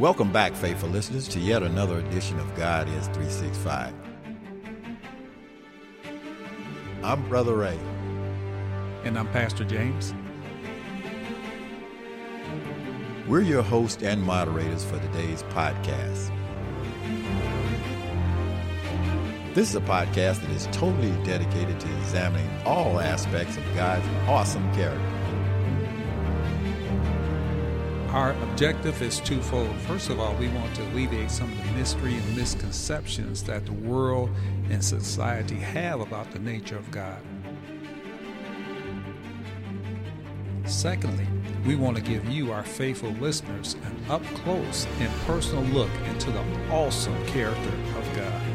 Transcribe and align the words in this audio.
Welcome 0.00 0.32
back, 0.32 0.54
faithful 0.54 0.88
listeners, 0.88 1.28
to 1.28 1.38
yet 1.38 1.62
another 1.62 1.98
edition 1.98 2.40
of 2.40 2.56
God 2.56 2.88
is 2.88 3.04
365. 3.08 3.92
I'm 7.04 7.28
Brother 7.28 7.54
Ray. 7.54 7.78
And 9.04 9.18
I'm 9.18 9.28
Pastor 9.28 9.62
James. 9.62 10.14
We're 13.28 13.42
your 13.42 13.60
hosts 13.60 14.02
and 14.02 14.22
moderators 14.22 14.86
for 14.86 14.98
today's 15.00 15.42
podcast. 15.50 16.34
This 19.52 19.68
is 19.68 19.76
a 19.76 19.82
podcast 19.82 20.40
that 20.40 20.50
is 20.52 20.66
totally 20.72 21.12
dedicated 21.24 21.78
to 21.78 21.96
examining 21.98 22.48
all 22.64 23.00
aspects 23.00 23.58
of 23.58 23.64
God's 23.74 24.06
awesome 24.26 24.72
character. 24.72 25.20
Our 28.12 28.32
objective 28.60 29.00
is 29.00 29.20
twofold. 29.20 29.74
First 29.88 30.10
of 30.10 30.20
all, 30.20 30.34
we 30.34 30.48
want 30.48 30.74
to 30.74 30.82
alleviate 30.88 31.30
some 31.30 31.50
of 31.50 31.56
the 31.64 31.72
mystery 31.72 32.14
and 32.14 32.36
misconceptions 32.36 33.42
that 33.44 33.64
the 33.64 33.72
world 33.72 34.28
and 34.68 34.84
society 34.84 35.54
have 35.54 36.02
about 36.02 36.30
the 36.30 36.38
nature 36.40 36.76
of 36.76 36.90
God. 36.90 37.22
Secondly, 40.66 41.26
we 41.64 41.74
want 41.74 41.96
to 41.96 42.02
give 42.02 42.26
you, 42.26 42.52
our 42.52 42.62
faithful 42.62 43.12
listeners, 43.12 43.76
an 43.82 43.96
up 44.10 44.22
close 44.44 44.86
and 44.98 45.10
personal 45.22 45.64
look 45.72 45.90
into 46.10 46.30
the 46.30 46.44
awesome 46.70 47.16
character 47.28 47.72
of 47.96 48.14
God. 48.14 48.49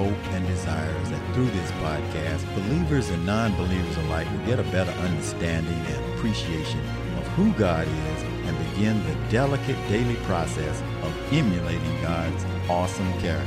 Hope 0.00 0.32
and 0.32 0.46
desire 0.46 0.96
is 1.02 1.10
that 1.10 1.34
through 1.34 1.50
this 1.50 1.70
podcast, 1.72 2.42
believers 2.54 3.10
and 3.10 3.26
non 3.26 3.54
believers 3.54 3.98
alike 3.98 4.26
will 4.30 4.46
get 4.46 4.58
a 4.58 4.62
better 4.72 4.92
understanding 4.92 5.74
and 5.74 6.14
appreciation 6.14 6.80
of 7.18 7.26
who 7.36 7.52
God 7.52 7.86
is 7.86 8.22
and 8.46 8.56
begin 8.70 8.96
the 9.04 9.14
delicate 9.30 9.76
daily 9.90 10.16
process 10.24 10.80
of 11.02 11.32
emulating 11.34 12.00
God's 12.00 12.42
awesome 12.70 13.12
character. 13.20 13.44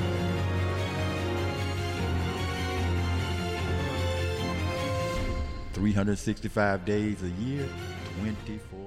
Three 5.74 5.92
hundred 5.92 6.20
sixty-five 6.20 6.86
days 6.86 7.24
a 7.24 7.30
year, 7.30 7.68
twenty-four. 8.20 8.84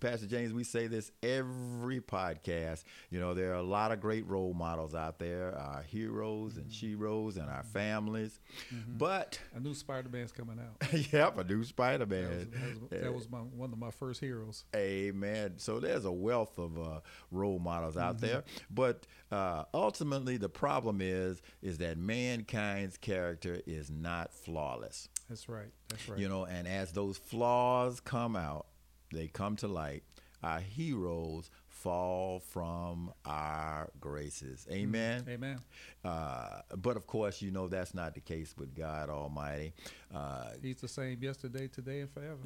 Pastor 0.00 0.26
James, 0.26 0.52
we 0.52 0.64
say 0.64 0.86
this 0.86 1.10
every 1.22 2.00
podcast. 2.00 2.84
You 3.10 3.20
know, 3.20 3.34
there 3.34 3.52
are 3.52 3.56
a 3.56 3.62
lot 3.62 3.92
of 3.92 4.00
great 4.00 4.26
role 4.26 4.54
models 4.54 4.94
out 4.94 5.18
there, 5.18 5.56
our 5.56 5.82
heroes 5.82 6.56
and 6.56 6.70
sheroes 6.70 7.36
and 7.36 7.48
our 7.48 7.64
families. 7.64 8.38
Mm-hmm. 8.72 8.98
But 8.98 9.40
a 9.54 9.60
new 9.60 9.74
Spider 9.74 10.08
Man's 10.08 10.32
coming 10.32 10.58
out. 10.58 10.92
yep, 11.12 11.38
a 11.38 11.44
new 11.44 11.64
Spider 11.64 12.06
Man. 12.06 12.50
That 12.50 12.80
was, 12.90 13.02
that 13.02 13.14
was 13.14 13.30
my, 13.30 13.38
one 13.38 13.72
of 13.72 13.78
my 13.78 13.90
first 13.90 14.20
heroes. 14.20 14.64
Amen. 14.74 15.54
So 15.56 15.80
there's 15.80 16.04
a 16.04 16.12
wealth 16.12 16.58
of 16.58 16.78
uh, 16.78 17.00
role 17.30 17.58
models 17.58 17.96
out 17.96 18.16
mm-hmm. 18.16 18.26
there, 18.26 18.44
but 18.70 19.06
uh, 19.30 19.64
ultimately 19.74 20.36
the 20.36 20.48
problem 20.48 21.00
is 21.00 21.42
is 21.62 21.78
that 21.78 21.98
mankind's 21.98 22.96
character 22.96 23.60
is 23.66 23.90
not 23.90 24.32
flawless. 24.32 25.08
That's 25.28 25.48
right. 25.48 25.68
That's 25.88 26.08
right. 26.08 26.18
You 26.18 26.28
know, 26.28 26.44
and 26.44 26.66
as 26.66 26.92
those 26.92 27.18
flaws 27.18 28.00
come 28.00 28.36
out 28.36 28.66
they 29.12 29.28
come 29.28 29.56
to 29.56 29.68
light. 29.68 30.02
Our 30.42 30.60
heroes 30.60 31.50
fall 31.66 32.40
from 32.40 33.12
our 33.24 33.90
graces. 34.00 34.66
Mm-hmm. 34.70 34.80
Amen. 34.80 35.24
Amen. 35.28 35.58
Uh, 36.04 36.60
but 36.76 36.96
of 36.96 37.06
course, 37.06 37.42
you 37.42 37.50
know 37.50 37.68
that's 37.68 37.94
not 37.94 38.14
the 38.14 38.20
case 38.20 38.54
with 38.56 38.74
God 38.74 39.10
Almighty. 39.10 39.72
Uh, 40.14 40.50
He's 40.62 40.80
the 40.80 40.88
same 40.88 41.18
yesterday, 41.20 41.68
today, 41.68 42.00
and 42.00 42.10
forever. 42.10 42.38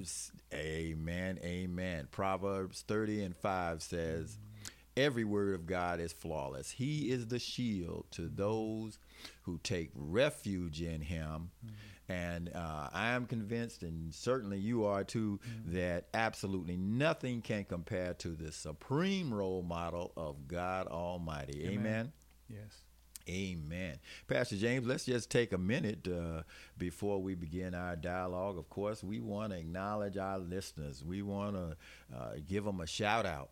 Amen. 0.54 1.38
Amen. 1.42 2.08
Proverbs 2.10 2.84
30 2.88 3.24
and 3.24 3.36
5 3.36 3.82
says, 3.82 4.32
mm-hmm. 4.32 4.48
Every 4.94 5.24
word 5.24 5.54
of 5.54 5.64
God 5.64 6.00
is 6.00 6.12
flawless. 6.12 6.70
He 6.70 7.10
is 7.10 7.28
the 7.28 7.38
shield 7.38 8.04
to 8.10 8.28
those 8.28 8.98
who 9.44 9.58
take 9.62 9.90
refuge 9.94 10.82
in 10.82 11.00
Him. 11.00 11.50
Mm-hmm 11.64 11.74
and 12.12 12.50
uh, 12.54 12.88
I 12.92 13.12
am 13.12 13.26
convinced, 13.26 13.82
and 13.82 14.12
certainly 14.14 14.58
you 14.58 14.84
are 14.84 15.02
too, 15.02 15.40
mm-hmm. 15.42 15.76
that 15.76 16.08
absolutely 16.12 16.76
nothing 16.76 17.40
can 17.40 17.64
compare 17.64 18.12
to 18.14 18.28
the 18.28 18.52
supreme 18.52 19.32
role 19.32 19.62
model 19.62 20.12
of 20.16 20.46
God 20.46 20.88
Almighty. 20.88 21.64
Amen. 21.64 21.78
Amen? 21.78 22.12
Yes. 22.50 22.82
Amen. 23.28 23.98
Pastor 24.26 24.56
James, 24.56 24.86
let's 24.86 25.04
just 25.04 25.30
take 25.30 25.52
a 25.52 25.58
minute 25.58 26.06
uh, 26.08 26.42
before 26.76 27.22
we 27.22 27.34
begin 27.34 27.74
our 27.74 27.96
dialogue. 27.96 28.58
Of 28.58 28.68
course, 28.68 29.02
we 29.02 29.20
want 29.20 29.52
to 29.52 29.58
acknowledge 29.58 30.16
our 30.16 30.38
listeners. 30.38 31.04
We 31.04 31.22
want 31.22 31.54
to 31.54 31.76
uh, 32.14 32.32
give 32.46 32.64
them 32.64 32.80
a 32.80 32.86
shout 32.86 33.24
out. 33.24 33.50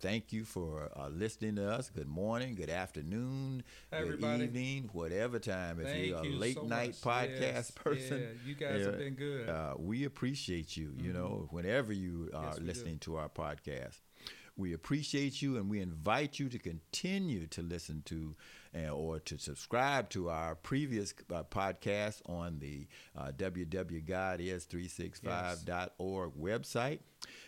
Thank 0.00 0.32
you 0.32 0.44
for 0.44 0.90
uh, 0.96 1.08
listening 1.08 1.56
to 1.56 1.70
us. 1.70 1.90
Good 1.90 2.08
morning, 2.08 2.54
good 2.54 2.70
afternoon, 2.70 3.62
Everybody. 3.92 4.38
good 4.38 4.44
evening, 4.44 4.88
whatever 4.94 5.38
time. 5.38 5.78
If 5.78 5.88
Thank 5.88 6.06
you're 6.06 6.18
a 6.18 6.26
you 6.26 6.36
late 6.36 6.56
so 6.56 6.62
night 6.62 6.96
much. 7.04 7.28
podcast 7.28 7.40
yes. 7.40 7.70
person, 7.72 8.20
yeah, 8.20 8.28
you 8.46 8.54
guys 8.54 8.86
have 8.86 8.98
been 8.98 9.14
good. 9.14 9.46
Uh, 9.48 9.74
we 9.76 10.04
appreciate 10.04 10.74
you. 10.74 10.88
Mm-hmm. 10.88 11.06
You 11.06 11.12
know, 11.12 11.48
whenever 11.50 11.92
you 11.92 12.30
are 12.32 12.46
yes, 12.46 12.60
listening 12.60 12.94
do. 12.94 13.12
to 13.12 13.16
our 13.16 13.28
podcast, 13.28 13.98
we 14.56 14.72
appreciate 14.72 15.42
you, 15.42 15.58
and 15.58 15.68
we 15.68 15.80
invite 15.80 16.38
you 16.38 16.48
to 16.48 16.58
continue 16.58 17.46
to 17.48 17.60
listen 17.60 18.00
to 18.06 18.34
uh, 18.74 18.88
or 18.88 19.18
to 19.20 19.36
subscribe 19.38 20.08
to 20.10 20.30
our 20.30 20.54
previous 20.54 21.12
uh, 21.32 21.42
podcast 21.42 22.22
on 22.26 22.58
the 22.58 22.86
uh, 23.18 23.32
www.godis365.org 23.36 26.32
website. 26.40 27.00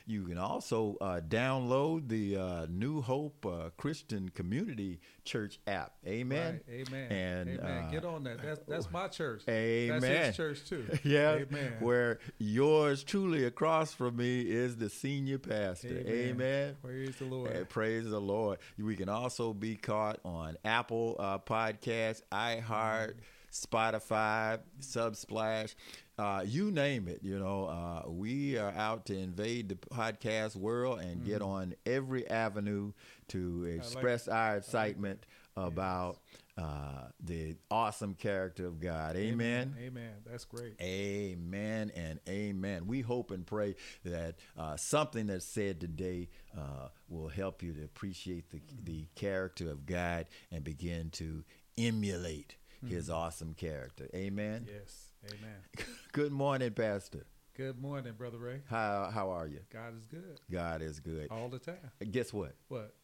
You 0.06 0.24
can 0.24 0.38
also 0.38 0.96
uh, 1.00 1.20
download 1.26 2.08
the 2.08 2.36
uh, 2.36 2.66
New 2.68 3.00
Hope 3.00 3.46
uh, 3.46 3.70
Christian 3.76 4.28
Community 4.30 5.00
Church 5.24 5.60
app. 5.66 5.92
Amen. 6.06 6.60
Right. 6.68 6.88
Amen. 6.88 7.12
And 7.12 7.60
Amen. 7.60 7.90
Get 7.90 8.04
on 8.04 8.24
that. 8.24 8.42
That's 8.42 8.60
that's 8.66 8.90
my 8.90 9.08
church. 9.08 9.42
Amen. 9.48 10.00
That's 10.00 10.26
his 10.26 10.36
church 10.36 10.68
too. 10.68 10.86
yeah. 11.04 11.32
Amen. 11.32 11.74
Where 11.80 12.18
yours 12.38 13.04
truly 13.04 13.44
across 13.44 13.92
from 13.92 14.16
me 14.16 14.40
is 14.40 14.76
the 14.76 14.90
senior 14.90 15.38
pastor. 15.38 15.88
Amen. 15.88 16.28
Amen. 16.30 16.76
Praise 16.82 17.16
the 17.16 17.24
Lord. 17.24 17.68
Praise 17.68 18.10
the 18.10 18.20
Lord. 18.20 18.58
We 18.78 18.96
can 18.96 19.08
also 19.08 19.52
be 19.52 19.76
caught 19.76 20.18
on 20.24 20.56
Apple 20.64 21.16
uh, 21.18 21.38
Podcasts, 21.38 22.22
iHeart. 22.32 23.14
Spotify, 23.52 24.58
Subsplash, 24.80 25.74
uh, 26.18 26.42
you 26.46 26.70
name 26.70 27.08
it. 27.08 27.20
You 27.22 27.38
know, 27.38 27.66
uh, 27.66 28.08
we 28.10 28.58
are 28.58 28.72
out 28.72 29.06
to 29.06 29.16
invade 29.16 29.68
the 29.68 29.76
podcast 29.76 30.56
world 30.56 31.00
and 31.00 31.18
mm-hmm. 31.18 31.30
get 31.30 31.42
on 31.42 31.74
every 31.86 32.28
avenue 32.28 32.92
to 33.28 33.64
express 33.64 34.26
like 34.26 34.36
our 34.36 34.56
excitement 34.58 35.24
like 35.56 35.66
about 35.68 36.18
uh, 36.58 37.06
the 37.24 37.56
awesome 37.70 38.14
character 38.14 38.66
of 38.66 38.78
God. 38.78 39.16
Amen. 39.16 39.74
amen. 39.78 39.86
Amen. 39.86 40.12
That's 40.30 40.44
great. 40.44 40.74
Amen 40.80 41.90
and 41.96 42.20
amen. 42.28 42.86
We 42.86 43.00
hope 43.00 43.30
and 43.30 43.46
pray 43.46 43.74
that 44.04 44.36
uh, 44.58 44.76
something 44.76 45.28
that's 45.28 45.46
said 45.46 45.80
today 45.80 46.28
uh, 46.56 46.88
will 47.08 47.28
help 47.28 47.62
you 47.62 47.72
to 47.72 47.84
appreciate 47.84 48.50
the, 48.50 48.58
mm-hmm. 48.58 48.84
the 48.84 49.06
character 49.14 49.70
of 49.70 49.86
God 49.86 50.26
and 50.50 50.62
begin 50.62 51.08
to 51.12 51.42
emulate 51.78 52.56
mm-hmm. 52.84 52.94
his 52.94 53.08
awesome 53.08 53.54
character. 53.54 54.08
Amen. 54.14 54.68
Yes. 54.70 55.11
Amen. 55.24 55.86
good 56.12 56.32
morning, 56.32 56.72
Pastor. 56.72 57.24
Good 57.56 57.80
morning, 57.80 58.14
Brother 58.18 58.38
Ray. 58.38 58.62
How 58.68 59.08
how 59.12 59.30
are 59.30 59.46
you? 59.46 59.60
God 59.72 59.96
is 59.96 60.06
good. 60.06 60.40
God 60.50 60.82
is 60.82 60.98
good. 60.98 61.28
All 61.30 61.48
the 61.48 61.60
time. 61.60 61.76
Guess 62.10 62.32
what? 62.32 62.56
What? 62.68 62.94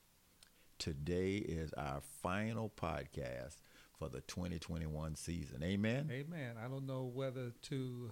Today 0.78 1.36
is 1.36 1.72
our 1.74 2.00
final 2.22 2.72
podcast 2.76 3.56
for 3.98 4.08
the 4.08 4.20
2021 4.22 5.14
season. 5.14 5.62
Amen. 5.62 6.10
Amen. 6.10 6.56
I 6.64 6.66
don't 6.66 6.86
know 6.86 7.10
whether 7.12 7.52
to. 7.62 8.10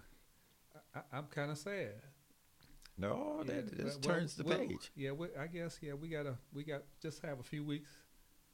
I, 0.95 1.19
am 1.19 1.27
kind 1.31 1.51
of 1.51 1.59
sad. 1.59 1.95
No, 2.99 3.43
yeah, 3.45 3.55
that 3.55 3.77
just 3.77 4.03
turns 4.03 4.37
the 4.37 4.45
page. 4.45 4.93
Yeah, 4.95 5.13
we, 5.13 5.29
I 5.39 5.49
guess. 5.49 5.79
Yeah, 5.83 5.95
we 5.95 6.09
gotta. 6.09 6.37
We 6.53 6.63
got 6.63 6.83
just 7.03 7.23
have 7.23 7.41
a 7.41 7.45
few 7.45 7.65
weeks 7.65 7.91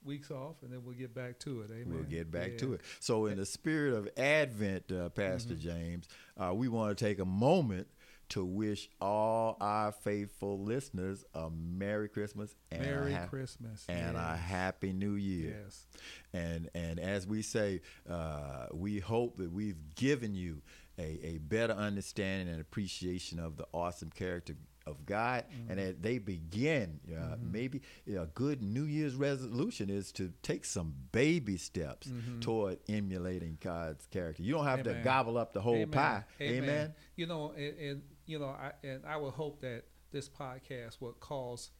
weeks 0.04 0.31
off, 0.31 0.56
and 0.62 0.72
then 0.72 0.84
we'll 0.84 0.94
get 0.94 1.14
back 1.14 1.38
to 1.40 1.62
it. 1.62 1.70
Amen. 1.70 1.93
We'll 1.93 2.02
get 2.04 2.31
back 2.31 2.52
yeah. 2.52 2.58
to 2.58 2.72
it. 2.75 2.81
So, 3.00 3.26
in 3.26 3.38
the 3.38 3.46
spirit 3.46 3.94
of 3.94 4.08
Advent, 4.16 4.90
uh, 4.93 5.08
Pastor 5.10 5.54
mm-hmm. 5.54 5.69
James, 5.69 6.08
uh, 6.38 6.52
we 6.54 6.69
want 6.69 6.96
to 6.96 7.04
take 7.04 7.19
a 7.19 7.25
moment 7.25 7.88
to 8.32 8.43
wish 8.43 8.88
all 8.99 9.58
our 9.60 9.93
faithful 9.93 10.58
listeners 10.58 11.22
a 11.34 11.50
Merry 11.50 12.08
Christmas 12.08 12.54
and 12.70 12.81
Merry 12.81 13.12
a 13.12 13.19
ha- 13.19 13.26
Christmas 13.26 13.84
and 13.90 14.14
yes. 14.14 14.25
a 14.25 14.37
Happy 14.37 14.94
New 14.94 15.16
Year. 15.16 15.54
Yes. 15.64 15.87
And 16.32 16.70
and 16.75 16.98
as 16.98 17.26
we 17.26 17.43
say, 17.43 17.82
uh, 18.08 18.69
we 18.72 19.00
hope 19.00 19.37
that 19.37 19.52
we've 19.52 19.94
given 19.96 20.34
you 20.34 20.62
a, 20.98 21.20
a 21.22 21.38
better 21.38 21.75
understanding 21.75 22.48
and 22.48 22.60
appreciation 22.60 23.38
of 23.38 23.58
the 23.58 23.66
awesome 23.75 24.10
character 24.10 24.55
of 24.87 25.05
God, 25.06 25.44
mm-hmm. 25.44 25.70
and 25.70 25.81
that 25.81 26.02
they 26.02 26.19
begin. 26.19 27.00
Uh, 27.08 27.14
mm-hmm. 27.14 27.52
Maybe 27.52 27.82
you 28.06 28.17
know, 28.17 28.23
a 28.23 28.26
good 28.26 28.62
New 28.62 28.84
Year's 28.84 29.14
resolution 29.14 29.90
is 29.90 30.12
to 30.12 30.32
take 30.43 30.64
some 30.64 30.94
baby 31.12 31.56
steps 31.56 32.08
mm-hmm. 32.08 32.40
toward 32.40 32.79
emulating 32.88 33.58
God's 33.61 34.06
character. 34.06 34.43
You 34.43 34.55
don't 34.55 34.64
have 34.64 34.81
Amen. 34.81 34.96
to 34.96 35.02
gobble 35.02 35.38
up 35.38 35.52
the 35.52 35.61
whole 35.61 35.75
Amen. 35.75 35.90
pie. 35.90 36.25
Amen. 36.40 36.62
Amen. 36.64 36.94
You 37.17 37.26
know, 37.26 37.52
and, 37.56 37.79
and, 37.79 38.02
you 38.26 38.38
know, 38.38 38.46
I, 38.46 38.73
and 38.82 39.02
I 39.06 39.17
would 39.17 39.34
hope 39.34 39.61
that 39.61 39.84
this 40.11 40.29
podcast 40.29 41.00
will 41.00 41.12
cause 41.12 41.70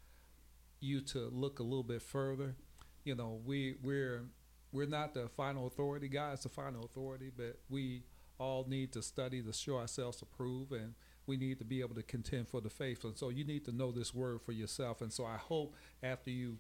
you 0.81 1.01
to 1.01 1.29
look 1.33 1.61
a 1.61 1.63
little 1.63 1.83
bit 1.83 2.03
further. 2.03 2.57
You 3.05 3.15
know, 3.15 3.41
we 3.45 3.77
we're 3.83 4.25
we're 4.73 4.87
not 4.87 5.15
the 5.15 5.29
final 5.29 5.67
authority. 5.67 6.09
God's 6.09 6.43
the 6.43 6.49
final 6.49 6.85
authority, 6.85 7.31
but 7.35 7.59
we 7.69 8.05
all 8.39 8.65
need 8.69 8.93
to 8.93 9.03
study 9.03 9.43
to 9.43 9.53
show 9.53 9.77
ourselves 9.77 10.23
approved, 10.23 10.73
and 10.73 10.95
we 11.27 11.37
need 11.37 11.59
to 11.59 11.65
be 11.65 11.81
able 11.81 11.95
to 11.95 12.03
contend 12.03 12.49
for 12.49 12.61
the 12.61 12.71
faith. 12.71 13.05
And 13.05 13.17
so 13.17 13.29
you 13.29 13.45
need 13.45 13.65
to 13.67 13.73
know 13.73 13.93
this 13.93 14.15
word 14.15 14.41
for 14.43 14.53
yourself. 14.53 15.01
And 15.01 15.13
so 15.13 15.25
I 15.25 15.37
hope 15.37 15.75
after 16.03 16.31
you 16.31 16.59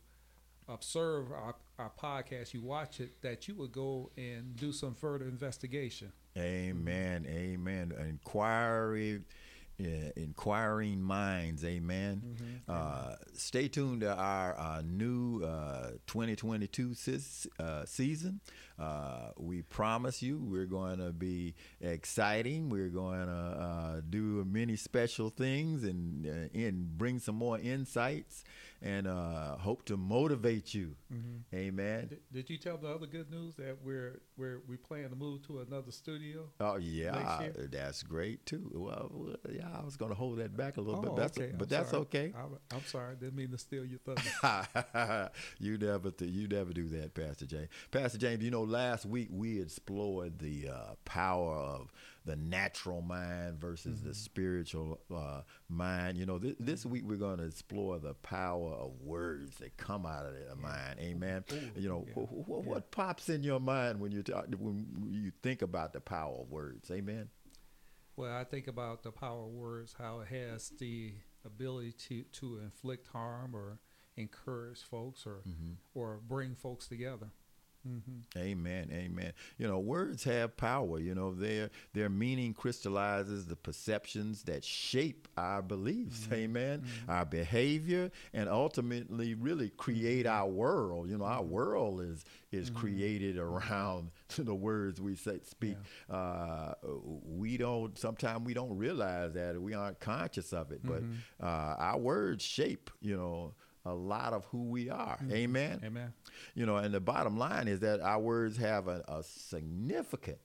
observe 0.68 1.32
our, 1.32 1.54
our 1.78 1.90
podcast, 2.00 2.54
you 2.54 2.62
watch 2.62 3.00
it, 3.00 3.20
that 3.22 3.48
you 3.48 3.54
would 3.56 3.72
go 3.72 4.10
and 4.16 4.56
do 4.56 4.72
some 4.72 4.94
further 4.94 5.26
investigation. 5.26 6.12
Amen. 6.36 7.26
Amen. 7.28 7.92
Inquiry 7.98 9.22
uh, 9.80 10.10
inquiring 10.16 11.02
minds. 11.02 11.64
Amen. 11.64 12.22
Mm-hmm. 12.24 12.44
Uh, 12.68 13.14
stay 13.32 13.68
tuned 13.68 14.02
to 14.02 14.14
our, 14.14 14.54
our 14.54 14.82
new 14.82 15.42
uh, 15.42 15.92
2022 16.06 16.94
sis, 16.94 17.46
uh, 17.58 17.84
season. 17.84 18.40
Uh, 18.82 19.30
we 19.36 19.62
promise 19.62 20.22
you 20.22 20.38
we're 20.38 20.66
going 20.66 20.98
to 20.98 21.12
be 21.12 21.54
exciting. 21.80 22.68
We're 22.68 22.88
going 22.88 23.26
to 23.26 23.32
uh, 23.32 24.00
do 24.08 24.44
many 24.44 24.74
special 24.76 25.30
things 25.30 25.84
and, 25.84 26.26
and 26.54 26.98
bring 26.98 27.20
some 27.20 27.36
more 27.36 27.58
insights 27.58 28.42
and 28.82 29.06
hope 29.60 29.84
to 29.84 29.96
motivate 29.96 30.74
you. 30.74 30.96
Mm-hmm. 31.12 31.56
Amen. 31.56 32.06
Did, 32.08 32.20
did, 32.32 32.50
you 32.50 32.58
tell 32.58 32.76
the 32.76 32.88
other 32.88 33.06
good 33.06 33.30
news 33.30 33.54
that 33.56 33.76
we're 33.82 34.20
we're 34.36 34.60
we 34.68 34.76
plan 34.76 35.10
to 35.10 35.16
move 35.16 35.46
to 35.46 35.60
another 35.60 35.92
studio? 35.92 36.48
Oh 36.60 36.76
yeah, 36.76 37.48
that's 37.70 38.02
great 38.02 38.44
too. 38.44 38.70
Well, 38.74 39.36
yeah, 39.50 39.68
I 39.78 39.84
was 39.84 39.96
going 39.96 40.10
to 40.10 40.16
hold 40.16 40.38
that 40.38 40.56
back 40.56 40.76
a 40.76 40.80
little 40.80 41.00
oh, 41.00 41.02
bit. 41.02 41.16
That's 41.16 41.38
okay. 41.38 41.52
but 41.56 41.68
that's 41.68 41.90
sorry. 41.90 42.02
okay. 42.02 42.32
I, 42.36 42.74
am 42.74 42.82
sorry. 42.86 43.12
I 43.12 43.14
didn't 43.14 43.36
mean 43.36 43.50
to 43.50 43.58
steal 43.58 43.84
your 43.84 44.00
thunder. 44.00 45.30
you 45.58 45.78
never, 45.78 46.10
th- 46.10 46.30
you 46.30 46.48
never 46.48 46.72
do 46.72 46.88
that, 46.88 47.14
Pastor 47.14 47.46
James. 47.46 47.68
Pastor 47.90 48.18
James, 48.18 48.42
you 48.42 48.50
know, 48.50 48.62
last 48.72 49.06
week 49.06 49.28
we 49.30 49.60
explored 49.60 50.38
the 50.38 50.68
uh, 50.68 50.94
power 51.04 51.54
of 51.54 51.92
the 52.24 52.34
natural 52.36 53.02
mind 53.02 53.60
versus 53.60 53.98
mm-hmm. 53.98 54.08
the 54.08 54.14
spiritual 54.14 54.98
uh, 55.14 55.42
mind. 55.68 56.16
You 56.16 56.26
know, 56.26 56.38
th- 56.38 56.56
this 56.58 56.86
week 56.86 57.02
we're 57.04 57.16
going 57.16 57.38
to 57.38 57.44
explore 57.44 57.98
the 57.98 58.14
power 58.14 58.72
of 58.72 58.92
words 59.02 59.58
that 59.58 59.76
come 59.76 60.06
out 60.06 60.26
of 60.26 60.32
the 60.32 60.40
yeah. 60.48 60.54
mind. 60.60 60.98
Amen. 60.98 61.44
Ooh, 61.52 61.80
you 61.80 61.88
know, 61.88 62.06
yeah. 62.08 62.24
wh- 62.24 62.44
wh- 62.46 62.66
what 62.66 62.76
yeah. 62.76 62.82
pops 62.90 63.28
in 63.28 63.42
your 63.42 63.60
mind 63.60 64.00
when 64.00 64.10
you 64.10 64.22
talk, 64.22 64.46
when 64.58 64.86
you 65.10 65.32
think 65.42 65.62
about 65.62 65.92
the 65.92 66.00
power 66.00 66.38
of 66.40 66.50
words? 66.50 66.90
Amen. 66.90 67.28
Well, 68.16 68.34
I 68.34 68.44
think 68.44 68.68
about 68.68 69.02
the 69.02 69.12
power 69.12 69.44
of 69.44 69.52
words, 69.52 69.94
how 69.98 70.20
it 70.20 70.28
has 70.28 70.70
the 70.78 71.12
ability 71.44 71.92
to, 71.92 72.22
to 72.22 72.58
inflict 72.62 73.08
harm 73.08 73.54
or 73.54 73.78
encourage 74.16 74.82
folks 74.82 75.26
or 75.26 75.40
mm-hmm. 75.48 75.72
or 75.94 76.20
bring 76.26 76.54
folks 76.54 76.86
together. 76.86 77.30
Mm-hmm. 77.88 78.38
Amen. 78.38 78.90
Amen. 78.92 79.32
You 79.58 79.66
know, 79.66 79.78
words 79.78 80.22
have 80.24 80.56
power. 80.56 81.00
You 81.00 81.14
know, 81.14 81.34
their 81.34 81.70
their 81.92 82.08
meaning 82.08 82.54
crystallizes 82.54 83.46
the 83.46 83.56
perceptions 83.56 84.44
that 84.44 84.64
shape 84.64 85.26
our 85.36 85.62
beliefs. 85.62 86.20
Mm-hmm. 86.20 86.34
Amen. 86.34 86.80
Mm-hmm. 86.80 87.10
Our 87.10 87.24
behavior 87.24 88.10
and 88.32 88.48
ultimately 88.48 89.34
really 89.34 89.70
create 89.70 90.26
our 90.26 90.48
world. 90.48 91.10
You 91.10 91.18
know, 91.18 91.24
our 91.24 91.42
mm-hmm. 91.42 91.50
world 91.50 92.00
is 92.02 92.24
is 92.52 92.70
mm-hmm. 92.70 92.78
created 92.78 93.38
around 93.38 94.10
the 94.36 94.54
words 94.54 95.00
we 95.00 95.16
say 95.16 95.40
speak. 95.42 95.76
Yeah. 96.08 96.16
Uh, 96.16 96.74
we 97.24 97.56
don't. 97.56 97.98
Sometimes 97.98 98.44
we 98.44 98.54
don't 98.54 98.76
realize 98.76 99.32
that 99.32 99.60
we 99.60 99.74
aren't 99.74 99.98
conscious 99.98 100.52
of 100.52 100.70
it, 100.70 100.80
but 100.84 101.02
mm-hmm. 101.02 101.44
uh, 101.44 101.74
our 101.78 101.98
words 101.98 102.44
shape. 102.44 102.90
You 103.00 103.16
know 103.16 103.54
a 103.84 103.94
lot 103.94 104.32
of 104.32 104.44
who 104.46 104.64
we 104.64 104.90
are. 104.90 105.16
Mm-hmm. 105.16 105.32
Amen. 105.32 105.80
Amen. 105.84 106.12
You 106.54 106.66
know, 106.66 106.76
and 106.76 106.94
the 106.94 107.00
bottom 107.00 107.38
line 107.38 107.68
is 107.68 107.80
that 107.80 108.00
our 108.00 108.20
words 108.20 108.56
have 108.58 108.88
a, 108.88 109.04
a 109.08 109.22
significant 109.22 110.38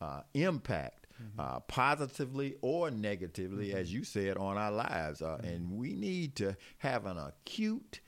uh, 0.00 0.22
impact, 0.34 1.06
mm-hmm. 1.22 1.40
uh, 1.40 1.60
positively 1.60 2.54
or 2.62 2.90
negatively, 2.90 3.68
mm-hmm. 3.68 3.78
as 3.78 3.92
you 3.92 4.04
said, 4.04 4.38
on 4.38 4.56
our 4.56 4.72
lives. 4.72 5.22
Uh, 5.22 5.40
and 5.42 5.66
mm-hmm. 5.66 5.76
we 5.76 5.92
need 5.94 6.36
to 6.36 6.56
have 6.78 7.06
an 7.06 7.18
acute 7.18 8.00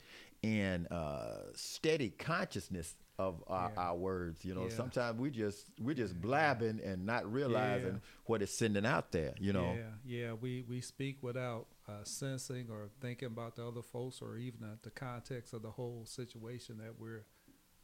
and 0.43 0.91
uh, 0.91 1.37
steady 1.53 2.09
consciousness 2.09 2.95
of 3.19 3.43
our, 3.47 3.71
yeah. 3.73 3.81
our, 3.81 3.95
words. 3.95 4.43
You 4.43 4.55
know, 4.55 4.63
yeah. 4.63 4.75
sometimes 4.75 5.19
we 5.19 5.29
just 5.29 5.65
we're 5.79 5.95
just 5.95 6.19
blabbing 6.19 6.81
and 6.83 7.05
not 7.05 7.31
realizing 7.31 8.01
what 8.25 8.41
it's 8.41 8.53
sending 8.53 8.85
out 8.85 9.11
there. 9.11 9.33
You 9.39 9.53
know. 9.53 9.75
Yeah, 9.75 9.91
yeah. 10.05 10.33
We 10.33 10.63
we 10.67 10.81
speak 10.81 11.17
without 11.21 11.67
uh, 11.87 12.03
sensing 12.03 12.67
or 12.69 12.89
thinking 13.01 13.27
about 13.27 13.55
the 13.55 13.67
other 13.67 13.81
folks 13.81 14.21
or 14.21 14.37
even 14.37 14.63
uh, 14.63 14.75
the 14.81 14.91
context 14.91 15.53
of 15.53 15.61
the 15.61 15.71
whole 15.71 16.05
situation 16.05 16.77
that 16.79 16.99
we're 16.99 17.25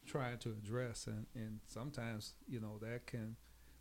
trying 0.05 0.37
to 0.39 0.49
address, 0.49 1.07
and 1.07 1.25
and 1.35 1.59
sometimes 1.67 2.33
you 2.47 2.59
know 2.59 2.77
that 2.81 3.05
can 3.05 3.35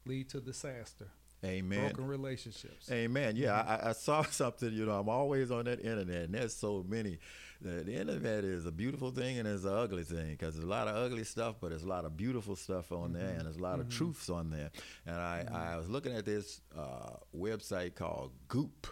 lead 0.04 0.28
to 0.30 0.40
disaster. 0.40 1.08
Amen. 1.44 1.80
Broken 1.80 2.06
relationships. 2.06 2.90
Amen. 2.90 3.36
Yeah, 3.36 3.50
mm-hmm. 3.50 3.86
I, 3.86 3.90
I, 3.90 3.92
saw 3.92 4.22
something. 4.30 4.72
You 4.72 4.86
know, 4.86 4.98
I'm 4.98 5.08
always 5.08 5.50
on 5.50 5.66
that 5.66 5.80
internet, 5.80 6.24
and 6.24 6.34
there's 6.34 6.54
so 6.54 6.84
many. 6.88 7.18
The, 7.60 7.82
the 7.82 7.94
internet 7.94 8.44
is 8.44 8.66
a 8.66 8.70
beautiful 8.70 9.10
thing 9.10 9.40
and 9.40 9.48
it's 9.48 9.64
an 9.64 9.74
ugly 9.74 10.04
thing 10.04 10.30
because 10.30 10.54
there's 10.54 10.64
a 10.64 10.68
lot 10.68 10.86
of 10.86 10.94
ugly 10.94 11.24
stuff, 11.24 11.56
but 11.60 11.70
there's 11.70 11.82
a 11.82 11.88
lot 11.88 12.04
of 12.04 12.16
beautiful 12.16 12.54
stuff 12.54 12.92
on 12.92 13.10
mm-hmm. 13.10 13.14
there, 13.14 13.30
and 13.30 13.46
there's 13.46 13.56
a 13.56 13.62
lot 13.62 13.78
mm-hmm. 13.78 13.88
of 13.88 13.90
truths 13.90 14.30
on 14.30 14.50
there. 14.50 14.70
And 15.06 15.16
I, 15.16 15.44
mm-hmm. 15.44 15.56
I 15.56 15.76
was 15.76 15.88
looking 15.88 16.14
at 16.14 16.24
this 16.24 16.60
uh, 16.76 17.16
website 17.36 17.96
called 17.96 18.30
Goop 18.46 18.86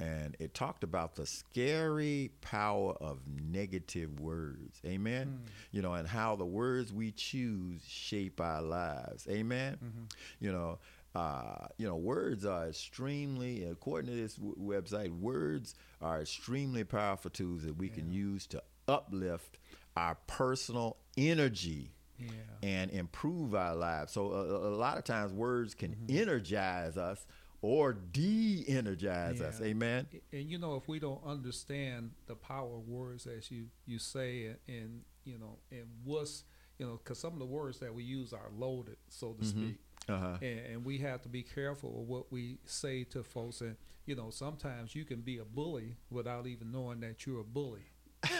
and 0.00 0.36
it 0.40 0.54
talked 0.54 0.82
about 0.82 1.14
the 1.14 1.26
scary 1.26 2.30
power 2.40 2.94
of 3.00 3.20
negative 3.28 4.18
words 4.20 4.80
amen 4.84 5.38
mm. 5.40 5.50
you 5.70 5.82
know 5.82 5.94
and 5.94 6.08
how 6.08 6.34
the 6.34 6.44
words 6.44 6.92
we 6.92 7.12
choose 7.12 7.80
shape 7.86 8.40
our 8.40 8.60
lives 8.60 9.26
amen 9.30 9.78
mm-hmm. 9.82 10.04
you 10.40 10.52
know 10.52 10.78
uh, 11.14 11.66
you 11.78 11.86
know, 11.86 11.96
words 11.96 12.44
are 12.44 12.68
extremely, 12.68 13.64
according 13.64 14.10
to 14.10 14.16
this 14.16 14.34
w- 14.34 14.56
website, 14.58 15.10
words 15.20 15.74
are 16.02 16.20
extremely 16.20 16.82
powerful 16.82 17.30
tools 17.30 17.62
that 17.62 17.76
we 17.76 17.88
yeah. 17.88 17.94
can 17.94 18.10
use 18.10 18.46
to 18.48 18.62
uplift 18.88 19.58
our 19.96 20.16
personal 20.26 20.96
energy 21.16 21.92
yeah. 22.18 22.28
and 22.62 22.90
improve 22.90 23.54
our 23.54 23.76
lives. 23.76 24.12
So, 24.12 24.32
a, 24.32 24.68
a, 24.68 24.74
lot 24.76 24.98
of 24.98 25.04
times, 25.04 25.32
words 25.32 25.74
can 25.74 25.92
mm-hmm. 25.92 26.18
energize 26.18 26.96
us 26.96 27.24
or 27.62 27.92
de-energize 27.92 29.38
yeah. 29.40 29.46
us. 29.46 29.60
Amen. 29.62 30.06
And 30.32 30.50
you 30.50 30.58
know, 30.58 30.74
if 30.74 30.88
we 30.88 30.98
don't 30.98 31.22
understand 31.24 32.10
the 32.26 32.34
power 32.34 32.76
of 32.76 32.88
words, 32.88 33.26
as 33.26 33.50
you 33.52 33.66
you 33.86 34.00
say, 34.00 34.46
and, 34.46 34.56
and 34.66 35.00
you 35.24 35.38
know, 35.38 35.58
and 35.70 35.86
what's 36.02 36.44
you 36.78 36.86
know, 36.86 36.98
because 37.02 37.18
some 37.18 37.32
of 37.32 37.38
the 37.38 37.46
words 37.46 37.78
that 37.78 37.94
we 37.94 38.02
use 38.02 38.32
are 38.32 38.50
loaded, 38.56 38.96
so 39.08 39.32
to 39.32 39.44
mm-hmm. 39.44 39.48
speak. 39.48 39.78
Uh-huh. 40.08 40.36
And, 40.42 40.60
and, 40.60 40.84
we 40.84 40.98
have 40.98 41.22
to 41.22 41.28
be 41.28 41.42
careful 41.42 42.00
of 42.02 42.08
what 42.08 42.30
we 42.30 42.58
say 42.66 43.04
to 43.04 43.22
folks. 43.22 43.62
And 43.62 43.76
you 44.04 44.14
know, 44.14 44.30
sometimes 44.30 44.94
you 44.94 45.04
can 45.04 45.20
be 45.22 45.38
a 45.38 45.44
bully 45.44 45.96
without 46.10 46.46
even 46.46 46.70
knowing 46.70 47.00
that 47.00 47.24
you're 47.24 47.40
a 47.40 47.44
bully. 47.44 47.86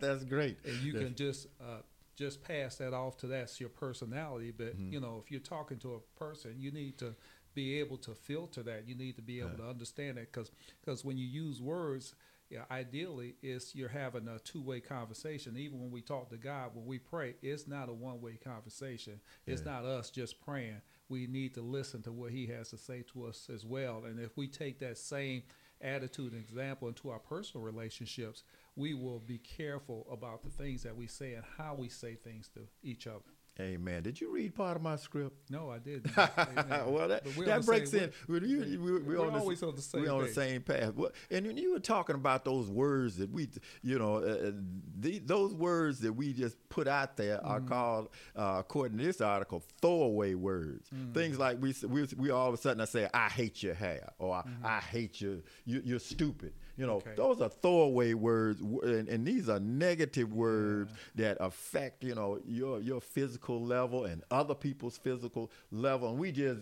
That's 0.00 0.24
great. 0.24 0.58
And 0.64 0.76
you 0.76 0.92
That's... 0.92 1.04
can 1.04 1.14
just 1.16 1.46
uh, 1.60 1.82
just 2.16 2.44
pass 2.44 2.76
that 2.76 2.92
off 2.92 3.16
to 3.18 3.26
that's 3.26 3.58
your 3.58 3.70
personality. 3.70 4.52
But 4.56 4.78
mm-hmm. 4.78 4.92
you 4.92 5.00
know, 5.00 5.22
if 5.24 5.30
you're 5.30 5.40
talking 5.40 5.78
to 5.78 5.94
a 5.94 6.18
person, 6.18 6.54
you 6.58 6.70
need 6.70 6.98
to 6.98 7.14
be 7.54 7.80
able 7.80 7.96
to 7.98 8.14
filter 8.14 8.62
that. 8.62 8.86
You 8.86 8.94
need 8.94 9.16
to 9.16 9.22
be 9.22 9.40
able 9.40 9.56
to 9.56 9.68
understand 9.68 10.18
it 10.18 10.28
because 10.32 10.50
because 10.84 11.04
when 11.04 11.16
you 11.16 11.26
use 11.26 11.60
words, 11.60 12.14
yeah, 12.50 12.64
ideally, 12.68 13.36
it's 13.42 13.76
you're 13.76 13.88
having 13.88 14.26
a 14.26 14.40
two 14.40 14.60
way 14.60 14.80
conversation. 14.80 15.56
Even 15.56 15.80
when 15.80 15.92
we 15.92 16.02
talk 16.02 16.30
to 16.30 16.36
God, 16.36 16.72
when 16.74 16.84
we 16.84 16.98
pray, 16.98 17.36
it's 17.42 17.68
not 17.68 17.88
a 17.88 17.92
one 17.92 18.20
way 18.20 18.38
conversation. 18.42 19.20
It's 19.46 19.62
yeah. 19.64 19.72
not 19.72 19.84
us 19.84 20.10
just 20.10 20.40
praying. 20.44 20.82
We 21.08 21.28
need 21.28 21.54
to 21.54 21.62
listen 21.62 22.02
to 22.02 22.12
what 22.12 22.32
He 22.32 22.46
has 22.48 22.70
to 22.70 22.76
say 22.76 23.04
to 23.12 23.26
us 23.26 23.48
as 23.54 23.64
well. 23.64 24.02
And 24.04 24.18
if 24.18 24.36
we 24.36 24.48
take 24.48 24.80
that 24.80 24.98
same 24.98 25.44
attitude 25.80 26.32
and 26.32 26.42
example 26.42 26.88
into 26.88 27.10
our 27.10 27.20
personal 27.20 27.64
relationships, 27.64 28.42
we 28.74 28.94
will 28.94 29.20
be 29.20 29.38
careful 29.38 30.06
about 30.10 30.42
the 30.42 30.50
things 30.50 30.82
that 30.82 30.96
we 30.96 31.06
say 31.06 31.34
and 31.34 31.44
how 31.56 31.74
we 31.74 31.88
say 31.88 32.16
things 32.16 32.48
to 32.54 32.62
each 32.82 33.06
other. 33.06 33.30
Amen. 33.58 34.02
Did 34.02 34.20
you 34.20 34.32
read 34.32 34.54
part 34.54 34.76
of 34.76 34.82
my 34.82 34.96
script? 34.96 35.50
No, 35.50 35.70
I 35.70 35.78
didn't. 35.78 36.16
well, 36.16 37.08
that, 37.08 37.24
that 37.24 37.66
breaks 37.66 37.92
in. 37.92 38.10
We're, 38.28 38.40
we're, 38.40 39.02
we're, 39.02 39.20
on 39.20 39.34
always 39.34 39.60
the, 39.60 39.68
on 39.68 39.76
the 39.76 39.82
same. 39.82 40.02
We're 40.02 40.12
on 40.12 40.22
the 40.22 40.32
same 40.32 40.62
path. 40.62 40.94
Well, 40.94 41.10
and 41.30 41.46
when 41.46 41.56
you 41.56 41.72
were 41.72 41.80
talking 41.80 42.14
about 42.14 42.44
those 42.44 42.70
words 42.70 43.16
that 43.16 43.30
we, 43.30 43.48
you 43.82 43.98
know, 43.98 44.16
uh, 44.16 44.48
uh, 44.48 44.52
the, 44.98 45.18
those 45.18 45.52
words 45.52 46.00
that 46.00 46.12
we 46.12 46.32
just 46.32 46.56
put 46.68 46.88
out 46.88 47.16
there 47.16 47.38
mm. 47.38 47.50
are 47.50 47.60
called, 47.60 48.08
uh, 48.36 48.56
according 48.60 48.98
to 48.98 49.04
this 49.04 49.20
article, 49.20 49.62
throwaway 49.82 50.34
words. 50.34 50.88
Mm. 50.94 51.12
Things 51.12 51.38
like 51.38 51.60
we, 51.60 51.74
we 51.86 52.06
we 52.16 52.30
all 52.30 52.48
of 52.48 52.54
a 52.54 52.58
sudden 52.58 52.80
I 52.80 52.86
say, 52.86 53.08
"I 53.12 53.28
hate 53.28 53.62
your 53.62 53.74
hair," 53.74 54.10
or 54.18 54.36
mm-hmm. 54.36 54.64
"I 54.64 54.80
hate 54.80 55.20
you, 55.20 55.42
you 55.66 55.82
you're 55.84 55.98
stupid." 55.98 56.54
You 56.80 56.86
know, 56.86 56.96
okay. 56.96 57.12
those 57.14 57.40
are 57.42 57.50
throwaway 57.50 58.14
words, 58.14 58.60
and, 58.60 59.08
and 59.08 59.26
these 59.26 59.48
are 59.50 59.60
negative 59.60 60.32
words 60.32 60.90
yeah. 61.14 61.28
that 61.28 61.36
affect, 61.40 62.02
you 62.02 62.14
know, 62.14 62.40
your 62.46 62.80
your 62.80 63.00
physical 63.00 63.62
level 63.62 64.06
and 64.06 64.22
other 64.30 64.54
people's 64.54 64.96
physical 64.96 65.50
level. 65.70 66.08
And 66.10 66.18
we 66.18 66.32
just 66.32 66.60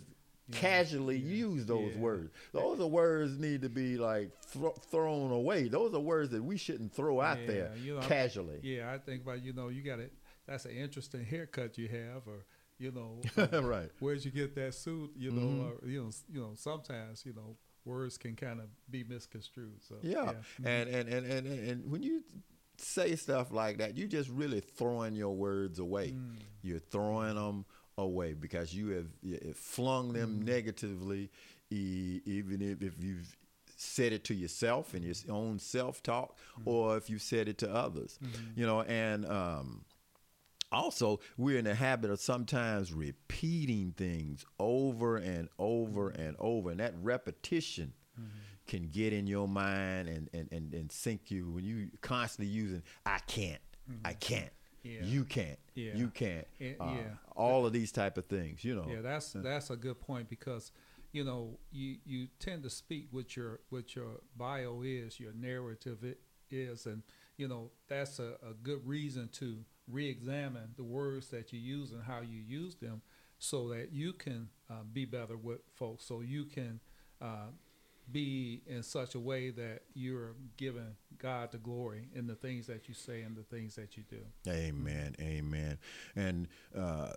casually 0.50 1.18
use 1.18 1.66
those 1.66 1.92
Yeah. 1.94 2.00
words. 2.00 2.32
Those 2.52 2.80
are 2.80 2.86
words 2.86 3.38
need 3.38 3.62
to 3.62 3.68
be 3.68 3.96
like 3.96 4.30
thro- 4.42 4.72
thrown 4.90 5.30
away. 5.30 5.68
Those 5.68 5.94
are 5.94 6.00
words 6.00 6.30
that 6.30 6.42
we 6.42 6.56
shouldn't 6.56 6.92
throw 6.94 7.20
out 7.20 7.38
there 7.46 7.70
you 7.76 7.94
know, 7.96 8.00
casually. 8.00 8.58
Yeah, 8.62 8.92
I 8.92 8.98
think 8.98 9.22
about 9.22 9.42
you 9.44 9.52
know 9.52 9.68
you 9.68 9.82
got 9.82 10.00
it. 10.00 10.12
That's 10.46 10.64
an 10.64 10.72
interesting 10.72 11.24
haircut 11.24 11.76
you 11.78 11.88
have, 11.88 12.26
or 12.26 12.44
you 12.78 12.90
know, 12.92 13.20
uh, 13.52 13.62
right. 13.62 13.90
where'd 14.00 14.24
you 14.24 14.30
get 14.30 14.54
that 14.54 14.74
suit? 14.74 15.10
You 15.16 15.30
know, 15.32 15.42
Mhm. 15.42 15.82
or, 15.82 15.88
you 15.88 16.02
know, 16.02 16.10
you 16.32 16.40
know. 16.40 16.52
Sometimes 16.54 17.24
you 17.26 17.34
know 17.34 17.56
words 17.88 18.18
can 18.18 18.36
kind 18.36 18.60
of 18.60 18.66
be 18.90 19.02
misconstrued. 19.04 19.80
So 19.88 19.96
Yeah. 20.02 20.34
Mhm. 20.60 20.66
And, 20.66 20.88
and, 20.90 21.08
and, 21.08 21.26
and, 21.26 21.46
and 21.70 21.90
when 21.90 22.02
you 22.02 22.22
say 22.76 23.16
stuff 23.16 23.50
like 23.50 23.78
that, 23.78 23.96
you're 23.96 24.06
just 24.08 24.28
really 24.30 24.60
throwing 24.60 25.16
your 25.16 25.34
words 25.34 25.78
away. 25.78 26.12
Mm. 26.12 26.36
You're 26.62 26.78
throwing 26.78 27.34
them 27.34 27.64
away 27.96 28.34
because 28.34 28.72
you 28.72 28.90
have, 28.90 29.06
you 29.22 29.38
have 29.44 29.56
flung 29.56 30.12
them 30.12 30.40
Mm. 30.40 30.44
negatively, 30.46 31.30
e- 31.70 32.20
even 32.24 32.62
if, 32.62 32.82
if 32.82 32.94
you've 33.02 33.36
said 33.76 34.12
it 34.12 34.24
to 34.24 34.34
yourself 34.34 34.94
in 34.94 35.02
your 35.02 35.14
own 35.30 35.58
self 35.58 36.02
talk, 36.02 36.36
Mm. 36.60 36.62
or 36.66 36.96
if 36.96 37.08
you 37.10 37.18
said 37.18 37.48
it 37.48 37.58
to 37.58 37.72
others. 37.74 38.18
Mm-hmm. 38.22 38.60
You 38.60 38.66
know, 38.66 38.82
and 38.82 39.26
um, 39.26 39.84
also 40.72 41.20
we're 41.36 41.58
in 41.58 41.64
the 41.64 41.74
habit 41.74 42.10
of 42.10 42.20
sometimes 42.20 42.92
repeating 42.92 43.92
things 43.96 44.44
over 44.58 45.16
and 45.16 45.48
over 45.58 46.10
Mm-hmm. 46.10 46.20
and 46.22 46.36
over, 46.38 46.70
and 46.70 46.80
that 46.80 46.94
repetition 47.02 47.92
can 48.66 48.88
get 48.88 49.12
in 49.14 49.26
your 49.26 49.48
mind 49.48 50.08
and, 50.08 50.28
and, 50.34 50.48
and, 50.52 50.74
and 50.74 50.92
sink 50.92 51.30
you 51.30 51.48
when 51.50 51.64
you 51.64 51.88
constantly 52.02 52.52
using 52.52 52.82
I 53.06 53.18
can't, 53.26 53.60
I 54.04 54.12
can't, 54.12 54.50
Mm-hmm. 54.84 54.90
Yeah. 54.90 55.02
you 55.04 55.24
can't, 55.24 55.58
Yeah. 55.74 55.94
you 55.94 56.08
can't, 56.08 56.46
Yeah, 56.58 56.72
uh, 56.80 56.92
yeah. 56.94 57.02
all 57.34 57.64
of 57.66 57.72
these 57.72 57.90
type 57.92 58.16
of 58.18 58.26
things, 58.26 58.64
you 58.64 58.74
know. 58.74 58.86
Yeah, 58.88 59.00
that's 59.00 59.32
that's 59.32 59.70
a 59.70 59.76
good 59.76 60.00
point 60.00 60.28
because 60.28 60.70
you 61.12 61.24
know 61.24 61.58
you 61.72 61.96
you 62.04 62.28
tend 62.38 62.62
to 62.64 62.70
speak 62.70 63.08
what 63.10 63.36
your 63.36 63.60
what 63.70 63.96
your 63.96 64.20
bio 64.36 64.82
is, 64.84 65.18
your 65.18 65.32
narrative 65.32 66.04
it 66.04 66.20
is, 66.50 66.86
and 66.86 67.02
you 67.36 67.48
know 67.48 67.70
that's 67.88 68.18
a, 68.18 68.34
a 68.42 68.52
good 68.62 68.86
reason 68.86 69.28
to 69.32 69.64
re-examine 69.90 70.74
the 70.76 70.84
words 70.84 71.28
that 71.28 71.52
you 71.52 71.58
use 71.58 71.92
and 71.92 72.02
how 72.02 72.20
you 72.20 72.40
use 72.46 72.74
them, 72.76 73.02
so 73.38 73.68
that 73.68 73.92
you 73.92 74.12
can 74.12 74.48
uh, 74.70 74.82
be 74.92 75.04
better 75.04 75.36
with 75.36 75.60
folks, 75.74 76.04
so 76.04 76.20
you 76.20 76.44
can. 76.44 76.80
Uh, 77.20 77.50
be 78.10 78.62
in 78.66 78.82
such 78.82 79.14
a 79.14 79.20
way 79.20 79.50
that 79.50 79.82
you're 79.92 80.34
giving 80.56 80.96
God 81.18 81.52
the 81.52 81.58
glory 81.58 82.08
in 82.14 82.26
the 82.26 82.34
things 82.34 82.66
that 82.66 82.88
you 82.88 82.94
say 82.94 83.20
and 83.20 83.36
the 83.36 83.42
things 83.42 83.74
that 83.74 83.98
you 83.98 84.02
do. 84.08 84.20
Amen. 84.48 85.14
Amen. 85.20 85.78
And 86.16 86.48
uh, 86.74 87.10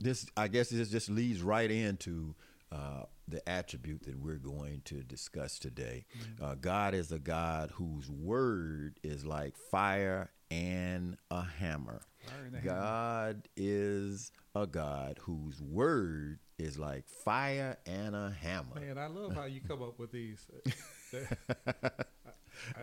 this, 0.00 0.26
I 0.36 0.48
guess, 0.48 0.70
this 0.70 0.88
just 0.90 1.08
leads 1.08 1.42
right 1.42 1.70
into 1.70 2.34
uh, 2.72 3.04
the 3.28 3.46
attribute 3.48 4.02
that 4.04 4.18
we're 4.18 4.34
going 4.34 4.82
to 4.86 4.96
discuss 5.02 5.60
today. 5.60 6.06
Uh, 6.42 6.56
God 6.60 6.94
is 6.94 7.12
a 7.12 7.18
God 7.20 7.70
whose 7.74 8.10
word 8.10 8.98
is 9.04 9.24
like 9.24 9.56
fire 9.56 10.30
and 10.52 11.16
a 11.30 11.42
hammer. 11.42 12.02
God 12.62 13.48
is 13.56 14.30
a 14.54 14.66
God 14.66 15.18
whose 15.22 15.60
word 15.62 16.40
is 16.58 16.78
like 16.78 17.08
fire 17.08 17.78
and 17.86 18.14
a 18.14 18.36
hammer. 18.40 18.78
Man, 18.78 18.98
I 18.98 19.06
love 19.06 19.34
how 19.34 19.44
you 19.44 19.60
come 19.66 19.82
up 19.82 19.98
with 19.98 20.12
these. 20.12 20.46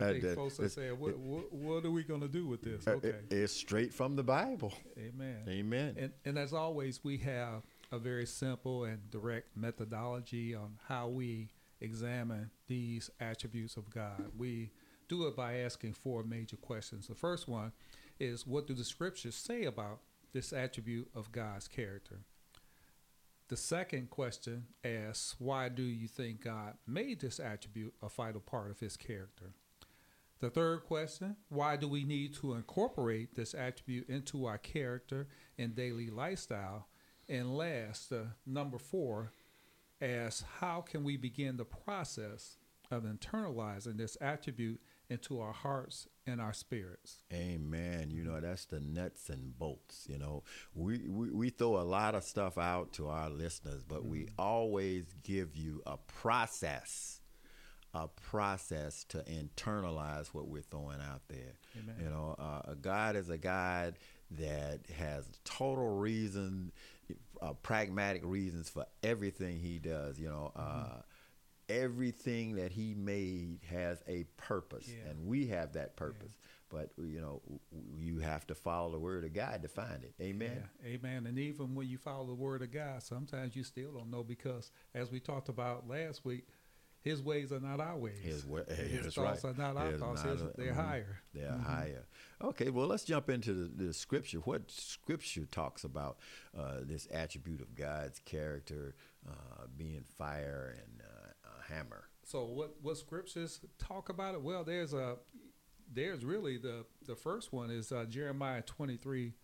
think 0.00 0.34
folks 0.34 0.58
are 0.58 0.68
saying, 0.68 0.98
what, 0.98 1.16
what, 1.16 1.52
what 1.52 1.84
are 1.84 1.90
we 1.90 2.02
going 2.02 2.20
to 2.20 2.28
do 2.28 2.46
with 2.46 2.60
this? 2.60 2.86
Okay. 2.86 3.14
it's 3.30 3.52
straight 3.52 3.94
from 3.94 4.16
the 4.16 4.24
Bible. 4.24 4.74
Amen. 4.98 5.38
Amen. 5.48 5.94
And, 5.96 6.12
and 6.24 6.38
as 6.38 6.52
always, 6.52 7.04
we 7.04 7.18
have 7.18 7.62
a 7.92 7.98
very 7.98 8.26
simple 8.26 8.84
and 8.84 9.10
direct 9.10 9.56
methodology 9.56 10.56
on 10.56 10.76
how 10.88 11.08
we 11.08 11.50
examine 11.80 12.50
these 12.66 13.10
attributes 13.20 13.76
of 13.76 13.88
God. 13.90 14.32
We 14.36 14.72
do 15.10 15.26
it 15.26 15.36
by 15.36 15.58
asking 15.58 15.92
four 15.92 16.22
major 16.22 16.56
questions. 16.56 17.08
The 17.08 17.14
first 17.16 17.48
one 17.48 17.72
is 18.20 18.46
what 18.46 18.68
do 18.68 18.74
the 18.74 18.84
scriptures 18.84 19.34
say 19.34 19.64
about 19.64 19.98
this 20.32 20.52
attribute 20.52 21.10
of 21.14 21.32
God's 21.32 21.66
character? 21.66 22.20
The 23.48 23.56
second 23.56 24.10
question 24.10 24.66
asks, 24.84 25.34
why 25.40 25.68
do 25.68 25.82
you 25.82 26.06
think 26.06 26.44
God 26.44 26.74
made 26.86 27.20
this 27.20 27.40
attribute 27.40 27.92
a 28.00 28.08
vital 28.08 28.40
part 28.40 28.70
of 28.70 28.78
his 28.78 28.96
character? 28.96 29.52
The 30.38 30.50
third 30.50 30.84
question, 30.84 31.34
why 31.48 31.76
do 31.76 31.88
we 31.88 32.04
need 32.04 32.34
to 32.34 32.54
incorporate 32.54 33.34
this 33.34 33.52
attribute 33.52 34.08
into 34.08 34.46
our 34.46 34.58
character 34.58 35.26
and 35.58 35.74
daily 35.74 36.08
lifestyle? 36.08 36.86
And 37.28 37.56
last, 37.56 38.12
uh, 38.12 38.26
number 38.46 38.78
four, 38.78 39.32
asks, 40.00 40.44
how 40.60 40.82
can 40.82 41.02
we 41.02 41.16
begin 41.16 41.56
the 41.56 41.64
process 41.64 42.58
of 42.92 43.02
internalizing 43.02 43.96
this 43.96 44.16
attribute 44.20 44.80
into 45.10 45.40
our 45.40 45.52
hearts 45.52 46.08
and 46.26 46.40
our 46.40 46.52
spirits? 46.52 47.18
Amen. 47.32 48.10
You 48.10 48.24
know, 48.24 48.40
that's 48.40 48.64
the 48.66 48.80
nuts 48.80 49.28
and 49.28 49.58
bolts. 49.58 50.06
You 50.08 50.18
know, 50.18 50.44
we, 50.74 50.98
we, 51.08 51.30
we 51.30 51.50
throw 51.50 51.78
a 51.78 51.82
lot 51.82 52.14
of 52.14 52.24
stuff 52.24 52.56
out 52.56 52.92
to 52.94 53.08
our 53.08 53.28
listeners, 53.28 53.82
but 53.86 54.04
we 54.04 54.20
Mm-hmm. 54.20 54.34
always 54.40 55.04
give 55.22 55.56
you 55.56 55.82
a 55.86 55.96
process, 55.96 57.20
a 57.94 58.06
process 58.08 59.04
to 59.08 59.18
internalize 59.24 60.28
what 60.28 60.46
we're 60.48 60.62
throwing 60.62 61.00
out 61.00 61.22
there. 61.28 61.54
Amen. 61.78 61.96
You 62.02 62.10
know, 62.10 62.36
uh, 62.38 62.74
God 62.80 63.16
is 63.16 63.28
a 63.30 63.38
God 63.38 63.96
that 64.32 64.80
has 64.96 65.24
total 65.44 65.96
reason, 65.96 66.70
uh, 67.42 67.52
pragmatic 67.54 68.22
reasons 68.24 68.68
for 68.70 68.86
everything 69.02 69.58
He 69.58 69.78
does. 69.80 70.18
You 70.20 70.28
know, 70.28 70.52
Mm-hmm. 70.56 71.00
Everything 71.70 72.56
that 72.56 72.72
He 72.72 72.94
made 72.94 73.60
has 73.70 74.02
a 74.08 74.24
purpose, 74.36 74.88
Yeah. 74.88 75.10
and 75.10 75.26
we 75.26 75.46
have 75.48 75.72
that 75.74 75.96
purpose. 75.96 76.36
But 76.68 76.90
you 76.98 77.20
know, 77.20 77.42
you 77.98 78.18
have 78.18 78.46
to 78.48 78.54
follow 78.54 78.92
the 78.92 78.98
Word 78.98 79.24
of 79.24 79.32
God 79.32 79.62
to 79.62 79.68
find 79.68 80.04
it. 80.04 80.14
Amen. 80.20 80.62
Yeah, 80.84 80.90
amen. 80.94 81.26
And 81.26 81.38
even 81.38 81.74
when 81.74 81.88
you 81.88 81.98
follow 81.98 82.26
the 82.26 82.34
word 82.34 82.62
of 82.62 82.70
God, 82.70 83.02
sometimes 83.02 83.56
you 83.56 83.64
still 83.64 83.90
don't 83.92 84.10
know 84.10 84.22
because, 84.22 84.70
as 84.94 85.10
we 85.10 85.18
talked 85.18 85.48
about 85.48 85.88
last 85.88 86.24
week, 86.24 86.46
His 87.02 87.22
ways 87.22 87.50
are 87.50 87.58
not 87.60 87.80
our 87.80 87.96
ways. 87.96 88.20
His, 88.22 88.44
wa- 88.46 88.60
His 88.68 89.14
thoughts 89.14 89.42
right. 89.42 89.52
are 89.52 89.58
not 89.58 89.76
our 89.78 89.92
thoughts. 89.96 90.22
not 90.22 90.32
His- 90.32 90.42
a- 90.42 90.52
they're 90.56 90.72
mhm. 90.72 90.86
higher. 90.86 91.22
They're 91.34 91.48
Mhm. 91.50 91.64
higher. 91.64 92.06
Okay, 92.42 92.68
well, 92.70 92.86
let's 92.86 93.04
jump 93.04 93.30
into 93.30 93.52
the, 93.54 93.84
the 93.86 93.92
scripture. 93.94 94.38
What 94.38 94.70
scripture 94.70 95.46
talks 95.46 95.82
about 95.82 96.18
uh, 96.56 96.80
this 96.82 97.08
attribute 97.10 97.62
of 97.62 97.74
God's 97.74 98.20
character 98.20 98.94
uh, 99.28 99.66
being 99.76 100.04
fire 100.18 100.76
and 100.78 101.00
uh, 101.02 101.09
hammer? 101.70 102.04
So, 102.24 102.44
what 102.44 102.76
what 102.82 102.96
scriptures 102.98 103.60
talk 103.78 104.08
about 104.08 104.34
it? 104.34 104.42
Well, 104.42 104.64
there's 104.64 104.92
a 104.92 105.16
there's 105.92 106.24
really 106.24 106.58
the 106.58 106.84
the 107.06 107.16
first 107.16 107.52
one 107.52 107.70
is 107.70 107.92
uh, 107.92 108.04
Jeremiah 108.08 108.62
23 108.62 109.34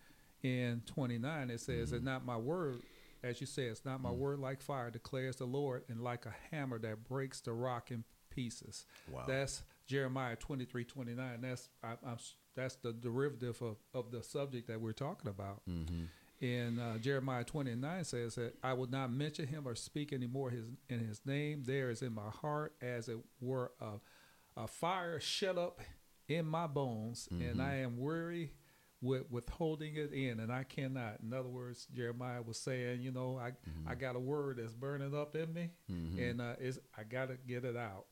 and 0.45 0.87
29. 0.87 1.51
It 1.51 1.61
says, 1.61 1.89
Mm-hmm. 1.89 1.97
"And 1.97 2.05
not 2.05 2.25
my 2.25 2.37
word." 2.37 2.83
As 3.23 3.41
you 3.41 3.47
say, 3.47 3.65
it's 3.65 3.85
not 3.85 4.01
my 4.01 4.11
word 4.11 4.39
like 4.39 4.61
fire, 4.61 4.91
declares 4.91 5.37
the 5.37 5.47
Lord, 5.47 5.83
and 5.89 6.01
like 6.01 6.27
a 6.27 6.35
hammer 6.53 6.79
that 6.79 7.03
breaks 7.09 7.41
the 7.41 7.53
rock 7.53 7.91
in 7.91 8.05
pieces. 8.31 8.85
Wow. 9.11 9.25
That's 9.27 9.63
Jeremiah 9.89 10.37
23, 10.37 10.85
29. 10.85 11.41
That's 11.41 11.69
I, 11.83 11.95
I'm, 12.07 12.19
that's 12.55 12.77
the 12.77 12.93
derivative 12.93 13.61
of, 13.63 13.79
of 13.95 14.13
the 14.13 14.23
subject 14.23 14.69
that 14.69 14.81
we're 14.81 14.93
talking 14.93 15.29
about. 15.29 15.63
Mm-hmm. 15.69 16.05
And 16.41 16.79
uh, 16.79 16.99
Jeremiah 16.99 17.45
29 17.45 18.05
says 18.05 18.35
that 18.35 18.55
I 18.63 18.75
will 18.75 18.89
not 18.91 19.11
mention 19.11 19.47
him 19.47 19.67
or 19.67 19.75
speak 19.75 20.13
anymore 20.13 20.51
his 20.51 20.67
in 20.89 20.99
his 21.01 21.21
name. 21.25 21.63
There 21.65 21.91
is 21.91 22.03
in 22.03 22.13
my 22.13 22.29
heart 22.29 22.75
as 22.83 23.09
it 23.09 23.19
were 23.41 23.73
a, 23.81 24.61
a 24.63 24.67
fire 24.67 25.19
shut 25.19 25.57
up 25.57 25.81
in 26.29 26.45
my 26.45 26.67
bones, 26.67 27.29
and 27.31 27.63
I 27.63 27.77
am 27.77 27.99
weary 27.99 28.53
with 29.01 29.31
withholding 29.31 29.95
it 29.97 30.13
in, 30.13 30.41
and 30.41 30.53
I 30.53 30.65
cannot. 30.65 31.21
In 31.23 31.33
other 31.33 31.49
words, 31.49 31.87
Jeremiah 31.95 32.43
was 32.43 32.59
saying, 32.59 33.01
you 33.03 33.13
know, 33.13 33.39
I 33.39 33.53
I 33.87 33.95
got 33.95 34.17
a 34.17 34.21
word 34.21 34.59
that's 34.59 34.75
burning 34.75 35.15
up 35.15 35.37
in 35.37 35.53
me, 35.55 35.71
and 36.19 36.41
uh, 36.41 36.55
it's, 36.59 36.79
I 36.99 37.05
got 37.05 37.29
to 37.29 37.37
get 37.47 37.65
it 37.65 37.77
out. 37.77 38.07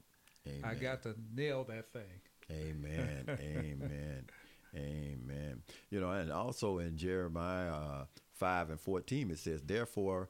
I 0.62 0.74
got 0.74 1.02
to 1.04 1.14
nail 1.34 1.64
that 1.64 1.92
thing. 1.92 2.20
Amen. 2.50 3.24
Amen. 3.40 4.26
Amen. 4.76 5.62
You 5.90 6.00
know, 6.00 6.10
and 6.10 6.30
also 6.32 6.78
in 6.78 6.96
Jeremiah 6.96 7.72
uh, 7.72 8.04
5 8.34 8.70
and 8.70 8.80
14, 8.80 9.30
it 9.30 9.38
says, 9.38 9.62
Therefore, 9.62 10.28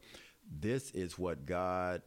this 0.51 0.91
is 0.91 1.19
what 1.19 1.47
God 1.47 2.03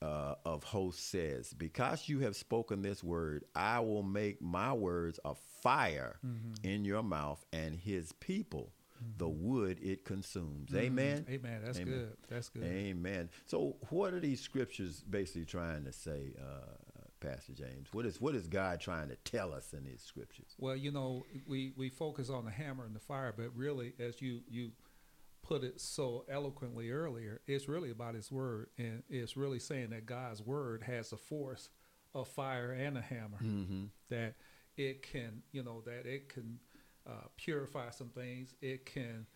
uh, 0.00 0.34
of 0.44 0.64
hosts 0.64 1.04
says, 1.04 1.52
Because 1.52 2.08
you 2.08 2.20
have 2.20 2.36
spoken 2.36 2.82
this 2.82 3.04
word, 3.04 3.44
I 3.54 3.80
will 3.80 4.02
make 4.02 4.40
my 4.40 4.72
words 4.72 5.20
a 5.24 5.34
fire 5.62 6.18
in 6.64 6.84
your 6.84 7.02
mouth, 7.02 7.44
and 7.52 7.76
his 7.76 8.12
people 8.12 8.72
the 9.16 9.28
wood 9.28 9.78
it 9.82 10.04
consumes. 10.04 10.74
Amen. 10.74 11.26
Amen. 11.28 11.60
That's 11.64 11.78
Amen. 11.78 11.94
good. 11.94 12.16
That's 12.28 12.48
good. 12.48 12.64
Amen. 12.64 13.30
So, 13.46 13.76
what 13.90 14.14
are 14.14 14.20
these 14.20 14.40
scriptures 14.40 15.02
basically 15.08 15.44
trying 15.44 15.84
to 15.84 15.92
say, 15.92 16.34
uh, 16.40 16.76
Pastor 17.22 17.52
James? 17.52 17.88
What 17.92 18.04
is 18.04 18.20
what 18.20 18.34
is 18.34 18.46
God 18.46 18.80
trying 18.80 19.08
to 19.08 19.16
tell 19.16 19.52
us 19.52 19.72
in 19.72 19.84
these 19.84 20.02
scriptures? 20.02 20.54
Well, 20.58 20.76
you 20.76 20.90
know, 20.90 21.24
we, 21.46 21.72
we 21.76 21.88
focus 21.88 22.30
on 22.30 22.44
the 22.44 22.50
hammer 22.50 22.84
and 22.84 22.94
the 22.94 23.00
fire, 23.00 23.32
but 23.36 23.56
really, 23.56 23.94
as 23.98 24.20
you 24.20 24.40
you 24.48 24.72
put 25.42 25.64
it 25.64 25.80
so 25.80 26.24
eloquently 26.28 26.90
earlier, 26.90 27.40
it's 27.46 27.68
really 27.68 27.90
about 27.90 28.14
His 28.14 28.30
Word, 28.30 28.68
and 28.78 29.02
it's 29.08 29.36
really 29.36 29.58
saying 29.58 29.90
that 29.90 30.06
God's 30.06 30.42
Word 30.42 30.82
has 30.82 31.10
the 31.10 31.16
force 31.16 31.68
of 32.14 32.28
fire 32.28 32.72
and 32.72 32.98
a 32.98 33.02
hammer. 33.02 33.38
Mm-hmm. 33.42 33.84
That 34.10 34.34
it 34.76 35.02
can, 35.02 35.42
you 35.52 35.62
know, 35.62 35.82
that 35.86 36.06
it 36.06 36.28
can 36.28 36.58
uh, 37.06 37.28
purify 37.36 37.90
some 37.90 38.08
things. 38.08 38.54
It 38.60 38.86
can 38.86 39.26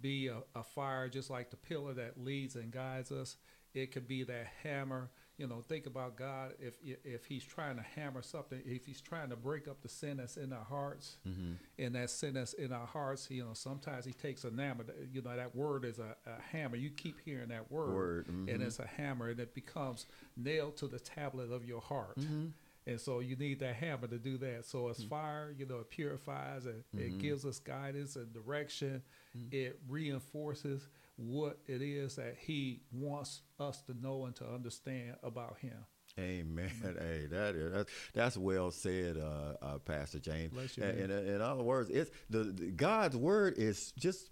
be 0.00 0.28
a, 0.28 0.38
a 0.54 0.62
fire 0.62 1.08
just 1.08 1.30
like 1.30 1.50
the 1.50 1.56
pillar 1.56 1.94
that 1.94 2.20
leads 2.22 2.56
and 2.56 2.70
guides 2.70 3.12
us. 3.12 3.36
It 3.74 3.92
could 3.92 4.06
be 4.06 4.24
that 4.24 4.46
hammer. 4.62 5.10
You 5.36 5.48
know, 5.48 5.62
think 5.66 5.86
about 5.86 6.16
God 6.16 6.52
if 6.60 6.76
if 7.04 7.24
He's 7.24 7.44
trying 7.44 7.76
to 7.76 7.82
hammer 7.82 8.22
something, 8.22 8.60
if 8.64 8.86
He's 8.86 9.00
trying 9.00 9.30
to 9.30 9.36
break 9.36 9.66
up 9.66 9.82
the 9.82 9.88
sin 9.88 10.18
that's 10.18 10.36
in 10.36 10.52
our 10.52 10.64
hearts, 10.64 11.16
Mm-hmm. 11.28 11.52
and 11.78 11.94
that 11.96 12.10
sin 12.10 12.34
that's 12.34 12.52
in 12.52 12.72
our 12.72 12.86
hearts. 12.86 13.28
You 13.30 13.44
know, 13.44 13.54
sometimes 13.54 14.04
He 14.04 14.12
takes 14.12 14.44
a 14.44 14.50
hammer. 14.50 14.84
You 15.12 15.22
know, 15.22 15.34
that 15.36 15.54
word 15.56 15.84
is 15.84 15.98
a, 15.98 16.14
a 16.26 16.40
hammer. 16.52 16.76
You 16.76 16.90
keep 16.90 17.16
hearing 17.24 17.48
that 17.48 17.70
word, 17.70 17.94
Word, 17.94 18.28
and 18.28 18.48
mhm. 18.48 18.60
it's 18.60 18.78
a 18.78 18.86
hammer, 18.86 19.30
and 19.30 19.40
it 19.40 19.54
becomes 19.54 20.06
nailed 20.36 20.76
to 20.76 20.86
the 20.86 21.00
tablet 21.00 21.50
of 21.50 21.64
your 21.64 21.80
heart. 21.80 22.18
Mm-hmm. 22.18 22.46
And 22.86 23.00
so 23.00 23.20
you 23.20 23.34
need 23.34 23.60
that 23.60 23.76
hammer 23.76 24.06
to 24.06 24.18
do 24.18 24.36
that. 24.38 24.66
So 24.66 24.88
it's 24.88 25.02
fire, 25.02 25.54
you 25.58 25.64
know, 25.64 25.78
it 25.78 25.88
purifies 25.88 26.66
and 26.66 26.84
it 26.92 27.18
gives 27.18 27.46
us 27.46 27.58
guidance 27.58 28.14
and 28.16 28.30
direction. 28.32 29.02
It 29.50 29.80
reinforces 29.88 30.86
what 31.16 31.58
it 31.66 31.82
is 31.82 32.16
that 32.16 32.36
he 32.38 32.82
wants 32.92 33.42
us 33.60 33.82
to 33.82 33.94
know 34.00 34.24
and 34.26 34.34
to 34.36 34.44
understand 34.44 35.16
about 35.22 35.58
him. 35.58 35.76
Amen. 36.18 36.70
Mm-hmm. 36.82 36.98
Hey, 36.98 37.26
that 37.26 37.54
is 37.54 37.72
that's, 37.72 37.92
that's 38.12 38.36
well 38.36 38.70
said, 38.70 39.16
uh, 39.16 39.64
uh, 39.64 39.78
Pastor 39.78 40.18
James. 40.18 40.52
Bless 40.52 40.76
you, 40.76 40.84
in, 40.84 41.10
in, 41.10 41.10
in 41.10 41.40
other 41.40 41.62
words, 41.62 41.90
it's 41.90 42.10
the, 42.30 42.44
the 42.44 42.70
God's 42.70 43.16
word 43.16 43.54
is 43.56 43.92
just 43.98 44.30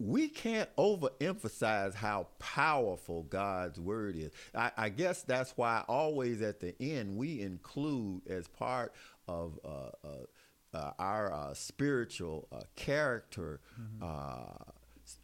we 0.00 0.28
can't 0.28 0.68
overemphasize 0.76 1.94
how 1.94 2.28
powerful 2.38 3.24
God's 3.24 3.80
word 3.80 4.14
is. 4.16 4.30
I, 4.54 4.70
I 4.76 4.88
guess 4.90 5.22
that's 5.22 5.52
why 5.56 5.82
always 5.88 6.40
at 6.40 6.60
the 6.60 6.74
end 6.80 7.16
we 7.16 7.40
include 7.40 8.22
as 8.28 8.46
part 8.46 8.94
of 9.26 9.58
uh, 9.64 9.68
uh, 10.06 10.76
uh, 10.76 10.92
our 11.00 11.32
uh, 11.32 11.54
spiritual 11.54 12.46
uh, 12.52 12.60
character 12.76 13.60
Mm-hmm. 13.80 14.02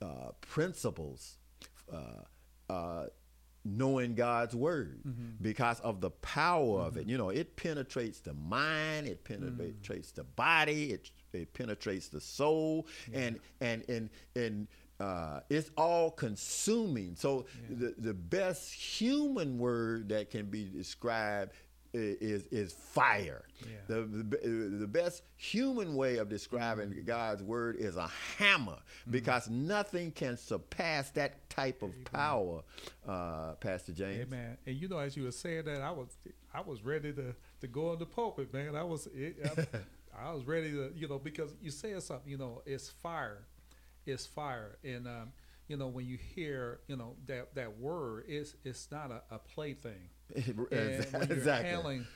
Uh, 0.02 0.32
principles. 0.40 1.36
Uh, 1.92 2.72
uh, 2.72 3.06
knowing 3.66 4.14
God's 4.14 4.54
word 4.54 5.00
Mm-hmm. 5.08 5.42
because 5.42 5.80
of 5.80 6.00
the 6.02 6.10
power 6.10 6.80
of 6.80 6.96
it. 6.98 7.06
You 7.08 7.16
know, 7.16 7.30
it 7.30 7.56
penetrates 7.56 8.20
the 8.20 8.34
mind, 8.34 9.06
it 9.06 9.24
penetrates 9.24 10.12
the 10.12 10.24
body, 10.24 10.92
it 10.92 11.10
it 11.32 11.52
penetrates 11.54 12.08
the 12.08 12.20
soul, 12.20 12.86
and 13.14 13.40
and 13.62 13.82
and 13.88 14.10
and 14.36 14.68
uh, 15.00 15.40
it's 15.48 15.70
all 15.78 16.10
consuming. 16.10 17.16
So 17.16 17.46
the 17.70 17.94
the 17.96 18.12
best 18.14 18.72
human 18.72 19.58
word 19.58 20.10
that 20.10 20.30
can 20.30 20.46
be 20.46 20.64
described 20.64 21.52
is 21.94 22.46
is 22.46 22.72
fire. 22.72 23.44
Yeah. 23.60 23.76
The, 23.86 24.02
the 24.02 24.76
the 24.80 24.86
best 24.86 25.22
human 25.36 25.94
way 25.94 26.18
of 26.18 26.28
describing 26.28 26.84
Mm-hmm. 26.90 27.04
God's 27.06 27.42
word 27.42 27.76
is 27.76 27.96
a 27.96 28.08
hammer 28.38 28.78
because 29.10 29.48
nothing 29.48 30.10
can 30.10 30.36
surpass 30.36 31.10
that 31.10 31.48
type 31.50 31.82
of 31.82 31.92
power, 32.12 32.62
uh, 33.06 33.52
Pastor 33.54 33.92
James. 33.92 34.26
Amen. 34.32 34.56
And 34.66 34.76
you 34.76 34.88
know, 34.88 34.98
as 34.98 35.16
you 35.16 35.24
were 35.24 35.30
saying 35.30 35.64
that, 35.66 35.80
I 35.80 35.90
was 35.90 36.08
I 36.52 36.60
was 36.60 36.84
ready 36.84 37.12
to 37.12 37.34
to 37.60 37.66
go 37.66 37.92
in 37.92 37.98
the 37.98 38.06
pulpit, 38.06 38.52
man. 38.52 38.76
I 38.76 38.82
was 38.82 39.08
it, 39.14 39.36
I, 39.44 39.78
I 40.28 40.32
was 40.32 40.46
ready 40.46 40.70
to, 40.72 40.92
you 40.94 41.08
know, 41.08 41.18
because 41.18 41.54
you 41.60 41.70
said 41.70 42.02
something, 42.02 42.30
you 42.30 42.38
know, 42.38 42.62
it's 42.66 42.88
fire, 42.88 43.46
it's 44.06 44.26
fire, 44.26 44.78
and 44.84 45.06
um, 45.06 45.32
you 45.68 45.76
know, 45.76 45.88
when 45.88 46.06
you 46.06 46.16
hear, 46.16 46.80
you 46.86 46.96
know, 46.96 47.16
that 47.26 47.54
that 47.54 47.78
word, 47.78 48.24
it's 48.28 48.54
it's 48.64 48.90
not 48.90 49.10
a, 49.10 49.22
a 49.34 49.38
plaything. 49.38 50.10
And 50.36 50.56
when 50.56 51.28
you're 51.28 51.36
exactly. 51.38 51.70
handling 51.70 52.06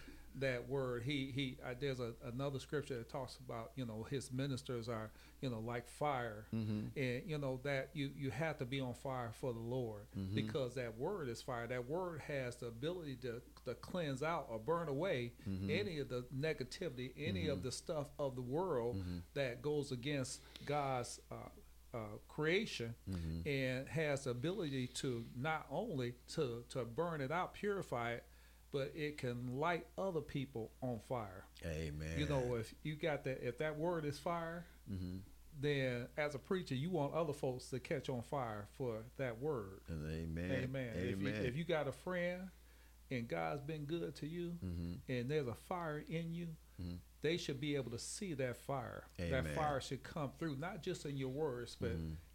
that 0.40 0.68
word, 0.68 1.02
he 1.02 1.32
he. 1.34 1.56
Uh, 1.64 1.74
there's 1.80 1.98
a, 2.00 2.12
another 2.32 2.58
scripture 2.60 2.96
that 2.98 3.08
talks 3.10 3.38
about 3.44 3.72
you 3.74 3.84
know 3.84 4.06
his 4.08 4.30
ministers 4.32 4.88
are 4.88 5.10
you 5.40 5.50
know 5.50 5.58
like 5.58 5.88
fire, 5.88 6.46
Mm-hmm. 6.54 6.96
and 6.96 7.22
you 7.26 7.38
know 7.38 7.58
that 7.64 7.90
you 7.92 8.10
you 8.16 8.30
have 8.30 8.56
to 8.58 8.64
be 8.64 8.80
on 8.80 8.94
fire 8.94 9.30
for 9.40 9.52
the 9.52 9.58
Lord 9.58 10.02
Mm-hmm. 10.16 10.34
because 10.36 10.74
that 10.74 10.96
word 10.96 11.28
is 11.28 11.42
fire. 11.42 11.66
That 11.66 11.88
word 11.88 12.20
has 12.28 12.54
the 12.56 12.66
ability 12.66 13.16
to 13.22 13.42
to 13.64 13.74
cleanse 13.74 14.22
out 14.22 14.46
or 14.48 14.58
burn 14.60 14.88
away 14.88 15.32
Mm-hmm. 15.48 15.70
any 15.70 15.98
of 15.98 16.08
the 16.08 16.24
negativity, 16.36 17.10
any 17.18 17.48
of 17.48 17.62
the 17.64 17.72
stuff 17.72 18.06
of 18.18 18.36
the 18.36 18.42
world 18.42 18.96
Mm-hmm. 18.98 19.18
that 19.34 19.60
goes 19.60 19.90
against 19.92 20.40
God's. 20.66 21.20
Uh, 21.32 21.34
uh, 21.94 21.98
creation 22.28 22.94
Mm-hmm. 23.10 23.48
and 23.48 23.88
has 23.88 24.24
the 24.24 24.30
ability 24.30 24.86
to 24.88 25.24
not 25.36 25.66
only 25.70 26.14
to 26.34 26.64
to 26.70 26.84
burn 26.84 27.20
it 27.20 27.30
out, 27.30 27.54
purify 27.54 28.12
it, 28.12 28.24
but 28.72 28.92
it 28.94 29.16
can 29.18 29.58
light 29.58 29.86
other 29.96 30.20
people 30.20 30.70
on 30.82 30.98
fire. 31.08 31.44
Amen. 31.64 32.18
You 32.18 32.26
know, 32.28 32.56
if 32.56 32.74
you 32.82 32.94
got 32.96 33.24
that, 33.24 33.46
if 33.46 33.58
that 33.58 33.78
word 33.78 34.04
is 34.04 34.18
fire, 34.18 34.66
Mm-hmm. 34.90 35.18
then 35.60 36.06
as 36.16 36.34
a 36.34 36.38
preacher, 36.38 36.74
you 36.74 36.90
want 36.90 37.12
other 37.14 37.32
folks 37.34 37.68
to 37.70 37.78
catch 37.80 38.08
on 38.08 38.22
fire 38.22 38.68
for 38.78 39.02
that 39.18 39.38
word. 39.40 39.80
Amen. 39.90 40.50
Amen. 40.64 40.90
If, 40.94 41.20
you, 41.22 41.28
if 41.28 41.56
you 41.56 41.64
got 41.64 41.88
a 41.88 41.92
friend 41.92 42.48
and 43.10 43.26
God's 43.28 43.62
been 43.62 43.84
good 43.84 44.14
to 44.16 44.26
you, 44.26 44.52
mm-hmm. 44.64 44.92
and 45.12 45.30
there's 45.30 45.46
a 45.48 45.54
fire 45.54 46.02
in 46.08 46.32
you, 46.34 46.48
Mhm. 46.82 46.98
They 47.22 47.36
should 47.36 47.60
be 47.60 47.76
able 47.76 47.90
to 47.90 47.98
see 47.98 48.34
that 48.34 48.56
fire. 48.56 49.04
That 49.18 49.46
fire 49.54 49.80
should 49.80 50.02
come 50.02 50.30
through, 50.38 50.56
not 50.56 50.82
just 50.82 51.04
in 51.06 51.16
your 51.16 51.30
words, 51.30 51.76
but 51.80 51.92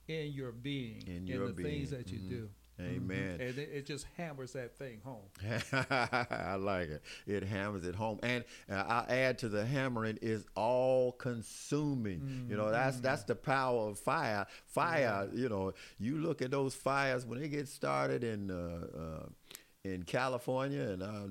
in 0.07 0.31
your 0.33 0.51
being, 0.51 1.01
Mm-hmm. 1.01 1.11
In 1.11 1.17
in 1.17 1.27
your 1.27 1.51
the 1.51 1.63
things 1.63 1.89
that 1.91 2.11
you 2.11 2.19
Mhm. 2.19 2.29
do. 2.29 2.49
Amen. 2.79 3.39
And 3.39 3.57
it, 3.57 3.69
it 3.71 3.85
just 3.85 4.05
hammers 4.17 4.53
that 4.53 4.75
thing 4.79 4.99
home. 5.05 5.21
I 5.71 6.55
like 6.59 6.89
it. 6.89 7.03
It 7.27 7.43
hammers 7.43 7.85
it 7.85 7.93
home, 7.95 8.19
and 8.23 8.43
uh, 8.69 8.83
I'll 8.87 9.05
add 9.07 9.37
to 9.39 9.49
the 9.49 9.63
hammering 9.63 10.17
is 10.23 10.45
all 10.55 11.11
consuming. 11.13 12.47
You 12.49 12.57
know, 12.57 12.71
that's 12.71 12.99
that's 12.99 13.23
the 13.23 13.35
power 13.35 13.89
of 13.89 13.99
fire. 13.99 14.47
Fire. 14.65 15.29
You 15.33 15.49
know, 15.49 15.73
you 15.99 16.17
look 16.17 16.41
at 16.41 16.49
those 16.51 16.73
fires 16.73 17.25
when 17.25 17.39
they 17.39 17.47
get 17.47 17.67
started 17.67 18.23
and 18.23 18.49
Uh, 18.51 18.55
uh, 18.97 19.25
in 19.83 20.03
California, 20.03 20.81
and 20.81 21.03
uh, 21.03 21.27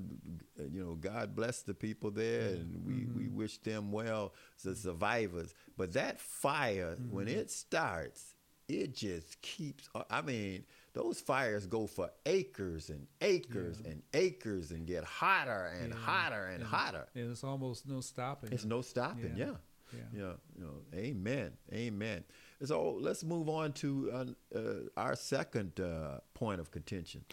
you 0.71 0.83
know, 0.83 0.93
God 0.93 1.35
bless 1.35 1.61
the 1.63 1.73
people 1.73 2.11
there, 2.11 2.49
and 2.49 2.85
we, 2.85 3.05
we 3.23 3.27
wish 3.27 3.57
them 3.59 3.91
well, 3.91 4.33
the 4.63 4.75
survivors. 4.75 5.55
But 5.75 5.93
that 5.93 6.19
fire, 6.19 6.97
when 7.09 7.27
it 7.27 7.49
starts, 7.49 8.35
it 8.69 8.93
just 8.95 9.41
keeps. 9.41 9.89
uh, 9.95 10.03
I 10.09 10.21
mean, 10.21 10.65
those 10.93 11.19
fires 11.19 11.65
go 11.65 11.87
for 11.87 12.11
acres 12.27 12.89
and 12.89 13.07
acres 13.21 13.79
and 13.83 14.03
acres, 14.13 14.69
and 14.71 14.85
get 14.85 15.03
hotter 15.03 15.71
and 15.81 15.91
hotter 15.91 16.45
and 16.45 16.63
hotter. 16.63 17.07
And 17.15 17.31
it's 17.31 17.43
almost 17.43 17.87
no 17.87 18.01
stopping. 18.01 18.51
It's 18.53 18.65
no 18.65 18.81
stopping. 18.81 19.33
Yeah. 19.35 19.55
Yeah. 19.91 19.99
Yeah. 20.15 20.33
You 20.57 20.63
know, 20.63 20.75
amen. 20.95 21.51
Amen. 21.71 22.23
So 22.63 22.97
let's 22.99 23.23
move 23.23 23.49
on 23.49 23.73
to 23.73 24.11
uh, 24.11 24.57
uh, 24.57 24.61
our 24.95 25.15
second 25.15 25.79
uh, 25.79 26.19
point 26.33 26.59
of 26.59 26.71
contention. 26.71 27.25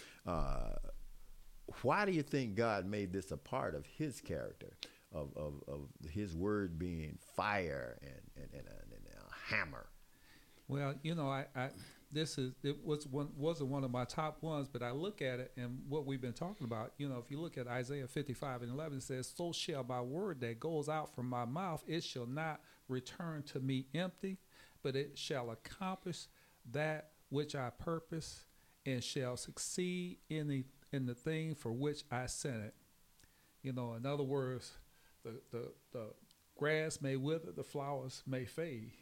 Why 1.83 2.05
do 2.05 2.13
you 2.13 2.23
think 2.23 2.55
God 2.55 2.87
made 2.87 3.13
this 3.13 3.31
a 3.31 3.37
part 3.37 3.75
of 3.75 3.85
His 3.87 4.21
character, 4.21 4.77
of, 5.13 5.31
of, 5.37 5.55
of 5.69 6.11
His 6.11 6.35
word 6.35 6.79
being 6.79 7.19
fire 7.37 7.99
and, 8.03 8.21
and, 8.37 8.49
and, 8.53 8.69
a, 8.69 8.95
and 8.95 9.07
a 9.07 9.55
hammer? 9.55 9.87
Well, 10.69 10.95
you 11.03 11.15
know, 11.15 11.29
I, 11.29 11.47
I 11.57 11.71
this 12.13 12.39
is 12.39 12.53
it 12.63 12.85
was 12.85 13.07
one 13.07 13.29
wasn't 13.37 13.71
one 13.71 13.85
of 13.85 13.91
my 13.91 14.05
top 14.05 14.43
ones, 14.43 14.69
but 14.73 14.83
I 14.83 14.91
look 14.93 15.23
at 15.23 15.41
it 15.41 15.53
and 15.57 15.81
what 15.89 16.07
we've 16.07 16.21
been 16.21 16.33
talking 16.33 16.65
about. 16.65 16.93
You 16.97 17.09
know, 17.09 17.19
if 17.19 17.31
you 17.31 17.41
look 17.41 17.59
at 17.59 17.67
Isaiah 17.67 18.07
fifty 18.07 18.35
five 18.35 18.63
and 18.63 18.71
eleven, 18.71 18.99
it 18.99 19.03
says, 19.03 19.33
"So 19.37 19.53
shall 19.53 19.85
my 19.85 20.01
word 20.01 20.41
that 20.41 20.61
goes 20.61 20.89
out 20.89 21.15
from 21.15 21.29
my 21.29 21.45
mouth, 21.45 21.83
it 21.87 22.05
shall 22.05 22.27
not 22.27 22.61
return 22.89 23.43
to 23.45 23.61
me 23.61 23.87
empty, 23.95 24.39
but 24.83 24.97
it 24.97 25.19
shall 25.19 25.51
accomplish 25.51 26.27
that 26.73 27.11
which 27.31 27.55
I 27.55 27.71
purpose, 27.71 28.45
and 28.87 29.03
shall 29.03 29.37
succeed 29.37 30.19
in 30.29 30.49
the 30.49 30.65
in 30.93 31.07
the 31.07 31.15
thing 31.15 31.55
for 31.55 31.73
which 31.73 32.03
I 32.11 32.27
sent 32.27 32.63
it." 32.65 32.75
You 33.63 33.73
know, 33.73 33.95
in 33.95 34.07
other 34.07 34.25
words, 34.25 34.73
the 35.25 35.41
the, 35.51 35.73
the 35.93 36.07
grass 36.57 37.01
may 37.01 37.17
wither, 37.17 37.53
the 37.53 37.65
flowers 37.65 38.23
may 38.27 38.45
fade, 38.45 38.93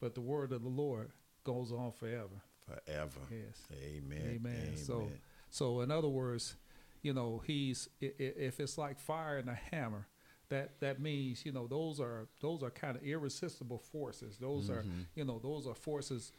but 0.00 0.14
the 0.14 0.20
word 0.20 0.52
of 0.52 0.62
the 0.62 0.68
Lord 0.68 1.10
goes 1.44 1.72
on 1.72 1.92
forever. 1.92 2.42
Forever. 2.66 3.20
Yes. 3.30 3.60
Amen. 3.82 4.36
Amen. 4.36 4.76
So, 4.76 4.94
Amen. 5.02 5.18
so 5.50 5.80
in 5.80 5.90
other 5.90 6.08
words, 6.08 6.54
you 7.02 7.12
know, 7.12 7.42
he's 7.46 7.88
if 8.00 8.60
it's 8.60 8.78
like 8.78 8.98
fire 9.00 9.38
and 9.38 9.48
a 9.48 9.58
hammer, 9.70 10.06
that 10.50 10.78
that 10.80 11.00
means 11.00 11.44
you 11.46 11.52
know 11.52 11.66
those 11.66 12.00
are 12.00 12.28
those 12.40 12.62
are 12.62 12.70
kind 12.70 12.96
of 12.96 13.02
irresistible 13.02 13.78
forces. 13.78 14.36
Those 14.38 14.68
are 14.70 14.82
Mm-hmm. 14.82 15.00
you 15.14 15.24
know 15.24 15.38
those 15.42 15.66
are 15.66 15.74
forces. 15.74 16.32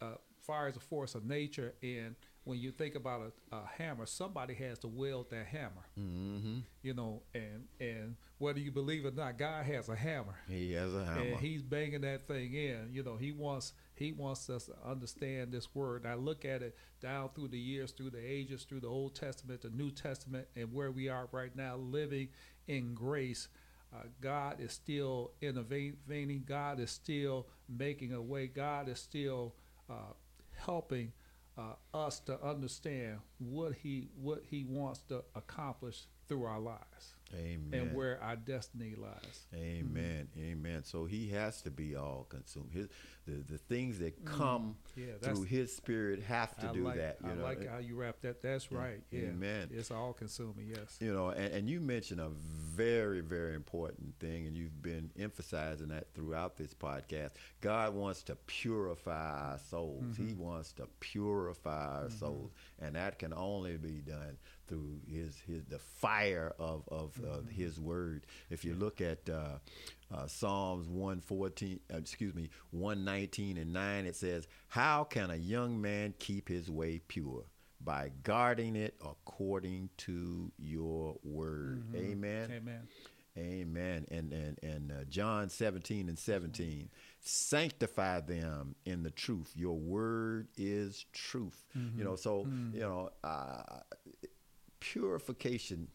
Uh, 0.00 0.14
fire 0.40 0.68
is 0.68 0.76
a 0.76 0.80
force 0.80 1.14
of 1.14 1.24
nature, 1.24 1.74
and 1.82 2.14
when 2.48 2.58
you 2.58 2.70
think 2.72 2.94
about 2.94 3.20
a, 3.52 3.56
a 3.56 3.60
hammer, 3.76 4.06
somebody 4.06 4.54
has 4.54 4.78
to 4.78 4.88
wield 4.88 5.28
that 5.28 5.46
hammer. 5.46 5.86
Mm-hmm. 6.00 6.60
You 6.82 6.94
know, 6.94 7.22
and 7.34 7.66
and 7.78 8.16
whether 8.38 8.58
you 8.58 8.72
believe 8.72 9.04
it 9.04 9.08
or 9.08 9.16
not, 9.16 9.36
God 9.36 9.66
has 9.66 9.90
a 9.90 9.94
hammer 9.94 10.34
He 10.48 10.72
has 10.72 10.94
a 10.94 11.04
hammer. 11.04 11.20
and 11.20 11.36
he's 11.36 11.62
banging 11.62 12.00
that 12.00 12.26
thing 12.26 12.54
in. 12.54 12.88
You 12.90 13.02
know, 13.02 13.16
he 13.16 13.32
wants 13.32 13.74
He 13.94 14.12
wants 14.12 14.48
us 14.48 14.64
to 14.64 14.74
understand 14.88 15.52
this 15.52 15.74
word. 15.74 16.06
I 16.06 16.14
look 16.14 16.46
at 16.46 16.62
it 16.62 16.74
down 17.02 17.28
through 17.34 17.48
the 17.48 17.58
years, 17.58 17.92
through 17.92 18.10
the 18.10 18.24
ages, 18.24 18.64
through 18.64 18.80
the 18.80 18.88
Old 18.88 19.14
Testament, 19.14 19.60
the 19.60 19.70
New 19.70 19.90
Testament, 19.90 20.48
and 20.56 20.72
where 20.72 20.90
we 20.90 21.10
are 21.10 21.28
right 21.30 21.54
now, 21.54 21.76
living 21.76 22.28
in 22.66 22.94
grace. 22.94 23.48
Uh, 23.94 24.04
God 24.22 24.56
is 24.58 24.72
still 24.72 25.32
innovating. 25.42 26.44
God 26.46 26.80
is 26.80 26.90
still 26.90 27.46
making 27.68 28.14
a 28.14 28.22
way. 28.22 28.46
God 28.46 28.88
is 28.88 28.98
still 28.98 29.54
uh, 29.90 30.14
helping 30.56 31.12
uh, 31.58 31.96
us 31.96 32.20
to 32.20 32.42
understand 32.42 33.18
what 33.38 33.72
He 33.74 34.08
what 34.20 34.42
He 34.48 34.64
wants 34.64 35.00
to 35.08 35.24
accomplish 35.34 36.04
through 36.28 36.44
our 36.44 36.60
lives. 36.60 37.14
Amen. 37.34 37.68
And 37.72 37.94
where 37.94 38.22
our 38.22 38.36
destiny 38.36 38.94
lies. 38.96 39.46
Amen. 39.54 40.28
Mm-hmm. 40.38 40.50
Amen. 40.52 40.84
So 40.84 41.04
he 41.04 41.28
has 41.28 41.60
to 41.62 41.70
be 41.70 41.94
all 41.94 42.26
consumed. 42.28 42.70
His 42.72 42.88
the, 43.28 43.52
the 43.52 43.58
things 43.58 43.98
that 43.98 44.24
mm. 44.24 44.26
come 44.26 44.76
yeah, 44.96 45.06
through 45.20 45.42
his 45.42 45.74
spirit 45.74 46.22
have 46.22 46.56
to 46.56 46.68
I 46.68 46.72
do 46.72 46.84
like, 46.84 46.96
that. 46.96 47.18
You 47.22 47.30
I 47.30 47.34
know? 47.34 47.42
like 47.42 47.68
how 47.68 47.78
you 47.78 47.94
wrap 47.96 48.20
that. 48.22 48.42
That's 48.42 48.72
right. 48.72 49.00
Yeah. 49.10 49.28
Amen. 49.28 49.68
It's 49.70 49.90
all 49.90 50.12
consuming, 50.12 50.66
yes. 50.68 50.96
You 51.00 51.12
know, 51.12 51.28
and, 51.30 51.52
and 51.52 51.70
you 51.70 51.80
mentioned 51.80 52.20
a 52.20 52.30
very, 52.30 53.20
very 53.20 53.54
important 53.54 54.18
thing, 54.18 54.46
and 54.46 54.56
you've 54.56 54.82
been 54.82 55.10
emphasizing 55.18 55.88
that 55.88 56.14
throughout 56.14 56.56
this 56.56 56.74
podcast. 56.74 57.30
God 57.60 57.94
wants 57.94 58.22
to 58.24 58.36
purify 58.46 59.50
our 59.50 59.58
souls. 59.58 60.04
Mm-hmm. 60.04 60.28
He 60.28 60.34
wants 60.34 60.72
to 60.74 60.86
purify 61.00 61.86
our 61.86 62.04
mm-hmm. 62.04 62.18
souls. 62.18 62.52
And 62.80 62.94
that 62.94 63.18
can 63.18 63.34
only 63.34 63.76
be 63.76 64.00
done 64.00 64.38
through 64.68 65.00
his 65.10 65.42
his 65.46 65.64
the 65.64 65.78
fire 65.78 66.52
of 66.58 66.84
of, 66.88 67.14
mm-hmm. 67.14 67.30
of 67.30 67.48
his 67.48 67.80
word. 67.80 68.26
If 68.50 68.64
you 68.64 68.74
look 68.74 69.00
at 69.00 69.28
uh, 69.28 69.58
uh, 70.12 70.26
Psalms 70.26 70.88
114, 70.88 71.80
uh, 71.92 71.96
excuse 71.96 72.34
me, 72.34 72.50
119 72.70 73.58
and 73.58 73.72
9, 73.72 74.06
it 74.06 74.16
says, 74.16 74.48
How 74.68 75.04
can 75.04 75.30
a 75.30 75.36
young 75.36 75.80
man 75.80 76.14
keep 76.18 76.48
his 76.48 76.70
way 76.70 77.00
pure? 77.08 77.44
By 77.80 78.10
guarding 78.24 78.74
it 78.74 78.96
according 79.04 79.90
to 79.98 80.50
your 80.58 81.16
word. 81.22 81.84
Mm-hmm. 81.86 81.96
Amen. 81.96 82.52
Amen. 82.56 82.88
Amen. 83.38 84.04
And 84.10 84.32
and 84.32 84.58
and 84.64 84.90
uh, 84.90 85.04
John 85.08 85.48
17 85.48 86.08
and 86.08 86.18
17, 86.18 86.88
sanctify 87.20 88.20
them 88.20 88.74
in 88.84 89.04
the 89.04 89.12
truth. 89.12 89.52
Your 89.54 89.76
word 89.76 90.48
is 90.56 91.04
truth. 91.12 91.64
Mm-hmm. 91.76 91.98
You 91.98 92.04
know, 92.04 92.16
so 92.16 92.40
mm-hmm. 92.40 92.74
you 92.74 92.80
know, 92.80 93.10
uh, 93.22 93.62
purification 94.80 95.88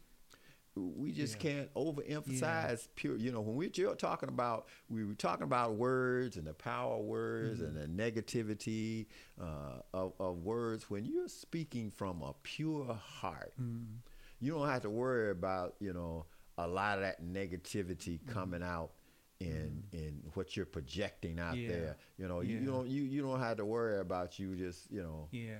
we 0.75 1.11
just 1.11 1.43
yeah. 1.43 1.51
can't 1.51 1.73
overemphasize 1.75 2.41
yeah. 2.41 2.75
pure. 2.95 3.15
You 3.15 3.31
know, 3.31 3.41
when 3.41 3.55
we're 3.55 3.95
talking 3.95 4.29
about, 4.29 4.67
we 4.89 5.05
were 5.05 5.13
talking 5.13 5.43
about 5.43 5.75
words 5.75 6.37
and 6.37 6.47
the 6.47 6.53
power 6.53 6.95
of 6.97 7.05
words 7.05 7.61
mm-hmm. 7.61 7.77
and 7.77 7.97
the 7.97 8.03
negativity 8.03 9.05
uh, 9.39 9.81
of, 9.93 10.13
of, 10.19 10.37
words. 10.37 10.89
When 10.89 11.05
you're 11.05 11.27
speaking 11.27 11.91
from 11.91 12.21
a 12.23 12.33
pure 12.41 12.93
heart, 12.93 13.53
mm-hmm. 13.61 13.97
you 14.39 14.53
don't 14.53 14.67
have 14.67 14.81
to 14.81 14.89
worry 14.89 15.29
about, 15.29 15.75
you 15.79 15.93
know, 15.93 16.25
a 16.57 16.67
lot 16.67 16.97
of 16.97 17.03
that 17.03 17.23
negativity 17.23 18.19
mm-hmm. 18.19 18.31
coming 18.31 18.63
out 18.63 18.91
in 19.39 19.83
mm-hmm. 19.93 19.97
in 19.97 20.23
what 20.33 20.57
you're 20.57 20.65
projecting 20.65 21.39
out 21.39 21.55
yeah. 21.55 21.67
there. 21.69 21.97
You 22.17 22.27
know, 22.27 22.41
you, 22.41 22.57
you, 22.57 22.65
don't 22.65 22.87
you, 22.87 23.03
you 23.03 23.21
don't 23.21 23.39
have 23.39 23.57
to 23.57 23.65
worry 23.65 23.99
about 23.99 24.39
you 24.39 24.55
just, 24.55 24.89
you 24.91 25.03
know. 25.03 25.27
Yeah 25.31 25.57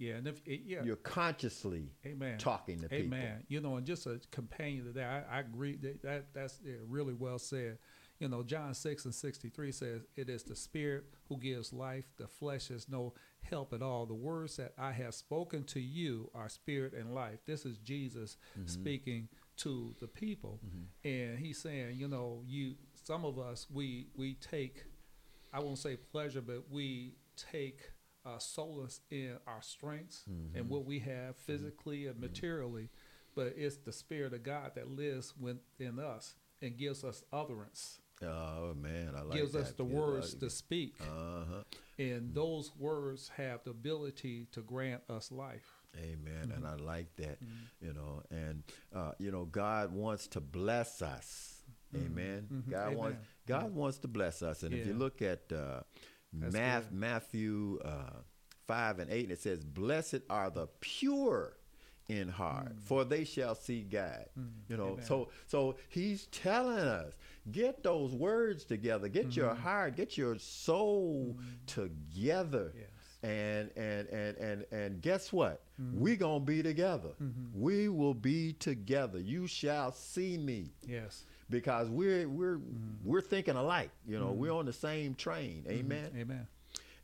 yeah, 0.00 0.14
and 0.14 0.26
if 0.26 0.40
it, 0.46 0.62
yeah, 0.64 0.82
you're 0.82 0.96
consciously 0.96 1.92
Amen. 2.06 2.38
talking 2.38 2.80
to 2.80 2.86
Amen. 2.86 3.02
people. 3.02 3.18
Amen. 3.18 3.44
You 3.48 3.60
know, 3.60 3.76
and 3.76 3.86
just 3.86 4.06
a 4.06 4.18
companion 4.30 4.86
to 4.86 4.92
that, 4.92 5.26
I, 5.30 5.36
I 5.36 5.40
agree 5.40 5.76
that, 5.76 6.02
that 6.02 6.32
that's 6.32 6.58
really 6.88 7.12
well 7.12 7.38
said. 7.38 7.76
You 8.18 8.28
know, 8.28 8.42
John 8.42 8.72
six 8.72 9.04
and 9.04 9.14
sixty 9.14 9.50
three 9.50 9.72
says, 9.72 10.00
"It 10.16 10.30
is 10.30 10.42
the 10.42 10.56
Spirit 10.56 11.04
who 11.28 11.36
gives 11.36 11.74
life; 11.74 12.06
the 12.16 12.26
flesh 12.26 12.68
has 12.68 12.88
no 12.88 13.12
help 13.42 13.74
at 13.74 13.82
all. 13.82 14.06
The 14.06 14.14
words 14.14 14.56
that 14.56 14.72
I 14.78 14.92
have 14.92 15.14
spoken 15.14 15.64
to 15.64 15.80
you 15.80 16.30
are 16.34 16.48
spirit 16.48 16.94
and 16.94 17.14
life." 17.14 17.40
This 17.44 17.66
is 17.66 17.76
Jesus 17.76 18.38
mm-hmm. 18.58 18.68
speaking 18.68 19.28
to 19.58 19.94
the 20.00 20.08
people, 20.08 20.60
mm-hmm. 20.66 21.08
and 21.08 21.38
he's 21.38 21.60
saying, 21.60 21.98
you 21.98 22.08
know, 22.08 22.42
you 22.46 22.76
some 22.94 23.26
of 23.26 23.38
us 23.38 23.66
we 23.70 24.06
we 24.16 24.34
take, 24.34 24.84
I 25.52 25.60
won't 25.60 25.78
say 25.78 25.96
pleasure, 25.96 26.40
but 26.40 26.70
we 26.70 27.16
take 27.36 27.90
uh, 28.30 28.38
solace 28.38 29.00
in 29.10 29.36
our 29.46 29.62
strengths 29.62 30.22
mm-hmm. 30.30 30.56
and 30.56 30.68
what 30.68 30.84
we 30.84 30.98
have 31.00 31.36
physically 31.36 32.06
and 32.06 32.14
mm-hmm. 32.14 32.26
materially, 32.26 32.88
but 33.34 33.54
it's 33.56 33.76
the 33.76 33.92
Spirit 33.92 34.32
of 34.34 34.42
God 34.42 34.72
that 34.74 34.90
lives 34.90 35.34
within 35.38 35.98
us 35.98 36.34
and 36.62 36.76
gives 36.76 37.04
us 37.04 37.24
utterance. 37.32 38.00
Oh 38.22 38.74
man, 38.74 39.14
I 39.16 39.22
like 39.22 39.30
that. 39.30 39.38
gives 39.38 39.52
that. 39.52 39.60
us 39.60 39.72
the 39.72 39.84
words 39.84 40.34
to 40.34 40.50
speak, 40.50 40.94
uh-huh. 41.00 41.62
and 41.98 42.34
those 42.34 42.70
words 42.78 43.30
have 43.36 43.64
the 43.64 43.70
ability 43.70 44.46
to 44.52 44.60
grant 44.60 45.00
us 45.08 45.32
life. 45.32 45.80
Amen. 45.96 46.48
Mm-hmm. 46.48 46.52
And 46.52 46.66
I 46.66 46.74
like 46.74 47.16
that, 47.16 47.42
mm-hmm. 47.42 47.86
you 47.86 47.94
know, 47.94 48.22
and 48.30 48.62
uh, 48.94 49.12
you 49.18 49.30
know, 49.30 49.46
God 49.46 49.92
wants 49.92 50.26
to 50.28 50.40
bless 50.40 51.00
us. 51.00 51.62
Mm-hmm. 51.94 52.06
Amen. 52.06 52.46
Mm-hmm. 52.52 52.70
God 52.70 52.86
Amen. 52.88 52.98
wants 52.98 53.18
God 53.46 53.74
wants 53.74 53.98
to 53.98 54.08
bless 54.08 54.42
us, 54.42 54.64
and 54.64 54.72
yeah. 54.72 54.80
if 54.80 54.86
you 54.86 54.92
look 54.92 55.22
at 55.22 55.50
uh, 55.50 55.80
Math, 56.32 56.90
Matthew 56.92 57.78
uh, 57.84 58.20
5 58.66 59.00
and 59.00 59.10
8, 59.10 59.24
and 59.24 59.32
it 59.32 59.40
says, 59.40 59.64
Blessed 59.64 60.20
are 60.28 60.50
the 60.50 60.68
pure 60.80 61.56
in 62.08 62.28
heart, 62.28 62.76
mm. 62.76 62.82
for 62.82 63.04
they 63.04 63.24
shall 63.24 63.54
see 63.54 63.82
God. 63.82 64.26
Mm. 64.38 64.48
You 64.68 64.76
know, 64.76 64.92
Amen. 64.92 65.04
so 65.04 65.28
so 65.46 65.76
he's 65.88 66.26
telling 66.26 66.78
us, 66.78 67.12
get 67.52 67.82
those 67.82 68.12
words 68.12 68.64
together, 68.64 69.08
get 69.08 69.28
mm-hmm. 69.28 69.40
your 69.40 69.54
heart, 69.54 69.96
get 69.96 70.18
your 70.18 70.38
soul 70.38 71.36
mm. 71.38 71.66
together. 71.66 72.72
Yes. 72.76 72.86
And 73.22 73.70
and 73.76 74.08
and 74.08 74.36
and 74.38 74.64
and 74.72 75.02
guess 75.02 75.32
what? 75.32 75.62
Mm-hmm. 75.80 76.00
We 76.00 76.16
gonna 76.16 76.40
be 76.40 76.62
together. 76.62 77.10
Mm-hmm. 77.22 77.60
We 77.60 77.88
will 77.88 78.14
be 78.14 78.54
together. 78.54 79.20
You 79.20 79.46
shall 79.46 79.92
see 79.92 80.38
me. 80.38 80.72
Yes 80.86 81.24
because 81.50 81.90
we're 81.90 82.28
we're 82.28 82.56
mm-hmm. 82.56 83.08
we're 83.08 83.20
thinking 83.20 83.56
alike. 83.56 83.90
You 84.06 84.18
know, 84.18 84.26
mm-hmm. 84.28 84.38
we're 84.38 84.52
on 84.52 84.66
the 84.66 84.72
same 84.72 85.14
train. 85.14 85.64
Mm-hmm. 85.66 85.78
Amen. 85.78 86.10
Amen. 86.16 86.46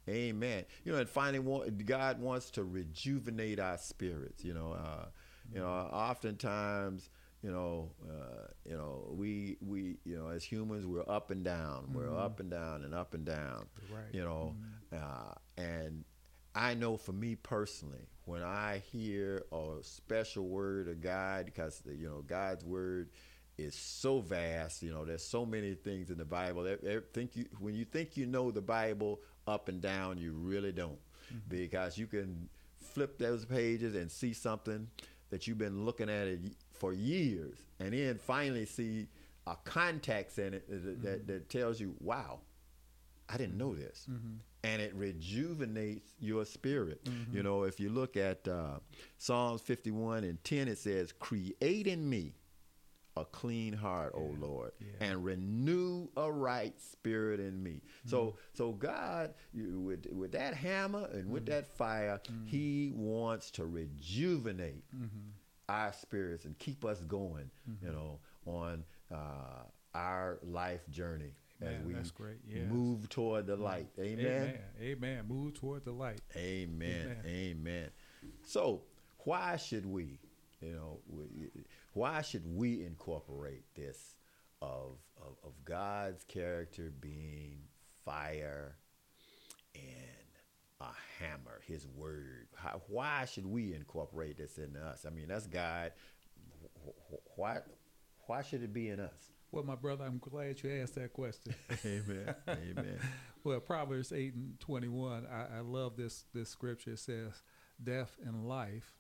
Amen. 0.09 0.65
You 0.85 0.93
know, 0.93 0.99
and 0.99 1.09
finally, 1.09 1.71
God 1.85 2.21
wants 2.21 2.51
to 2.51 2.65
rejuvenate 2.65 3.59
our 3.59 3.77
spirits. 3.77 4.45
You 4.45 4.55
know, 4.55 4.73
uh, 4.73 5.07
you 5.53 5.61
know, 5.61 5.67
oftentimes, 5.67 7.11
you 7.43 7.51
know, 7.51 7.91
uh, 8.09 8.47
you 8.65 8.77
know, 8.77 9.09
we 9.11 9.57
we 9.61 9.97
you 10.05 10.17
know, 10.17 10.29
as 10.29 10.45
humans, 10.45 10.87
we're 10.87 11.09
up 11.09 11.31
and 11.31 11.45
down. 11.45 11.91
We're 11.93 12.05
mm-hmm. 12.05 12.19
up 12.19 12.41
and 12.41 12.51
down 12.51 12.85
and 12.85 12.95
up 12.95 13.15
and 13.15 13.25
down. 13.25 13.67
Right. 13.93 14.05
You 14.13 14.23
know, 14.23 14.55
mm-hmm. 14.93 15.05
uh, 15.05 15.35
and 15.63 16.05
I 16.55 16.75
know 16.75 16.97
for 16.97 17.13
me 17.13 17.35
personally, 17.35 18.09
when 18.25 18.43
I 18.43 18.83
hear 18.91 19.45
a 19.53 19.79
special 19.83 20.49
word 20.49 20.89
of 20.89 21.01
God, 21.01 21.47
because 21.47 21.83
you 21.87 22.07
know, 22.07 22.23
God's 22.27 22.65
word 22.65 23.11
is 23.59 23.75
so 23.75 24.21
vast. 24.21 24.83
You 24.83 24.92
know, 24.92 25.05
there's 25.05 25.25
so 25.25 25.47
many 25.47 25.75
things 25.75 26.11
in 26.11 26.19
the 26.19 26.25
Bible. 26.25 26.62
That, 26.62 27.12
think 27.12 27.37
you 27.37 27.47
when 27.59 27.75
you 27.75 27.85
think 27.85 28.16
you 28.16 28.27
know 28.27 28.51
the 28.51 28.62
Bible 28.62 29.21
up 29.47 29.69
and 29.69 29.81
down, 29.81 30.19
you 30.19 30.33
really 30.33 30.73
don't, 30.73 30.99
mm-hmm. 31.29 31.38
because 31.49 31.97
you 31.99 32.07
can 32.07 32.49
flip 32.81 33.19
those 33.19 33.45
pages 33.45 33.95
and 33.95 34.11
see 34.11 34.33
something 34.33 34.88
that 35.31 35.47
you've 35.47 35.59
been 35.59 35.85
looking 35.85 36.09
at 36.09 36.27
it 36.27 36.40
for 36.73 36.92
years, 36.92 37.59
and 37.81 37.92
then 37.92 38.19
finally 38.19 38.66
see 38.66 39.09
a 39.47 39.57
context 39.64 40.38
in 40.38 40.55
it 40.55 40.69
that, 40.69 40.85
mm-hmm. 40.85 41.03
that, 41.03 41.27
that 41.27 41.49
tells 41.49 41.81
you, 41.81 41.95
"Wow, 42.01 42.40
I 43.29 43.37
didn't 43.37 43.57
know 43.57 43.75
this." 43.75 44.07
Mm-hmm. 44.11 44.37
And 44.64 44.83
it 44.83 44.92
rejuvenates 44.97 46.14
your 46.19 46.45
spirit. 46.45 47.05
Mm-hmm. 47.05 47.37
You 47.37 47.45
know, 47.45 47.62
if 47.62 47.79
you 47.79 47.88
look 47.88 48.16
at 48.16 48.49
uh, 48.49 48.81
Psalms 49.16 49.61
51 49.61 50.25
and 50.25 50.42
10, 50.42 50.66
it 50.66 50.79
says, 50.79 51.12
Create 51.12 51.87
in 51.87 52.11
me 52.11 52.33
a 53.16 53.24
clean 53.24 53.72
heart, 53.72 54.14
yeah. 54.14 54.22
O 54.22 54.35
Lord, 54.38 54.72
yeah. 54.79 55.09
and 55.09 55.24
renew 55.24 56.09
a 56.16 56.31
right 56.31 56.74
spirit 56.81 57.40
in 57.40 57.62
me. 57.62 57.81
Mm-hmm. 57.83 58.11
So, 58.11 58.37
so 58.52 58.72
God, 58.72 59.35
you, 59.52 59.81
with 59.81 60.07
with 60.12 60.33
that 60.33 60.55
hammer 60.55 61.09
and 61.12 61.31
with 61.31 61.46
mm-hmm. 61.46 61.55
that 61.55 61.66
fire, 61.66 62.20
mm-hmm. 62.24 62.46
He 62.46 62.92
wants 62.94 63.50
to 63.52 63.66
rejuvenate 63.66 64.85
mm-hmm. 64.94 65.31
our 65.68 65.92
spirits 65.92 66.44
and 66.44 66.59
keep 66.59 66.85
us 66.85 67.00
going. 67.00 67.50
You 67.66 67.88
mm-hmm. 67.88 67.96
know, 67.96 68.18
on 68.46 68.85
uh, 69.12 69.64
our 69.94 70.38
life 70.42 70.88
journey. 70.90 71.33
As 71.62 71.81
we. 71.87 71.94
Yes. 71.94 72.12
move 72.70 73.09
toward 73.09 73.46
the 73.46 73.55
mm-hmm. 73.55 73.62
light. 73.62 73.87
Amen. 73.98 74.26
Amen. 74.26 74.59
Amen. 74.83 75.24
Move 75.26 75.55
toward 75.55 75.87
the 75.87 75.92
light. 75.92 76.20
Amen. 76.37 77.16
Amen. 77.24 77.26
Amen. 77.26 77.90
So, 78.42 78.83
why 79.24 79.57
should 79.57 79.87
we, 79.87 80.18
you 80.61 80.72
know, 80.72 80.98
we, 81.09 81.48
why 81.97 82.21
should 82.21 82.43
we 82.45 82.85
incorporate 82.85 83.65
this 83.75 84.17
of, 84.61 84.99
of, 85.17 85.37
of 85.43 85.53
God's 85.65 86.25
character 86.25 86.93
being 87.01 87.61
fire 88.05 88.77
and 89.75 89.85
a 90.83 90.91
hammer, 91.19 91.63
His 91.67 91.87
word? 91.87 92.49
How, 92.55 92.83
why 92.89 93.25
should 93.25 93.47
we 93.47 93.73
incorporate 93.73 94.37
this 94.37 94.59
in 94.59 94.77
us? 94.77 95.07
I 95.07 95.11
mean, 95.11 95.29
that's 95.29 95.47
God. 95.47 95.93
Why, 97.35 97.61
why 98.27 98.43
should 98.43 98.63
it 98.63 98.75
be 98.75 98.91
in 98.91 99.01
us? 99.01 99.33
Well, 99.51 99.65
my 99.65 99.75
brother, 99.75 100.05
I'm 100.05 100.19
glad 100.19 100.63
you 100.63 100.71
asked 100.83 100.97
that 100.97 101.15
question. 101.15 101.55
Amen. 101.85 102.35
Amen. 102.47 102.99
Well, 103.45 103.61
Proverbs 103.61 104.11
eight 104.11 104.35
and 104.35 104.59
twenty 104.59 104.89
one. 104.89 105.25
I, 105.25 105.59
I 105.59 105.61
love 105.61 105.97
this 105.97 106.25
this 106.35 106.49
scripture. 106.49 106.95
It 106.95 106.99
says, 106.99 107.45
"Death 107.81 108.17
and 108.27 108.49
life 108.49 108.99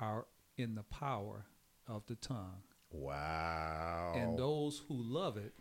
are 0.00 0.24
in 0.56 0.74
the 0.74 0.84
power 0.84 1.44
of 1.86 2.06
the 2.06 2.14
tongue, 2.16 2.62
Wow. 2.90 4.12
and 4.16 4.38
those 4.38 4.82
who 4.88 4.94
love 4.94 5.36
it 5.36 5.54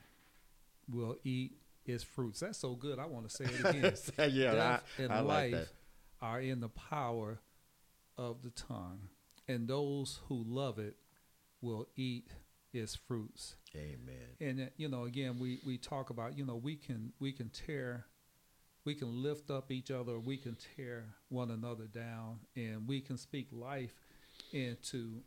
will 0.89 1.17
eat 1.23 1.57
its 1.85 2.03
fruits." 2.03 2.39
That's 2.41 2.57
so 2.59 2.75
good. 2.75 2.99
I 2.99 3.05
want 3.05 3.29
to 3.29 3.35
say 3.35 3.45
it 3.45 3.59
again. 3.65 4.31
yeah, 4.33 4.53
Death 4.53 4.83
I, 4.97 5.01
and 5.03 5.11
I 5.13 5.19
like 5.21 5.51
life 5.51 5.51
that. 5.51 5.67
are 6.21 6.41
in 6.41 6.59
the 6.59 6.69
power 6.69 7.39
of 8.17 8.41
the 8.43 8.51
tongue, 8.51 9.09
and 9.47 9.67
those 9.67 10.19
who 10.27 10.43
love 10.45 10.79
it 10.79 10.95
will 11.61 11.87
eat 11.95 12.29
its 12.73 12.95
fruits. 12.95 13.55
Amen. 13.75 14.35
And 14.39 14.61
uh, 14.61 14.65
you 14.77 14.87
know, 14.87 15.03
again, 15.05 15.39
we 15.39 15.59
we 15.65 15.77
talk 15.77 16.09
about 16.09 16.37
you 16.37 16.45
know 16.45 16.55
we 16.55 16.75
can 16.75 17.13
we 17.19 17.31
can 17.31 17.49
tear, 17.49 18.05
we 18.85 18.95
can 18.95 19.21
lift 19.23 19.49
up 19.49 19.71
each 19.71 19.91
other, 19.91 20.19
we 20.19 20.37
can 20.37 20.57
tear 20.75 21.15
one 21.29 21.51
another 21.51 21.85
down, 21.85 22.39
and 22.55 22.87
we 22.87 23.01
can 23.01 23.17
speak 23.17 23.47
life 23.51 23.93
into 24.51 25.21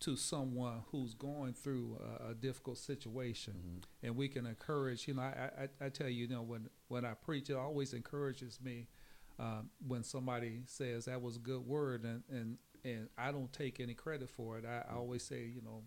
to 0.00 0.16
someone 0.16 0.82
who's 0.92 1.14
going 1.14 1.52
through 1.54 1.98
a, 2.24 2.30
a 2.30 2.34
difficult 2.34 2.78
situation, 2.78 3.54
Mm-hmm. 3.54 4.06
and 4.06 4.16
we 4.16 4.28
can 4.28 4.46
encourage. 4.46 5.08
You 5.08 5.14
know, 5.14 5.22
I, 5.22 5.50
I 5.80 5.86
I 5.86 5.88
tell 5.88 6.08
you, 6.08 6.26
you 6.26 6.28
know, 6.28 6.42
when 6.42 6.68
when 6.88 7.04
I 7.04 7.14
preach, 7.14 7.50
it 7.50 7.56
always 7.56 7.92
encourages 7.94 8.60
me 8.62 8.86
um, 9.38 9.70
when 9.86 10.02
somebody 10.04 10.62
says 10.66 11.06
that 11.06 11.20
was 11.20 11.36
a 11.36 11.40
good 11.40 11.66
word, 11.66 12.04
and 12.04 12.22
and 12.30 12.58
and 12.84 13.08
I 13.18 13.32
don't 13.32 13.52
take 13.52 13.80
any 13.80 13.94
credit 13.94 14.30
for 14.30 14.58
it. 14.58 14.64
I, 14.64 14.84
I 14.90 14.94
always 14.96 15.22
say, 15.24 15.44
you 15.46 15.62
know, 15.62 15.82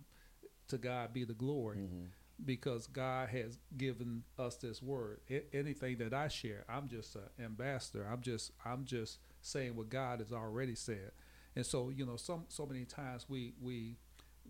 to 0.68 0.78
God 0.78 1.14
be 1.14 1.24
the 1.24 1.34
glory 1.34 1.78
Mhm. 1.78 2.08
because 2.46 2.88
God 2.88 3.30
has 3.30 3.58
given 3.78 4.24
us 4.38 4.58
this 4.58 4.82
word. 4.82 5.22
A- 5.30 5.56
anything 5.56 5.98
that 6.00 6.14
I 6.14 6.28
share, 6.28 6.66
I'm 6.68 6.90
just 6.90 7.16
an 7.16 7.30
ambassador. 7.40 8.06
I'm 8.12 8.22
just 8.22 8.52
I'm 8.66 8.84
just 8.84 9.20
saying 9.42 9.76
what 9.76 9.90
God 9.90 10.20
has 10.20 10.34
already 10.34 10.76
said. 10.76 11.12
And 11.56 11.66
so, 11.66 11.90
you 11.90 12.06
know, 12.06 12.16
some 12.16 12.46
so 12.48 12.66
many 12.66 12.86
times 12.86 13.26
we 13.30 13.54
we 13.62 13.98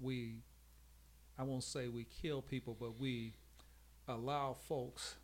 we 0.01 0.43
I 1.37 1.43
won't 1.43 1.63
say 1.63 1.87
we 1.87 2.05
kill 2.21 2.41
people, 2.41 2.75
but 2.79 2.99
we 2.99 3.33
allow 4.07 4.53
folks 4.67 5.15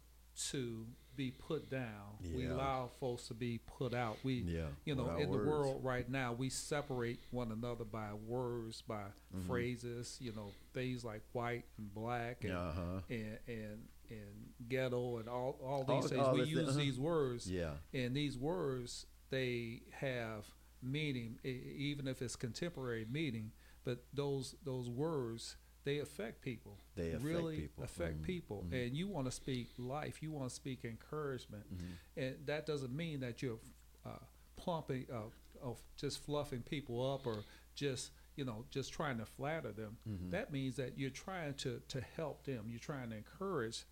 to 0.51 0.85
be 1.15 1.31
put 1.31 1.67
down. 1.69 2.17
We 2.35 2.45
allow 2.45 2.91
folks 2.99 3.27
to 3.29 3.33
be 3.33 3.57
put 3.65 3.93
out. 3.95 4.17
We 4.23 4.35
Yeah. 4.41 4.67
you 4.85 4.93
know, 4.93 5.15
in 5.17 5.29
words. 5.29 5.43
the 5.45 5.49
world 5.49 5.83
right 5.83 6.07
now, 6.07 6.33
we 6.33 6.49
separate 6.49 7.19
one 7.31 7.51
another 7.51 7.83
by 7.85 8.13
words, 8.13 8.83
by 8.83 9.05
Mhm. 9.35 9.47
phrases, 9.47 10.17
you 10.21 10.31
know, 10.33 10.51
things 10.73 11.03
like 11.03 11.23
white 11.33 11.65
and 11.79 11.91
black 11.93 12.43
and 12.43 12.53
Uh 12.53 12.71
huh. 12.71 13.01
and 13.09 13.39
and 13.47 13.87
and 14.09 14.53
ghetto 14.69 15.17
and 15.17 15.27
all 15.27 15.59
all 15.63 15.83
All- 15.87 16.01
these 16.01 16.09
things. 16.11 16.21
all 16.21 16.33
we 16.35 16.43
use 16.43 16.69
uh-huh. 16.69 16.77
these 16.77 16.99
words, 16.99 17.49
Yeah. 17.51 17.77
and 17.93 18.15
these 18.15 18.37
words 18.37 19.07
they 19.29 19.81
have 19.91 20.45
meaning, 20.81 21.39
even 21.43 22.07
if 22.07 22.21
it's 22.21 22.35
contemporary 22.35 23.05
meaning. 23.09 23.51
But 23.83 24.03
those 24.13 24.55
those 24.63 24.89
words 24.89 25.55
they 25.83 25.99
affect 25.99 26.41
people. 26.41 26.77
They 26.95 27.09
affect 27.11 27.23
really 27.23 27.57
people. 27.61 27.83
affect 27.85 28.17
Mhm. 28.21 28.23
people, 28.23 28.65
Mhm. 28.69 28.85
and 28.87 28.97
you 28.97 29.07
want 29.07 29.25
to 29.27 29.31
speak 29.31 29.69
life. 29.77 30.21
You 30.21 30.31
want 30.31 30.49
to 30.49 30.55
speak 30.55 30.83
encouragement, 30.83 31.65
Mhm. 31.73 31.97
and 32.17 32.45
that 32.47 32.65
doesn't 32.65 32.93
mean 32.93 33.21
that 33.21 33.41
you're 33.41 33.59
uh, 34.05 34.19
plumping, 34.57 35.05
uh, 35.11 35.29
of 35.61 35.81
just 35.95 36.19
fluffing 36.19 36.61
people 36.63 37.01
up 37.13 37.25
or 37.25 37.43
just 37.73 38.11
you 38.35 38.43
know 38.45 38.65
just 38.69 38.91
trying 38.93 39.17
to 39.17 39.25
flatter 39.25 39.71
them. 39.71 39.97
Mhm. 40.07 40.29
That 40.31 40.51
means 40.51 40.75
that 40.75 40.97
you're 40.97 41.09
trying 41.09 41.53
to 41.55 41.79
to 41.87 42.01
help 42.01 42.43
them. 42.43 42.67
You're 42.69 42.79
trying 42.79 43.09
to 43.11 43.15
encourage 43.17 43.85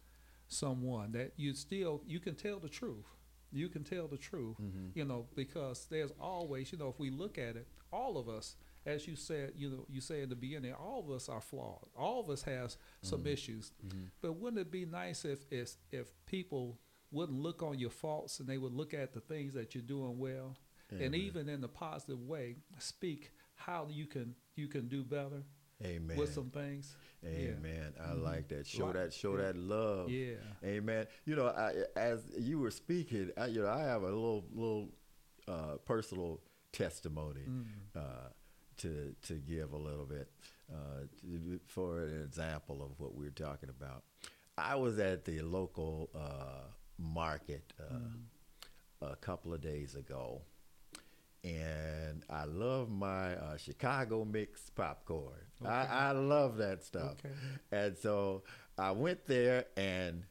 someone 0.48 1.12
that 1.13 1.34
you 1.38 1.54
still 1.54 2.04
you 2.06 2.19
can 2.19 2.36
tell 2.36 2.60
the 2.60 2.69
truth. 2.69 3.06
You 3.55 3.69
can 3.69 3.83
tell 3.83 4.07
the 4.07 4.17
truth, 4.17 4.57
Mhm. 4.57 4.95
you 4.95 5.05
know, 5.05 5.27
because 5.35 5.87
there's 5.87 6.11
always, 6.19 6.71
you 6.71 6.77
know, 6.77 6.89
if 6.89 6.99
we 6.99 7.09
look 7.09 7.37
at 7.37 7.55
it, 7.55 7.67
all 7.91 8.17
of 8.17 8.27
us, 8.27 8.57
as 8.85 9.07
you 9.07 9.15
said, 9.15 9.53
you 9.55 9.69
know, 9.69 9.85
you 9.89 10.01
say 10.01 10.21
in 10.21 10.29
the 10.29 10.35
beginning, 10.35 10.73
all 10.73 10.99
of 10.99 11.09
us 11.09 11.29
are 11.29 11.41
flawed. 11.41 11.87
All 11.95 12.19
of 12.19 12.29
us 12.29 12.43
has 12.43 12.77
some 13.01 13.23
Mhm. 13.23 13.27
issues. 13.27 13.71
Mhm. 13.85 14.11
But 14.21 14.33
wouldn't 14.33 14.59
it 14.59 14.71
be 14.71 14.85
nice 14.85 15.23
if 15.25 15.45
if 15.51 15.77
if 15.91 16.13
people 16.25 16.79
wouldn't 17.11 17.39
look 17.39 17.63
on 17.63 17.79
your 17.79 17.89
faults 17.91 18.39
and 18.41 18.49
they 18.49 18.57
would 18.57 18.73
look 18.73 18.93
at 18.93 19.13
the 19.13 19.21
things 19.21 19.53
that 19.53 19.73
you're 19.73 19.81
doing 19.95 20.19
well, 20.19 20.57
and 20.89 21.15
even 21.15 21.47
in 21.49 21.63
a 21.63 21.67
positive 21.69 22.21
way, 22.27 22.57
speak 22.79 23.31
how 23.55 23.87
you 23.87 24.05
can 24.05 24.35
you 24.55 24.67
can 24.67 24.87
do 24.89 25.03
better 25.03 25.43
Amen. 25.83 26.17
with 26.17 26.33
some 26.33 26.49
things. 26.49 26.95
Amen. 27.25 27.93
I 27.99 28.09
Mhm. 28.13 28.23
like 28.23 28.47
that. 28.49 28.65
Show 28.67 28.93
that. 28.93 29.13
Show 29.13 29.35
yeah. 29.35 29.43
that 29.43 29.55
love. 29.57 30.09
Yeah. 30.09 30.35
Amen. 30.63 31.07
You 31.25 31.35
know, 31.35 31.47
I, 31.47 31.73
as 31.95 32.31
you 32.38 32.59
were 32.59 32.71
speaking, 32.71 33.31
I, 33.38 33.47
you 33.47 33.61
know, 33.61 33.69
I 33.69 33.81
have 33.81 34.03
a 34.03 34.05
little 34.05 34.45
little 34.53 34.89
uh, 35.47 35.75
personal 35.85 36.41
testimony 36.71 37.45
Mm. 37.47 37.65
uh, 37.95 38.29
to 38.77 39.15
to 39.23 39.33
give 39.35 39.73
a 39.73 39.77
little 39.77 40.05
bit 40.05 40.29
uh, 40.71 41.01
to, 41.21 41.59
for 41.65 42.03
an 42.05 42.23
example 42.23 42.81
of 42.83 42.99
what 42.99 43.13
we're 43.15 43.29
talking 43.31 43.69
about. 43.69 44.03
I 44.57 44.75
was 44.75 44.97
at 44.99 45.25
the 45.25 45.41
local 45.41 46.09
uh, 46.15 46.69
market 46.97 47.73
uh, 47.79 47.93
Mm. 47.93 48.23
a 49.01 49.15
couple 49.17 49.53
of 49.53 49.61
days 49.61 49.95
ago, 49.95 50.41
and 51.45 52.23
I 52.29 52.45
love 52.45 52.89
my 52.89 53.36
uh, 53.36 53.58
Chicago 53.58 54.25
mix 54.25 54.69
popcorn. 54.71 55.36
Okay. 55.62 55.71
I, 55.71 56.10
I 56.10 56.12
love 56.12 56.58
that 56.58 56.84
stuff. 56.84 57.15
Okay. 57.23 57.34
And 57.71 57.97
so 57.97 58.43
I 58.77 58.91
went 58.91 59.25
there 59.27 59.65
and 59.77 60.23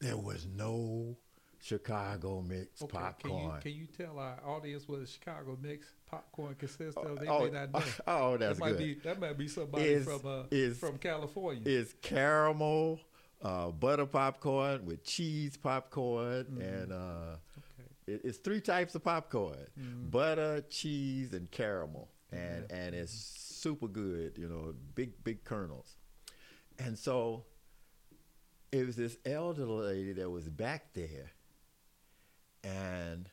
there 0.00 0.16
was 0.16 0.46
no 0.46 1.16
Chicago 1.60 2.40
mix 2.40 2.82
Okay. 2.82 2.96
popcorn. 2.96 3.60
Can 3.60 3.72
you 3.72 3.76
can 3.76 3.80
you 3.82 4.06
tell 4.06 4.18
our 4.18 4.38
audience 4.46 4.88
what 4.88 5.00
a 5.00 5.06
Chicago 5.06 5.58
mix 5.60 5.88
popcorn 6.06 6.54
consists 6.54 6.96
of? 6.96 7.18
They 7.18 7.26
oh, 7.26 7.44
may 7.46 7.50
not 7.50 7.72
know. 7.72 7.82
oh, 8.06 8.36
that's 8.36 8.58
that 8.58 8.64
might 8.64 8.70
good. 8.70 8.78
be 8.78 8.94
that 9.04 9.20
might 9.20 9.36
be 9.36 9.48
somebody 9.48 9.98
from 9.98 10.20
uh, 10.24 10.42
is- 10.52 10.78
from 10.78 10.98
California. 10.98 11.62
It's 11.66 11.94
caramel, 12.00 13.00
uh, 13.42 13.68
butter 13.72 14.06
popcorn 14.06 14.86
with 14.86 15.04
cheese 15.04 15.56
popcorn, 15.56 16.46
Mhm. 16.46 16.82
and 16.82 16.92
uh. 16.92 17.36
It, 18.10 18.20
it's 18.24 18.38
three 18.38 18.60
types 18.60 18.94
of 18.94 19.02
popcorn: 19.04 19.66
Mhm. 19.78 20.10
butter, 20.10 20.62
cheese, 20.68 21.32
and 21.34 21.50
caramel, 21.50 22.08
and 22.32 22.66
Yeah. 22.68 22.76
and 22.76 22.94
it's 22.94 23.12
super 23.12 23.88
good. 23.88 24.36
You 24.38 24.48
know, 24.48 24.74
big 24.94 25.22
big 25.24 25.44
kernels. 25.44 25.96
And 26.78 26.98
so 26.98 27.44
it 28.72 28.86
was 28.86 28.96
this 28.96 29.16
elderly 29.26 29.86
lady 29.86 30.12
that 30.14 30.30
was 30.30 30.48
back 30.48 30.92
there, 30.94 31.30
and 32.64 33.28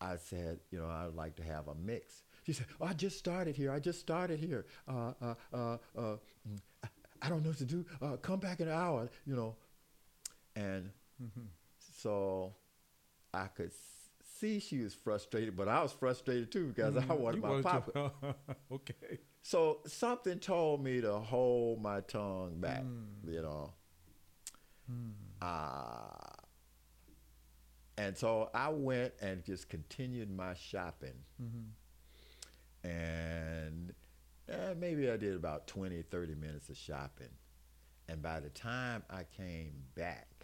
I 0.00 0.16
said, 0.16 0.60
you 0.70 0.78
know, 0.78 0.88
I'd 0.88 1.14
like 1.14 1.36
to 1.36 1.42
have 1.42 1.68
a 1.68 1.74
mix. 1.74 2.22
She 2.44 2.52
said, 2.52 2.66
oh, 2.80 2.86
I 2.86 2.92
just 2.92 3.18
started 3.18 3.56
here. 3.56 3.72
I 3.72 3.80
just 3.80 3.98
started 3.98 4.38
here. 4.38 4.66
Uh, 4.86 5.12
uh, 5.20 5.34
uh, 5.52 5.56
uh, 5.96 6.16
mm, 6.48 6.58
I- 7.22 7.28
don't 7.28 7.42
know 7.42 7.48
what 7.48 7.58
to 7.58 7.64
do. 7.64 7.84
Uh, 8.00 8.16
come 8.18 8.38
back 8.38 8.60
in 8.60 8.68
an 8.68 8.74
hour, 8.74 9.08
you 9.26 9.34
know. 9.34 9.56
And 10.54 10.92
Mhm. 11.20 11.48
so 12.02 12.54
I 13.36 13.48
could 13.48 13.70
see 14.38 14.58
she 14.60 14.78
was 14.82 14.94
frustrated, 14.94 15.56
but 15.56 15.68
I 15.68 15.82
was 15.82 15.92
frustrated 15.92 16.50
too 16.52 16.68
because 16.68 16.96
I 16.96 17.02
Mhm. 17.02 17.18
wanted 17.18 17.40
my 17.42 17.62
pop. 17.62 18.36
okay. 18.72 19.18
So 19.42 19.80
something 19.86 20.38
told 20.40 20.82
me 20.82 21.00
to 21.00 21.14
hold 21.18 21.80
my 21.80 22.00
tongue 22.00 22.58
back, 22.60 22.82
Mm. 22.82 23.32
you 23.32 23.42
know. 23.42 23.72
Mm. 24.90 25.12
Uh, 25.40 26.32
and 27.98 28.16
so 28.16 28.50
I 28.52 28.68
went 28.68 29.14
and 29.20 29.44
just 29.44 29.68
continued 29.68 30.30
my 30.30 30.54
shopping. 30.54 31.24
Mhm. 31.40 31.70
And 32.84 33.94
eh, 34.48 34.74
maybe 34.76 35.10
I 35.10 35.16
did 35.16 35.34
about 35.34 35.66
20, 35.66 36.02
30 36.02 36.34
minutes 36.34 36.68
of 36.68 36.76
shopping. 36.76 37.30
And 38.08 38.22
by 38.22 38.40
the 38.40 38.50
time 38.50 39.02
I 39.10 39.24
came 39.24 39.84
back. 39.94 40.35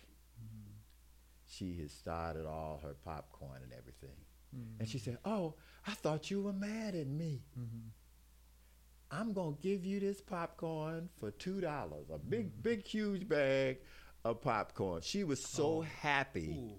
She 1.52 1.76
had 1.78 1.90
started 1.90 2.46
all 2.46 2.80
her 2.82 2.94
popcorn 3.04 3.60
and 3.62 3.72
everything. 3.72 4.16
Mhm. 4.56 4.80
And 4.80 4.88
she 4.88 4.98
said, 4.98 5.18
Oh, 5.24 5.54
I 5.86 5.92
thought 5.92 6.30
you 6.30 6.42
were 6.42 6.52
mad 6.52 6.94
at 6.94 7.06
me. 7.06 7.42
Mhm. 7.58 7.90
I'm 9.10 9.32
gonna 9.34 9.56
give 9.60 9.84
you 9.84 10.00
this 10.00 10.20
popcorn 10.20 11.08
for 11.18 11.30
two 11.30 11.60
dollars. 11.60 12.06
A 12.10 12.18
big, 12.18 12.62
big, 12.62 12.86
huge 12.86 13.28
bag 13.28 13.78
of 14.24 14.40
popcorn. 14.40 15.02
She 15.02 15.24
was 15.24 15.42
so 15.42 15.78
Oh. 15.78 15.80
happy 15.82 16.56
Ooh. 16.58 16.78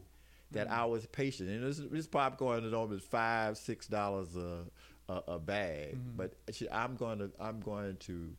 that 0.52 0.70
I 0.70 0.86
was 0.86 1.06
patient. 1.08 1.50
And 1.50 1.64
this, 1.64 1.78
this 1.78 2.08
popcorn 2.08 2.64
is 2.64 2.74
almost 2.74 3.06
five, 3.06 3.58
six 3.58 3.88
dollars 3.88 4.36
a, 4.36 4.66
a 5.10 5.14
a 5.34 5.40
bag. 5.40 5.96
Mhm. 5.96 6.18
But 6.18 6.34
she, 6.52 6.68
I'm 6.70 6.96
going 6.96 7.20
to 7.20 7.32
I'm 7.40 7.60
going 7.60 7.98
to 7.98 8.36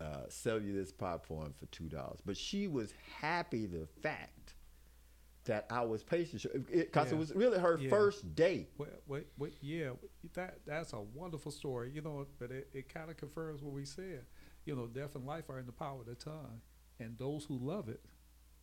uh, 0.00 0.24
sell 0.30 0.58
you 0.58 0.72
this 0.72 0.90
popcorn 0.92 1.52
for 1.52 1.66
two 1.66 1.88
dollars. 1.90 2.20
But 2.24 2.38
she 2.38 2.68
was 2.68 2.92
happy 3.20 3.66
the 3.66 3.86
fact 4.02 4.39
that 5.50 5.66
I 5.68 5.82
was 5.82 6.04
patient 6.04 6.44
because 6.70 7.08
it, 7.10 7.14
Yeah. 7.14 7.18
was 7.18 7.34
really 7.34 7.58
her 7.58 7.76
Yeah. 7.76 7.90
first 7.90 8.34
day. 8.36 8.68
Wait, 8.78 8.88
wait, 9.08 9.26
wait, 9.36 9.54
yeah, 9.60 9.90
that 10.34 10.60
that's 10.64 10.92
a 10.92 11.00
wonderful 11.00 11.50
story, 11.50 11.90
you 11.90 12.00
know. 12.02 12.24
But 12.38 12.52
it, 12.52 12.68
it 12.72 12.88
kind 12.88 13.10
of 13.10 13.16
confirms 13.16 13.60
what 13.60 13.74
we 13.74 13.84
said. 13.84 14.26
You 14.64 14.76
know, 14.76 14.86
death 14.86 15.16
and 15.16 15.26
life 15.26 15.50
are 15.50 15.58
in 15.58 15.66
the 15.66 15.72
power 15.72 16.00
of 16.00 16.06
the 16.06 16.14
tongue. 16.14 16.60
and 17.00 17.16
those 17.18 17.44
who 17.46 17.56
love 17.58 17.88
it 17.88 18.04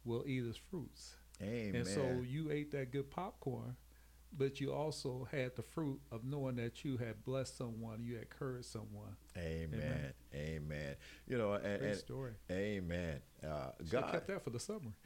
will 0.06 0.24
eat 0.28 0.46
its 0.46 0.58
fruits. 0.58 1.16
Amen. 1.42 1.76
And 1.76 1.88
so 1.88 2.22
you 2.26 2.52
ate 2.52 2.70
that 2.72 2.92
good 2.92 3.10
popcorn, 3.10 3.76
but 4.36 4.60
you 4.60 4.74
also 4.74 5.28
had 5.32 5.56
the 5.56 5.62
fruit 5.62 6.00
of 6.12 6.24
knowing 6.24 6.56
that 6.58 6.84
you 6.84 6.98
had 6.98 7.24
blessed 7.24 7.58
someone, 7.58 8.04
you 8.04 8.14
had 8.16 8.24
encouraged 8.24 8.66
someone. 8.68 9.16
Amen. 9.38 10.14
Amen. 10.34 10.96
You 11.28 11.38
know, 11.38 11.54
and, 11.54 11.80
Great 11.80 11.92
and 11.92 11.98
story. 11.98 12.32
amen. 12.52 13.20
Uh, 13.44 13.72
Should 13.80 13.92
God, 13.92 14.04
have 14.04 14.12
kept 14.12 14.28
that 14.28 14.44
for 14.44 14.50
the 14.50 14.60
summer. 14.60 14.92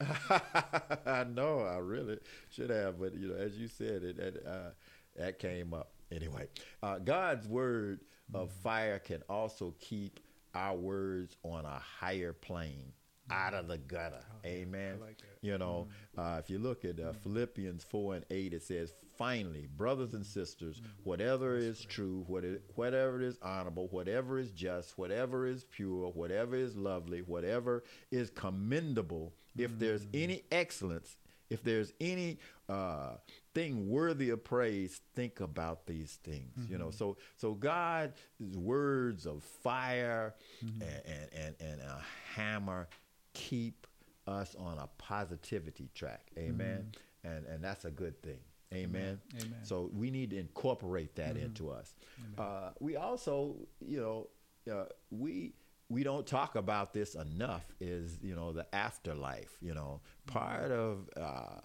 I 1.06 1.24
know, 1.24 1.60
I 1.60 1.76
really 1.78 2.18
should 2.50 2.70
have, 2.70 2.98
but 2.98 3.14
you 3.14 3.28
know, 3.28 3.36
as 3.36 3.56
you 3.58 3.68
said, 3.68 4.02
it 4.02 4.16
that, 4.16 4.46
uh, 4.46 4.70
that 5.16 5.38
came 5.38 5.74
up 5.74 5.92
anyway. 6.10 6.48
Uh, 6.82 6.98
God's 6.98 7.46
word 7.46 8.00
of 8.34 8.50
fire 8.50 8.98
can 8.98 9.22
also 9.28 9.74
keep 9.78 10.20
our 10.54 10.74
words 10.76 11.36
on 11.42 11.64
a 11.64 11.78
higher 12.00 12.32
plane, 12.32 12.92
out 13.30 13.54
of 13.54 13.68
the 13.68 13.78
gutter. 13.78 14.24
Oh, 14.30 14.46
Amen. 14.46 14.98
Like. 15.00 15.18
You 15.40 15.58
know, 15.58 15.88
uh, 16.16 16.36
if 16.38 16.48
you 16.50 16.58
look 16.58 16.84
at 16.84 17.00
uh, 17.00 17.12
Philippians 17.12 17.84
4 17.84 18.14
and 18.16 18.24
8, 18.30 18.54
it 18.54 18.62
says, 18.62 18.94
Finally, 19.16 19.68
brothers 19.76 20.14
and 20.14 20.24
sisters, 20.24 20.78
mm-hmm. 20.78 20.88
whatever 21.04 21.56
is 21.56 21.84
true, 21.84 22.24
what 22.26 22.44
it, 22.44 22.62
whatever 22.74 23.20
is 23.20 23.38
honorable, 23.42 23.88
whatever 23.88 24.38
is 24.38 24.50
just, 24.50 24.96
whatever 24.98 25.46
is 25.46 25.64
pure, 25.64 26.08
whatever 26.08 26.56
is 26.56 26.76
lovely, 26.76 27.20
whatever 27.20 27.84
is 28.10 28.30
commendable, 28.30 29.32
if 29.56 29.70
mm-hmm. 29.70 29.80
there's 29.80 30.06
any 30.14 30.42
excellence, 30.50 31.16
if 31.50 31.62
there's 31.62 31.92
any 32.00 32.38
uh, 32.68 33.16
thing 33.54 33.88
worthy 33.88 34.30
of 34.30 34.42
praise, 34.42 35.02
think 35.14 35.40
about 35.40 35.86
these 35.86 36.18
things. 36.24 36.66
You 36.70 36.78
know, 36.78 36.86
mm-hmm. 36.86 36.96
so 36.96 37.16
so 37.36 37.52
God's 37.52 38.14
words 38.54 39.26
of 39.26 39.42
fire 39.42 40.34
and, 40.60 40.82
and, 40.82 41.28
and, 41.32 41.54
and 41.60 41.80
a 41.82 42.02
hammer 42.34 42.88
keep 43.34 43.86
us 44.26 44.54
on 44.58 44.78
a 44.78 44.88
positivity 44.98 45.90
track. 45.94 46.30
Amen. 46.38 46.92
And 47.24 47.44
and 47.46 47.62
that's 47.62 47.84
a 47.84 47.90
good 47.90 48.20
thing. 48.22 48.40
Amen. 48.72 49.20
Amen. 49.40 49.58
So 49.62 49.90
we 49.92 50.10
need 50.10 50.30
to 50.30 50.38
incorporate 50.38 51.14
that 51.16 51.36
into 51.36 51.70
us. 51.70 51.94
Uh, 52.38 52.70
we 52.80 52.96
also, 52.96 53.56
you 53.80 54.00
know, 54.00 54.28
uh, 54.72 54.86
we 55.10 55.54
we 55.88 56.02
don't 56.02 56.26
talk 56.26 56.56
about 56.56 56.92
this 56.92 57.14
enough. 57.14 57.64
Is 57.80 58.18
you 58.22 58.34
know 58.34 58.52
the 58.52 58.66
afterlife. 58.74 59.56
You 59.60 59.74
know, 59.74 60.00
part 60.26 60.70
of 60.70 61.08
uh, 61.16 61.60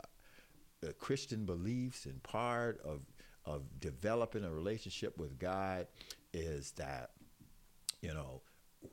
the 0.82 0.94
Christian 0.94 1.46
beliefs 1.46 2.06
and 2.06 2.22
part 2.24 2.82
of 2.84 3.02
of 3.46 3.64
developing 3.80 4.44
a 4.44 4.52
relationship 4.52 5.18
with 5.18 5.40
God 5.40 5.88
is 6.34 6.72
that 6.72 7.12
you 8.02 8.14
know 8.14 8.42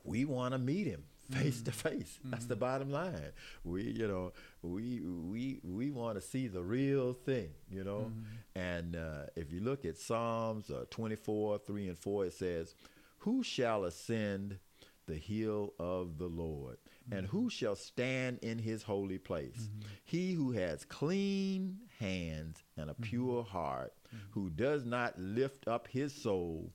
we 0.03 0.25
want 0.25 0.53
to 0.53 0.57
meet 0.57 0.87
him 0.87 1.03
face 1.31 1.61
mm. 1.61 1.65
to 1.65 1.71
face. 1.71 2.19
That's 2.23 2.45
the 2.45 2.55
mm. 2.55 2.59
bottom 2.59 2.91
line. 2.91 3.31
We 3.63 3.83
you 3.83 4.07
know 4.07 4.33
we 4.61 5.01
we 5.01 5.59
we 5.63 5.91
want 5.91 6.15
to 6.15 6.21
see 6.21 6.47
the 6.47 6.63
real 6.63 7.13
thing 7.13 7.49
you 7.69 7.83
know? 7.83 8.11
Mm-hmm. 8.11 8.59
And 8.59 8.95
uh, 8.95 9.25
if 9.35 9.51
you 9.51 9.61
look 9.61 9.85
at 9.85 9.97
psalms 9.97 10.69
uh, 10.69 10.85
24 10.89 11.59
3 11.59 11.89
and 11.89 11.99
4 11.99 12.25
it 12.25 12.33
says 12.33 12.75
who 13.19 13.43
shall 13.43 13.85
ascend 13.85 14.59
the 15.07 15.15
hill 15.15 15.73
of 15.79 16.17
the 16.17 16.27
lord? 16.27 16.77
And 17.11 17.27
who 17.27 17.41
mm-hmm. 17.41 17.47
shall 17.49 17.75
stand 17.75 18.39
in 18.41 18.57
his 18.57 18.81
holy 18.81 19.19
place? 19.19 19.69
Mm-hmm. 19.69 19.87
He 20.03 20.33
who 20.33 20.51
has 20.53 20.85
clean 20.85 21.77
hands 21.99 22.63
and 22.77 22.89
a 22.89 22.95
pure 22.95 23.43
heart 23.43 23.93
who 24.31 24.49
does 24.49 24.85
not 24.85 25.19
lift 25.19 25.67
up 25.67 25.87
his 25.87 26.13
soul 26.13 26.71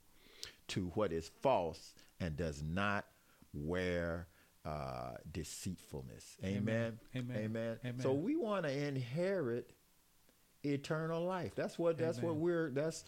to 0.69 0.93
what 0.95 1.13
is 1.13 1.31
false 1.41 1.95
and 2.21 2.37
does 2.37 2.63
not 2.63 3.07
wear 3.53 4.29
uh, 4.65 5.13
deceitfulness. 5.31 6.37
Amen. 6.45 6.99
Amen. 7.17 7.37
Amen. 7.37 7.79
Amen. 7.85 8.01
So 8.01 8.13
we 8.13 8.37
want 8.37 8.65
to 8.67 8.73
inherit 8.73 9.73
eternal 10.63 11.25
life. 11.25 11.55
That's 11.55 11.79
what. 11.79 11.97
That's 11.99 12.21
what 12.21 12.37
we're. 12.37 12.71
That's. 12.71 13.05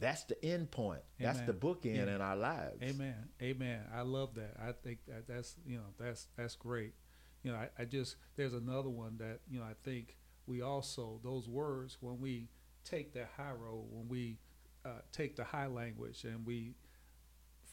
That's 0.00 0.24
the 0.24 0.44
end 0.44 0.70
point. 0.70 1.02
That's 1.18 1.38
the 1.38 1.52
Amen. 1.52 1.60
bookend 1.60 1.96
Yeah. 1.96 2.14
in 2.14 2.20
our 2.20 2.36
lives. 2.36 2.82
Amen. 2.82 3.14
Amen. 3.40 3.80
I 3.94 4.02
love 4.02 4.34
that. 4.34 4.54
I 4.60 4.72
think 4.72 4.98
that 5.06 5.26
that's 5.28 5.56
you 5.66 5.76
know 5.76 5.84
that's 5.98 6.26
that's 6.36 6.56
great. 6.56 6.94
You 7.42 7.52
know, 7.52 7.58
I, 7.58 7.68
I 7.78 7.84
just 7.84 8.16
there's 8.36 8.54
another 8.54 8.90
one 8.90 9.16
that 9.18 9.40
you 9.48 9.60
know 9.60 9.64
I 9.64 9.74
think 9.84 10.16
we 10.46 10.62
also 10.62 11.20
those 11.22 11.48
words 11.48 11.96
when 12.00 12.20
we 12.20 12.48
take 12.84 13.12
the 13.14 13.26
high 13.36 13.52
road 13.52 13.86
when 13.90 14.08
we 14.08 14.38
uh, 14.84 15.00
take 15.12 15.36
the 15.36 15.44
high 15.44 15.68
language 15.68 16.24
and 16.24 16.44
we 16.44 16.74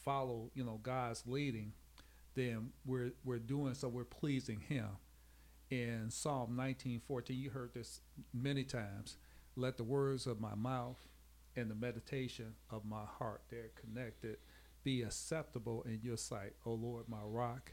follow 0.04 0.50
you 0.54 0.64
know 0.64 0.80
God's 0.82 1.24
leading, 1.26 1.72
then 2.34 2.70
we're 2.84 3.12
we're 3.24 3.38
doing 3.38 3.74
so 3.74 3.88
we're 3.88 4.04
pleasing 4.04 4.60
Him. 4.60 4.88
In 5.70 6.10
Psalm 6.10 6.56
19:14, 6.56 7.30
you 7.30 7.50
heard 7.50 7.74
this 7.74 8.00
many 8.32 8.64
times. 8.64 9.16
Let 9.56 9.76
the 9.76 9.84
words 9.84 10.26
of 10.26 10.40
my 10.40 10.54
mouth 10.54 11.08
and 11.56 11.70
the 11.70 11.74
meditation 11.74 12.54
of 12.70 12.84
my 12.84 13.04
heart, 13.04 13.42
they're 13.50 13.70
connected, 13.76 14.38
be 14.82 15.02
acceptable 15.02 15.82
in 15.82 16.00
your 16.02 16.16
sight, 16.16 16.54
O 16.64 16.72
Lord, 16.72 17.08
my 17.08 17.22
rock 17.22 17.72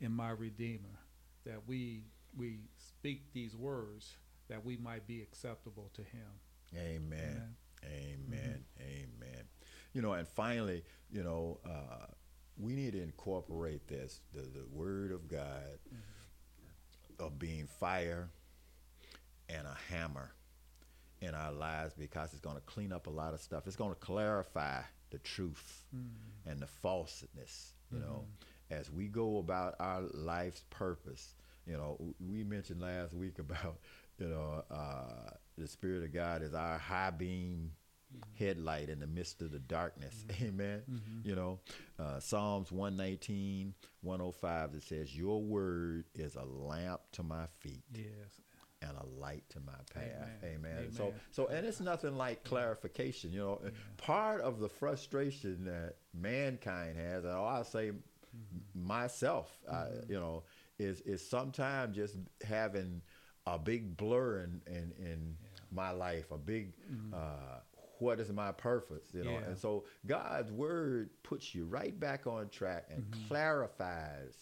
and 0.00 0.14
my 0.14 0.30
redeemer. 0.30 1.00
That 1.44 1.66
we 1.66 2.04
we 2.36 2.60
speak 2.78 3.32
these 3.32 3.56
words 3.56 4.16
that 4.48 4.64
we 4.64 4.76
might 4.76 5.06
be 5.06 5.22
acceptable 5.22 5.90
to 5.94 6.02
Him. 6.02 6.30
Amen. 6.76 7.54
Amen. 7.84 7.84
Amen. 7.84 8.64
Mm-hmm. 8.78 8.82
Amen. 8.82 9.44
You 9.92 10.02
know, 10.02 10.12
and 10.12 10.26
finally, 10.28 10.84
you 11.10 11.22
know, 11.24 11.58
uh, 11.64 12.06
we 12.58 12.74
need 12.74 12.92
to 12.92 13.02
incorporate 13.02 13.88
this 13.88 14.20
the, 14.34 14.42
the 14.42 14.64
word 14.72 15.12
of 15.12 15.28
God 15.28 15.78
of 17.18 17.38
being 17.38 17.66
fire 17.66 18.28
and 19.48 19.66
a 19.66 19.76
hammer 19.92 20.32
in 21.20 21.34
our 21.34 21.52
lives 21.52 21.94
because 21.98 22.32
it's 22.32 22.40
going 22.40 22.56
to 22.56 22.62
clean 22.62 22.92
up 22.92 23.06
a 23.06 23.10
lot 23.10 23.34
of 23.34 23.40
stuff. 23.40 23.66
It's 23.66 23.76
going 23.76 23.90
to 23.92 24.00
clarify 24.00 24.80
the 25.10 25.18
truth 25.18 25.84
and 26.46 26.60
the 26.60 26.66
falseness, 26.66 27.72
you 27.92 27.98
know, 27.98 28.24
as 28.70 28.90
we 28.90 29.08
go 29.08 29.38
about 29.38 29.74
our 29.80 30.02
life's 30.14 30.64
purpose. 30.70 31.34
You 31.66 31.74
know, 31.76 32.14
we 32.20 32.42
mentioned 32.44 32.80
last 32.80 33.12
week 33.12 33.38
about, 33.38 33.78
you 34.18 34.28
know, 34.28 34.64
uh, 34.70 35.30
the 35.58 35.66
Spirit 35.66 36.04
of 36.04 36.12
God 36.14 36.42
is 36.42 36.54
our 36.54 36.78
high 36.78 37.10
beam 37.10 37.72
headlight 38.38 38.88
in 38.88 39.00
the 39.00 39.06
midst 39.06 39.42
of 39.42 39.50
the 39.52 39.58
darkness. 39.58 40.24
Amen. 40.42 40.82
You 41.24 41.34
know, 41.36 41.58
uh, 41.98 42.20
Psalms 42.20 42.70
119, 42.72 43.74
105, 44.02 44.74
it 44.74 44.82
says, 44.82 45.16
Your 45.16 45.42
word 45.42 46.04
is 46.14 46.36
a 46.36 46.44
lamp 46.44 47.00
to 47.12 47.22
my 47.22 47.46
feet 47.60 47.82
Yes. 47.94 48.04
and 48.82 48.92
a 48.96 49.06
light 49.20 49.44
to 49.50 49.60
my 49.60 49.72
path. 49.94 50.28
Amen. 50.42 50.72
Amen. 50.74 50.92
So, 50.92 51.12
so, 51.30 51.46
and 51.48 51.66
it's 51.66 51.80
nothing 51.80 52.16
like 52.16 52.44
clarification. 52.44 53.32
You 53.32 53.40
know, 53.40 53.60
part 53.98 54.40
of 54.40 54.58
the 54.60 54.68
frustration 54.68 55.64
that 55.66 55.96
mankind 56.14 56.96
has, 56.96 57.24
and 57.24 57.32
I'll 57.32 57.64
say 57.64 57.92
myself, 58.74 59.56
uh, 59.68 59.86
you 60.08 60.18
know, 60.18 60.42
is 60.78 61.00
is 61.02 61.26
sometimes 61.26 61.94
just 61.96 62.16
having 62.46 63.02
a 63.46 63.58
big 63.58 63.96
blur 63.96 64.40
in 64.44 64.62
in, 64.66 64.92
in 64.98 65.36
my 65.72 65.90
life, 65.90 66.30
a 66.30 66.38
big. 66.38 66.72
Uh, 67.12 67.60
what 68.00 68.20
is 68.20 68.32
my 68.32 68.52
purpose? 68.52 69.04
You 69.12 69.24
know, 69.24 69.30
Yeah. 69.32 69.44
and 69.44 69.58
so 69.58 69.84
God's 70.06 70.50
word 70.52 71.10
puts 71.22 71.54
you 71.54 71.64
right 71.66 71.98
back 71.98 72.26
on 72.26 72.48
track 72.48 72.86
and 72.90 73.04
clarifies, 73.28 74.34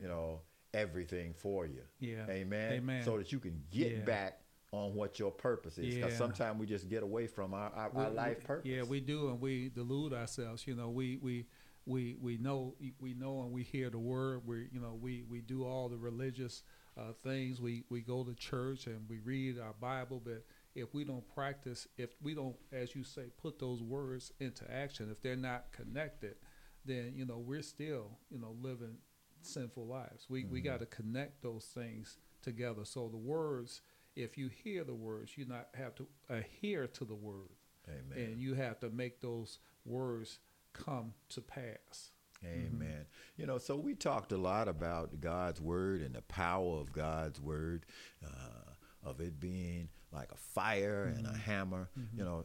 you 0.00 0.08
know, 0.08 0.40
everything 0.74 1.32
for 1.34 1.66
you. 1.66 1.82
Yeah. 2.00 2.26
Amen. 2.28 2.72
Amen. 2.74 3.02
So 3.04 3.16
that 3.18 3.32
you 3.32 3.38
can 3.40 3.62
get 3.70 3.92
Yeah. 3.92 4.04
back 4.04 4.40
on 4.72 4.94
what 4.94 5.18
your 5.18 5.30
purpose 5.30 5.78
is. 5.78 5.94
Because 5.94 6.12
Yeah. 6.12 6.18
sometimes 6.18 6.58
we 6.60 6.66
just 6.66 6.88
get 6.88 7.02
away 7.02 7.26
from 7.26 7.54
our, 7.54 7.70
our, 7.70 7.90
We- 7.90 8.02
our 8.02 8.10
life 8.10 8.44
purpose. 8.44 8.66
Yeah, 8.66 8.82
we 8.82 9.00
do, 9.00 9.28
and 9.30 9.40
we 9.40 9.70
delude 9.70 10.12
ourselves. 10.12 10.66
You 10.66 10.74
know, 10.74 10.90
we 10.90 11.16
we 11.16 11.46
we 11.86 12.16
we 12.20 12.36
know 12.36 12.74
we 13.00 13.14
know 13.14 13.42
and 13.42 13.50
we 13.52 13.62
hear 13.62 13.88
the 13.88 13.98
word. 13.98 14.46
We 14.46 14.68
you 14.72 14.80
know 14.80 14.94
we 14.94 15.22
we 15.22 15.40
do 15.40 15.64
all 15.64 15.88
the 15.88 15.96
religious 15.96 16.62
uh, 16.98 17.12
things. 17.22 17.60
We 17.62 17.84
we 17.88 18.02
go 18.02 18.24
to 18.24 18.34
church 18.34 18.86
and 18.86 19.08
we 19.08 19.20
read 19.20 19.58
our 19.58 19.72
Bible, 19.72 20.20
but 20.22 20.44
if 20.78 20.94
we 20.94 21.04
don't 21.04 21.26
practice, 21.34 21.86
if 21.96 22.10
we 22.22 22.34
don't, 22.34 22.56
as 22.72 22.94
you 22.94 23.04
say, 23.04 23.24
put 23.40 23.58
those 23.58 23.82
words 23.82 24.32
into 24.40 24.70
action, 24.72 25.08
if 25.10 25.20
they're 25.22 25.36
not 25.36 25.72
connected, 25.72 26.36
then 26.84 27.12
you 27.14 27.26
know 27.26 27.38
we're 27.38 27.62
still 27.62 28.18
you 28.30 28.38
know 28.38 28.56
living 28.60 28.96
sinful 29.42 29.86
lives. 29.86 30.26
We 30.28 30.44
we 30.44 30.60
got 30.60 30.80
to 30.80 30.86
connect 30.86 31.42
those 31.42 31.64
things 31.64 32.18
together. 32.42 32.84
So 32.84 33.08
the 33.08 33.16
words, 33.16 33.82
if 34.16 34.38
you 34.38 34.48
hear 34.48 34.84
the 34.84 34.94
words, 34.94 35.36
you 35.36 35.44
not 35.44 35.68
have 35.74 35.94
to 35.96 36.06
adhere 36.28 36.86
to 36.86 37.04
the 37.04 37.14
word 37.14 37.50
Amen. 37.88 38.26
and 38.26 38.40
you 38.40 38.54
have 38.54 38.80
to 38.80 38.90
make 38.90 39.20
those 39.20 39.58
words 39.84 40.38
come 40.72 41.14
to 41.30 41.40
pass. 41.40 42.10
Amen. 42.44 43.06
You 43.36 43.46
know, 43.46 43.58
so 43.58 43.76
we 43.76 43.94
talked 43.94 44.30
a 44.30 44.36
lot 44.36 44.68
about 44.68 45.20
God's 45.20 45.60
word 45.60 46.02
and 46.02 46.14
the 46.14 46.22
power 46.22 46.78
of 46.78 46.92
God's 46.92 47.40
word, 47.40 47.84
uh, 48.24 49.08
of 49.08 49.20
it 49.20 49.40
being 49.40 49.88
like 50.12 50.30
a 50.32 50.36
fire 50.36 51.12
and 51.16 51.26
a 51.26 51.36
hammer. 51.36 51.88
You 52.16 52.24
know, 52.24 52.44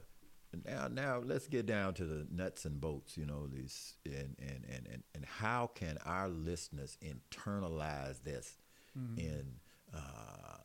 now 0.65 0.87
now 0.87 1.21
let's 1.23 1.47
get 1.47 1.65
down 1.65 1.93
to 1.95 2.05
the 2.05 2.27
nuts 2.31 2.65
and 2.65 2.79
bolts 2.79 3.17
you 3.17 3.25
know 3.25 3.47
these 3.47 3.95
and 4.05 4.35
and 4.39 4.65
and 4.69 4.87
and, 4.91 5.03
and 5.15 5.25
how 5.25 5.67
can 5.73 5.97
our 6.05 6.29
listeners 6.29 6.97
internalize 7.01 8.21
this 8.23 8.57
mm-hmm. 8.97 9.19
in 9.19 9.45
uh, 9.93 10.57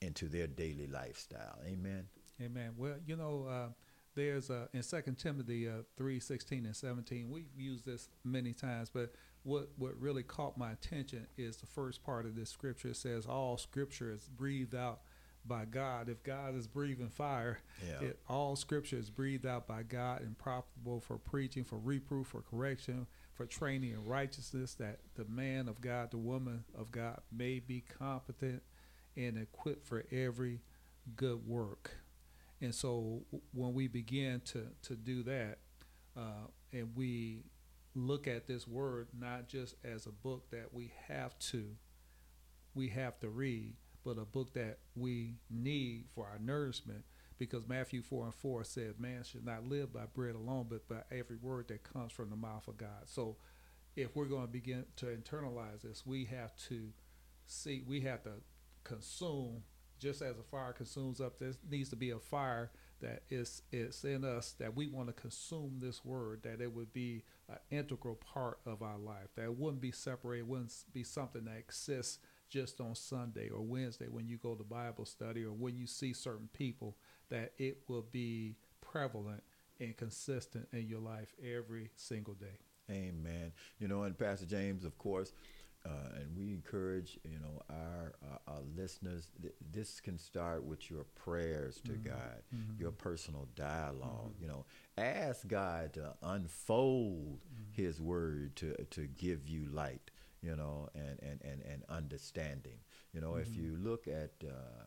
into 0.00 0.26
their 0.26 0.46
daily 0.46 0.86
lifestyle? 0.86 1.58
Amen? 1.66 2.06
Amen. 2.42 2.72
Well 2.76 2.96
you 3.06 3.16
know 3.16 3.46
uh, 3.48 3.68
there's 4.14 4.50
uh, 4.50 4.66
in 4.72 4.82
second 4.82 5.16
timothy 5.16 5.68
uh, 5.68 5.82
3 5.96 6.18
16 6.18 6.66
and 6.66 6.74
17 6.74 7.30
we've 7.30 7.44
used 7.56 7.86
this 7.86 8.08
many 8.24 8.52
times 8.52 8.90
but 8.92 9.12
what 9.48 9.70
what 9.76 9.98
really 10.00 10.22
caught 10.22 10.58
my 10.58 10.72
attention 10.72 11.26
is 11.36 11.56
the 11.56 11.66
first 11.66 12.02
part 12.02 12.26
of 12.26 12.34
this 12.36 12.50
scripture. 12.50 12.88
It 12.88 12.96
says 12.96 13.26
all 13.26 13.56
scripture 13.56 14.12
is 14.12 14.28
breathed 14.28 14.74
out 14.74 15.00
by 15.48 15.64
God. 15.64 16.08
If 16.08 16.22
God 16.22 16.54
is 16.54 16.66
breathing 16.66 17.08
fire, 17.08 17.58
yeah. 17.86 18.08
it, 18.08 18.20
all 18.28 18.54
scripture 18.56 18.96
is 18.96 19.10
breathed 19.10 19.46
out 19.46 19.66
by 19.66 19.82
God 19.82 20.20
and 20.20 20.36
profitable 20.36 21.00
for 21.00 21.18
preaching, 21.18 21.64
for 21.64 21.78
reproof, 21.78 22.28
for 22.28 22.42
correction, 22.42 23.06
for 23.34 23.46
training 23.46 23.92
in 23.92 24.04
righteousness, 24.04 24.74
that 24.74 25.00
the 25.16 25.24
man 25.24 25.68
of 25.68 25.80
God, 25.80 26.10
the 26.10 26.18
woman 26.18 26.64
of 26.76 26.92
God 26.92 27.20
may 27.32 27.58
be 27.58 27.82
competent 27.98 28.62
and 29.16 29.38
equipped 29.38 29.86
for 29.86 30.04
every 30.12 30.60
good 31.16 31.46
work. 31.46 31.90
And 32.60 32.74
so 32.74 33.22
when 33.52 33.72
we 33.72 33.88
begin 33.88 34.40
to, 34.46 34.66
to 34.82 34.94
do 34.94 35.22
that, 35.24 35.58
uh, 36.16 36.48
and 36.72 36.90
we 36.94 37.44
look 37.94 38.26
at 38.26 38.46
this 38.46 38.66
word 38.66 39.08
not 39.18 39.48
just 39.48 39.74
as 39.84 40.06
a 40.06 40.12
book 40.12 40.50
that 40.50 40.72
we 40.72 40.92
have 41.08 41.36
to 41.38 41.76
we 42.74 42.88
have 42.88 43.18
to 43.20 43.28
read, 43.28 43.74
but 44.08 44.20
a 44.20 44.24
book 44.24 44.54
that 44.54 44.78
we 44.96 45.34
need 45.50 46.06
for 46.14 46.26
our 46.26 46.38
nourishment 46.38 47.04
because 47.38 47.68
Matthew 47.68 48.00
4 48.00 48.24
and 48.24 48.34
4 48.34 48.64
says, 48.64 48.94
Man 48.98 49.22
should 49.22 49.44
not 49.44 49.68
live 49.68 49.92
by 49.92 50.04
bread 50.14 50.34
alone, 50.34 50.66
but 50.70 50.88
by 50.88 51.02
every 51.14 51.36
word 51.36 51.68
that 51.68 51.84
comes 51.84 52.10
from 52.10 52.30
the 52.30 52.36
mouth 52.36 52.66
of 52.68 52.78
God. 52.78 53.04
So 53.04 53.36
if 53.96 54.16
we're 54.16 54.24
going 54.24 54.46
to 54.46 54.52
begin 54.52 54.86
to 54.96 55.06
internalize 55.06 55.82
this, 55.82 56.06
we 56.06 56.24
have 56.24 56.56
to 56.68 56.88
see, 57.46 57.84
we 57.86 58.00
have 58.00 58.22
to 58.22 58.30
consume, 58.82 59.62
just 59.98 60.22
as 60.22 60.38
a 60.38 60.42
fire 60.42 60.72
consumes 60.72 61.20
up, 61.20 61.38
there 61.38 61.52
needs 61.70 61.90
to 61.90 61.96
be 61.96 62.10
a 62.10 62.18
fire 62.18 62.70
that 63.02 63.24
is, 63.28 63.60
is 63.72 64.04
in 64.04 64.24
us 64.24 64.54
that 64.58 64.74
we 64.74 64.86
want 64.86 65.08
to 65.08 65.12
consume 65.12 65.80
this 65.80 66.02
word, 66.02 66.40
that 66.44 66.62
it 66.62 66.74
would 66.74 66.94
be 66.94 67.24
an 67.50 67.58
integral 67.70 68.14
part 68.14 68.58
of 68.64 68.80
our 68.80 68.98
life, 68.98 69.28
that 69.36 69.44
it 69.44 69.58
wouldn't 69.58 69.82
be 69.82 69.92
separated, 69.92 70.48
wouldn't 70.48 70.72
be 70.94 71.04
something 71.04 71.44
that 71.44 71.58
exists 71.58 72.20
just 72.48 72.80
on 72.80 72.94
Sunday 72.94 73.48
or 73.48 73.60
Wednesday 73.60 74.06
when 74.08 74.26
you 74.26 74.38
go 74.38 74.54
to 74.54 74.64
Bible 74.64 75.04
study 75.04 75.44
or 75.44 75.52
when 75.52 75.76
you 75.76 75.86
see 75.86 76.12
certain 76.12 76.48
people, 76.52 76.96
that 77.28 77.52
it 77.58 77.78
will 77.88 78.06
be 78.10 78.56
prevalent 78.80 79.42
and 79.80 79.96
consistent 79.96 80.68
in 80.72 80.86
your 80.88 81.00
life 81.00 81.34
every 81.42 81.90
single 81.96 82.34
day. 82.34 82.58
Amen. 82.90 83.52
You 83.78 83.88
know, 83.88 84.04
and 84.04 84.18
Pastor 84.18 84.46
James, 84.46 84.84
of 84.84 84.96
course, 84.98 85.32
uh, 85.84 86.16
and 86.16 86.36
we 86.36 86.52
encourage 86.52 87.18
you 87.24 87.38
know 87.38 87.62
our, 87.70 88.14
uh, 88.22 88.50
our 88.50 88.60
listeners. 88.76 89.28
Th- 89.40 89.54
this 89.72 90.00
can 90.00 90.18
start 90.18 90.64
with 90.64 90.90
your 90.90 91.04
prayers 91.14 91.80
to 91.84 91.92
mm-hmm. 91.92 92.08
God, 92.08 92.42
mm-hmm. 92.54 92.80
your 92.80 92.90
personal 92.90 93.46
dialog 93.54 94.32
mm-hmm. 94.32 94.42
You 94.42 94.48
know, 94.48 94.64
ask 94.96 95.46
God 95.46 95.92
to 95.94 96.14
unfold 96.22 97.40
mm-hmm. 97.44 97.82
His 97.82 98.00
Word 98.00 98.56
to 98.56 98.74
to 98.90 99.06
give 99.06 99.48
you 99.48 99.66
light 99.72 100.10
you 100.42 100.54
know, 100.56 100.88
and, 100.94 101.18
and, 101.22 101.40
and, 101.42 101.62
and 101.62 101.82
understanding. 101.88 102.78
You 103.12 103.20
know, 103.20 103.32
mm-hmm. 103.32 103.50
if 103.50 103.56
you 103.56 103.76
look 103.80 104.06
at 104.06 104.32
uh, 104.44 104.84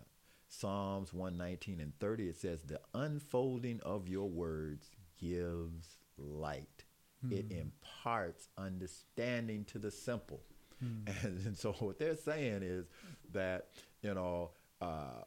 Psalms 0.47 1.13
119 1.13 1.79
and 1.79 1.97
30, 1.99 2.29
it 2.29 2.37
says, 2.37 2.61
The 2.61 2.79
unfolding 2.93 3.81
of 3.81 4.07
your 4.07 4.29
words 4.29 4.89
gives 5.19 5.97
light, 6.17 6.85
mm-hmm. 7.25 7.37
it 7.37 7.51
imparts 7.51 8.47
understanding 8.57 9.65
to 9.65 9.79
the 9.79 9.91
simple. 9.91 10.41
Mm-hmm. 10.83 11.25
And, 11.27 11.45
and, 11.45 11.57
so 11.57 11.73
what 11.73 11.99
they're 11.99 12.15
saying 12.15 12.63
is 12.63 12.85
that, 13.33 13.67
you 14.01 14.15
know, 14.15 14.49
uh, 14.81 15.23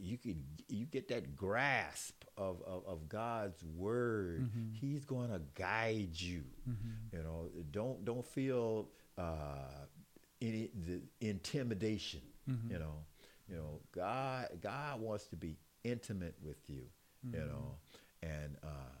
you 0.00 0.18
can 0.18 0.42
you 0.68 0.84
get 0.84 1.06
that 1.08 1.36
grasp 1.36 2.24
of, 2.36 2.60
of, 2.66 2.82
of 2.88 3.08
God's 3.08 3.62
word. 3.76 4.42
Mm-hmm. 4.42 4.74
He's 4.74 5.04
going 5.04 5.30
to 5.30 5.40
guide 5.54 6.10
you. 6.14 6.42
Mm-hmm. 6.68 7.16
You 7.16 7.22
know, 7.22 7.50
don't 7.70 8.04
don't 8.04 8.26
feel 8.26 8.88
uh, 9.20 9.86
any 10.40 10.70
the 10.86 11.02
intimidation. 11.20 12.22
Mm-hmm. 12.48 12.72
You 12.72 12.78
know, 12.78 12.94
you 13.48 13.56
know, 13.56 13.80
God 13.94 14.48
God 14.60 15.00
wants 15.00 15.26
to 15.26 15.36
be 15.36 15.56
intimate 15.84 16.36
with 16.42 16.68
you. 16.68 16.84
Mm-hmm. 17.26 17.40
You 17.40 17.46
know, 17.46 17.74
and 18.22 18.56
uh, 18.62 18.96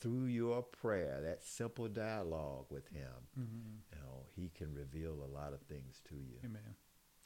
through 0.00 0.26
your 0.26 0.62
prayer, 0.62 1.20
that 1.22 1.42
simple 1.42 1.88
dialogue 1.88 2.66
with 2.70 2.88
Him, 2.88 3.12
mm-hmm. 3.38 3.76
you 3.92 4.00
know, 4.00 4.26
He 4.34 4.50
can 4.54 4.74
reveal 4.74 5.12
a 5.12 5.30
lot 5.32 5.52
of 5.52 5.60
things 5.62 6.00
to 6.08 6.14
you. 6.14 6.38
Amen. 6.44 6.62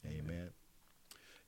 Amen. 0.05 0.24
Amen. 0.24 0.51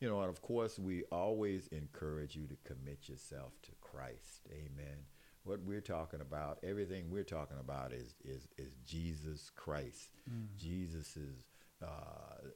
You 0.01 0.09
know, 0.09 0.21
and 0.21 0.29
of 0.29 0.43
course, 0.43 0.79
we 0.79 1.03
always 1.11 1.67
encourage 1.69 2.37
you 2.37 2.47
to 2.47 2.57
commit 2.65 3.09
yourself 3.09 3.53
to 3.63 3.71
Christ. 3.81 4.47
Amen 4.53 5.05
what 5.45 5.61
we're 5.63 5.81
talking 5.81 6.21
about, 6.21 6.59
everything 6.63 7.11
we're 7.11 7.23
talking 7.23 7.59
about 7.61 7.93
is 7.93 8.15
is 8.25 8.49
is 8.59 8.73
Jesus 8.87 9.51
Christ. 9.55 10.11
Mm. 10.31 10.47
Jesus 10.57 11.17
is 11.17 11.45
uh, 11.83 12.49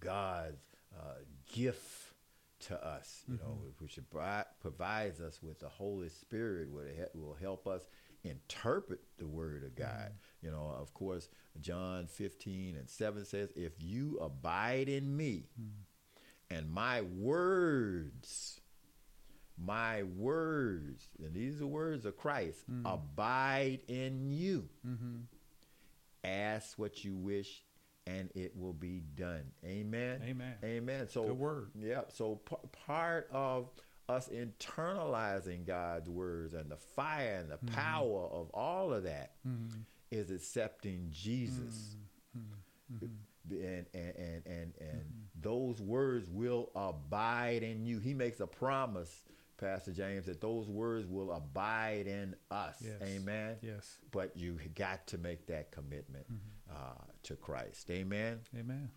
God's 0.00 0.62
uh, 0.96 1.20
gift 1.52 2.14
to 2.58 2.86
us, 2.86 3.22
you 3.28 3.34
mm-hmm. 3.34 3.44
know, 3.44 3.58
which 3.78 3.98
provides 4.60 5.20
us 5.20 5.42
with 5.42 5.60
the 5.60 5.68
Holy 5.68 6.08
Spirit, 6.08 6.68
it 6.98 7.10
will 7.14 7.36
help 7.40 7.66
us 7.66 7.86
interpret 8.24 9.00
the 9.18 9.26
Word 9.26 9.62
of 9.64 9.74
God. 9.74 9.88
Mm-hmm. 9.88 10.46
You 10.46 10.52
know, 10.52 10.74
of 10.80 10.94
course, 10.94 11.28
John 11.60 12.06
15 12.06 12.76
and 12.76 12.88
7 12.88 13.24
says, 13.24 13.50
If 13.56 13.72
you 13.80 14.18
abide 14.20 14.88
in 14.88 15.16
me 15.16 15.48
mm-hmm. 15.60 16.56
and 16.56 16.70
my 16.70 17.02
words 17.02 18.60
my 19.58 20.02
words, 20.02 21.08
and 21.22 21.34
these 21.34 21.60
are 21.60 21.66
words 21.66 22.04
of 22.04 22.16
Christ, 22.16 22.70
mm-hmm. 22.70 22.86
abide 22.86 23.80
in 23.88 24.30
you. 24.30 24.68
Mm-hmm. 24.86 25.16
Ask 26.24 26.78
what 26.78 27.04
you 27.04 27.14
wish, 27.14 27.62
and 28.06 28.30
it 28.34 28.56
will 28.56 28.72
be 28.72 29.02
done. 29.14 29.44
Amen. 29.64 30.20
Amen. 30.24 30.54
Amen. 30.64 31.08
So, 31.08 31.24
good 31.24 31.38
word. 31.38 31.70
Yeah. 31.78 32.02
So 32.08 32.36
p- 32.36 32.56
part 32.86 33.28
of 33.32 33.70
us 34.08 34.28
internalizing 34.28 35.66
God's 35.66 36.08
words 36.08 36.54
and 36.54 36.70
the 36.70 36.76
fire 36.76 37.38
and 37.40 37.50
the 37.50 37.56
mm-hmm. 37.56 37.74
power 37.74 38.28
of 38.30 38.50
all 38.50 38.92
of 38.92 39.04
that 39.04 39.32
mm-hmm. 39.46 39.80
is 40.10 40.30
accepting 40.30 41.08
Jesus. 41.10 41.96
Mm-hmm. 42.36 43.06
Mm-hmm. 43.06 43.06
And 43.50 43.86
and 43.94 44.14
and 44.16 44.46
and, 44.46 44.74
and 44.80 45.02
those 45.40 45.80
words 45.80 46.28
will 46.28 46.70
abide 46.74 47.62
in 47.62 47.86
you. 47.86 48.00
He 48.00 48.12
makes 48.12 48.40
a 48.40 48.46
promise 48.46 49.22
Pastor 49.58 49.92
James, 49.92 50.26
that 50.26 50.40
those 50.40 50.68
words 50.68 51.06
will 51.06 51.32
abide 51.32 52.06
in 52.06 52.34
us. 52.50 52.76
Yes. 52.82 53.00
Amen. 53.02 53.56
Yes. 53.62 53.98
But 54.10 54.36
you 54.36 54.58
got 54.74 55.06
to 55.08 55.18
make 55.18 55.46
that 55.46 55.70
commitment 55.70 56.26
mm-hmm. 56.26 56.76
uh, 56.76 57.04
to 57.24 57.36
Christ. 57.36 57.90
Amen. 57.90 58.40
Amen. 58.58 58.90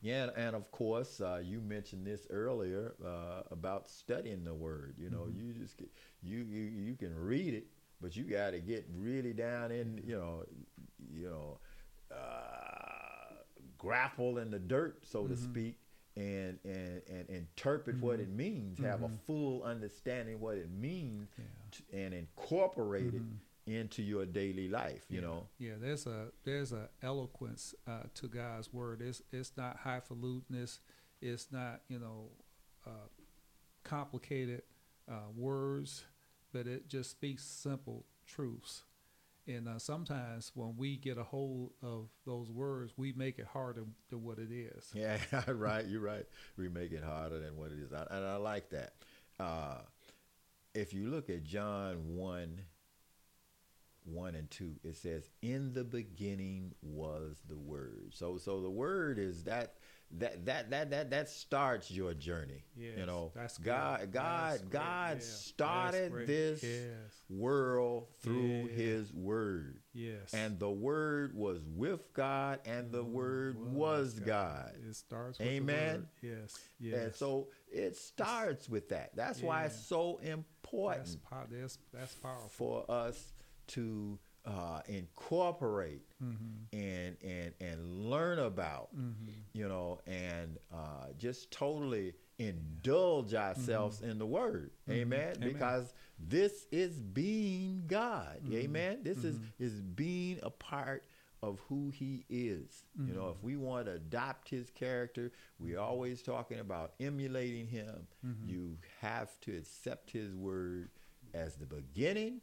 Yeah, 0.00 0.28
and 0.36 0.54
of 0.54 0.70
course, 0.70 1.20
uh, 1.20 1.40
you 1.42 1.60
mentioned 1.60 2.06
this 2.06 2.26
earlier 2.30 2.94
uh, 3.04 3.42
about 3.50 3.90
studying 3.90 4.44
the 4.44 4.54
Word. 4.54 4.94
You 4.96 5.10
know, 5.10 5.26
mm-hmm. 5.28 5.48
you 5.48 5.52
just 5.54 5.76
get, 5.76 5.90
you 6.22 6.38
you 6.38 6.62
you 6.62 6.94
can 6.94 7.18
read 7.18 7.54
it, 7.54 7.66
but 8.00 8.14
you 8.16 8.22
got 8.22 8.52
to 8.52 8.60
get 8.60 8.86
really 8.94 9.32
down 9.32 9.72
in 9.72 10.00
you 10.06 10.16
know, 10.16 10.44
you 11.12 11.28
know, 11.28 11.58
uh, 12.14 13.42
grapple 13.76 14.38
in 14.38 14.52
the 14.52 14.58
dirt, 14.60 15.04
so 15.04 15.24
mm-hmm. 15.24 15.34
to 15.34 15.40
speak, 15.40 15.78
and 16.18 16.58
and 16.64 17.02
and 17.08 17.28
interpret 17.28 17.96
mm-hmm. 17.96 18.06
what 18.06 18.20
it 18.20 18.28
means, 18.28 18.78
mm-hmm. 18.78 18.90
have 18.90 19.02
a 19.02 19.06
mm-hmm. 19.06 19.16
full 19.26 19.62
understanding 19.62 20.40
what 20.40 20.56
it 20.56 20.70
means, 20.70 21.28
yeah. 21.38 21.44
to, 21.70 22.04
and 22.04 22.14
incorporate 22.14 23.14
mm-hmm. 23.14 23.16
it 23.66 23.78
into 23.80 24.02
your 24.02 24.26
daily 24.26 24.68
life. 24.68 25.04
You 25.08 25.20
yeah. 25.20 25.26
know. 25.26 25.46
Yeah, 25.58 25.72
there's 25.80 26.06
a 26.06 26.26
there's 26.44 26.72
a 26.72 26.88
eloquence 27.02 27.74
uh, 27.86 28.04
to 28.14 28.26
God's 28.26 28.72
word. 28.72 29.00
It's 29.00 29.22
it's 29.32 29.52
not 29.56 29.78
highfalutinous. 29.78 30.80
It's 31.22 31.48
not 31.52 31.82
you 31.88 32.00
know 32.00 32.30
uh, 32.86 33.08
complicated 33.84 34.62
uh, 35.10 35.30
words, 35.36 36.04
but 36.52 36.66
it 36.66 36.88
just 36.88 37.10
speaks 37.12 37.44
simple 37.44 38.04
truths. 38.26 38.82
And 39.48 39.66
uh, 39.66 39.78
sometimes 39.78 40.52
when 40.54 40.76
we 40.76 40.96
get 40.96 41.16
a 41.16 41.22
hold 41.22 41.72
of 41.82 42.10
those 42.26 42.50
words, 42.50 42.92
we 42.98 43.12
make 43.14 43.38
it 43.38 43.46
harder 43.46 43.84
than 44.10 44.22
what 44.22 44.38
it 44.38 44.52
is. 44.52 44.90
Yeah, 44.94 45.18
right. 45.48 45.86
You're 45.86 46.02
right. 46.02 46.26
We 46.56 46.68
make 46.68 46.92
it 46.92 47.02
harder 47.02 47.40
than 47.40 47.56
what 47.56 47.72
it 47.72 47.78
is. 47.78 47.92
and 47.92 48.26
I 48.26 48.36
like 48.36 48.68
that. 48.70 48.92
Uh, 49.40 49.78
if 50.74 50.92
you 50.92 51.08
look 51.08 51.30
at 51.30 51.44
John 51.44 52.16
1, 52.16 52.60
1 54.04 54.34
and 54.34 54.50
2, 54.50 54.76
it 54.84 54.96
says, 54.96 55.30
In 55.40 55.72
the 55.72 55.84
beginning 55.84 56.74
was 56.82 57.40
the 57.48 57.56
Word. 57.56 58.12
So, 58.12 58.36
so 58.36 58.60
the 58.60 58.70
Word 58.70 59.18
is 59.18 59.44
that 59.44 59.74
that 60.12 60.46
that 60.46 60.70
that 60.70 60.90
that 60.90 61.10
that 61.10 61.28
starts 61.28 61.90
your 61.90 62.14
journey. 62.14 62.64
you 62.74 63.04
know, 63.04 63.30
that's 63.34 63.58
God 63.58 63.98
great. 63.98 64.10
God 64.12 64.52
That's. 64.52 64.62
God 64.70 65.16
Yeah, 65.18 65.24
started 65.24 66.26
this 66.26 66.62
Yes. 66.62 67.22
world 67.28 68.06
through 68.20 68.68
Yeah. 68.68 68.72
His 68.72 69.12
Word, 69.12 69.82
Yes. 69.92 70.32
and 70.32 70.58
the 70.58 70.70
Word 70.70 71.34
was 71.34 71.60
with 71.66 72.12
God, 72.14 72.60
and 72.64 72.90
the 72.90 73.04
mm, 73.04 73.10
Word 73.12 73.58
was 73.58 74.18
God. 74.20 74.74
It 74.88 74.94
starts 74.96 75.38
with 75.38 75.46
Amen. 75.48 76.08
Yes. 76.22 76.56
Yes. 76.80 76.94
And 76.98 77.14
so 77.14 77.48
it 77.70 77.96
starts 77.96 78.68
with 78.68 78.88
that. 78.88 79.14
That's 79.14 79.42
why 79.42 79.64
it's 79.64 79.74
Yeah. 79.74 79.80
so 79.96 80.18
that's, 80.22 80.30
important 80.30 81.22
po- 81.22 81.46
that's, 81.50 81.78
that's 81.92 82.14
powerful. 82.14 82.48
for 82.48 82.90
us 82.90 83.32
to 83.68 84.18
uh, 84.48 84.80
incorporate 84.86 86.02
Mm-hmm. 86.20 86.76
and 86.76 87.16
and 87.22 87.52
and 87.60 88.10
learn 88.10 88.40
about, 88.40 88.88
you 89.52 89.68
know, 89.68 90.00
and 90.08 90.58
uh, 90.74 91.06
just 91.16 91.52
totally 91.52 92.14
indulge 92.40 93.34
ourselves 93.34 94.00
in 94.00 94.18
the 94.18 94.26
Word, 94.26 94.72
amen? 94.90 95.34
Mm-hmm. 95.34 95.42
Amen. 95.44 95.52
Because 95.52 95.94
this 96.18 96.66
is 96.72 96.98
being 97.00 97.84
God, 97.86 98.38
Mm-hmm. 98.44 98.56
amen. 98.56 98.98
This 99.04 99.22
is 99.22 99.38
is 99.60 99.80
being 99.80 100.40
a 100.42 100.50
part 100.50 101.04
of 101.40 101.60
who 101.68 101.90
He 101.90 102.24
is. 102.28 102.82
You 102.98 103.14
know, 103.14 103.20
Mm-hmm. 103.20 103.30
if 103.38 103.42
we 103.44 103.56
want 103.56 103.86
to 103.86 103.92
adopt 103.92 104.48
His 104.48 104.70
character, 104.70 105.30
we're 105.60 105.78
always 105.78 106.20
talking 106.20 106.58
about 106.58 106.94
emulating 106.98 107.68
Him. 107.68 108.08
Mm-hmm. 108.26 108.48
You 108.48 108.76
have 109.00 109.38
to 109.42 109.56
accept 109.56 110.10
His 110.10 110.34
Word 110.34 110.88
as 111.32 111.54
the 111.54 111.66
beginning 111.66 112.40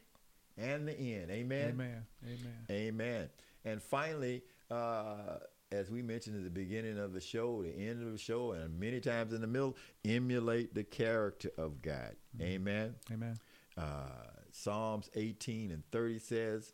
and 0.58 0.88
the 0.88 0.94
end, 0.94 1.32
amen. 1.32 1.70
Amen. 1.70 2.06
Amen. 2.24 2.66
Amen. 2.72 3.30
And 3.66 3.82
finally, 3.82 4.44
uh, 4.72 5.40
as 5.72 5.90
we 5.90 6.02
mentioned 6.02 6.38
at 6.38 6.44
the 6.44 6.50
beginning 6.50 6.98
of 6.98 7.14
the 7.14 7.22
show, 7.22 7.64
the 7.64 7.70
end 7.70 8.02
of 8.02 8.12
the 8.12 8.18
show, 8.18 8.52
and 8.52 8.80
many 8.80 9.00
times 9.00 9.34
in 9.34 9.42
the 9.42 9.48
middle, 9.48 9.76
emulate 10.04 10.74
the 10.74 10.84
character 10.84 11.50
of 11.58 11.82
God. 11.82 12.16
Amen. 12.42 12.96
Amen. 13.12 13.38
Uh, 13.78 14.10
Psalms 14.52 15.10
18 15.16 15.72
and 15.72 15.84
30 15.92 16.20
says, 16.20 16.74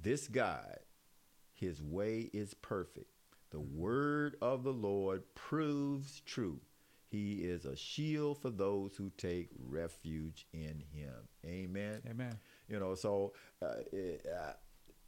This 0.00 0.28
God, 0.28 0.78
his 1.52 1.82
way 1.82 2.30
is 2.32 2.54
perfect. 2.54 3.10
The 3.50 3.60
word 3.60 4.36
of 4.42 4.62
the 4.62 4.72
Lord 4.72 5.22
proves 5.34 6.20
true. 6.20 6.60
He 7.10 7.36
is 7.36 7.64
a 7.64 7.74
shield 7.74 8.40
for 8.42 8.50
those 8.50 8.94
who 8.96 9.10
take 9.16 9.48
refuge 9.58 10.46
in 10.52 10.82
him. 10.92 11.14
Amen. 11.46 12.02
Amen. 12.08 12.38
You 12.68 12.78
know, 12.80 12.94
so 12.94 13.32
uh, 13.62 13.74
it, 13.92 14.26
uh, 14.26 14.52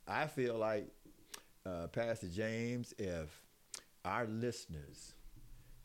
I 0.09 0.27
feel 0.27 0.57
like 0.57 0.89
uh, 1.67 1.89
Pastor 1.89 2.29
James, 2.29 2.95
if 2.99 3.43
our 4.05 4.27
listeners 4.27 5.15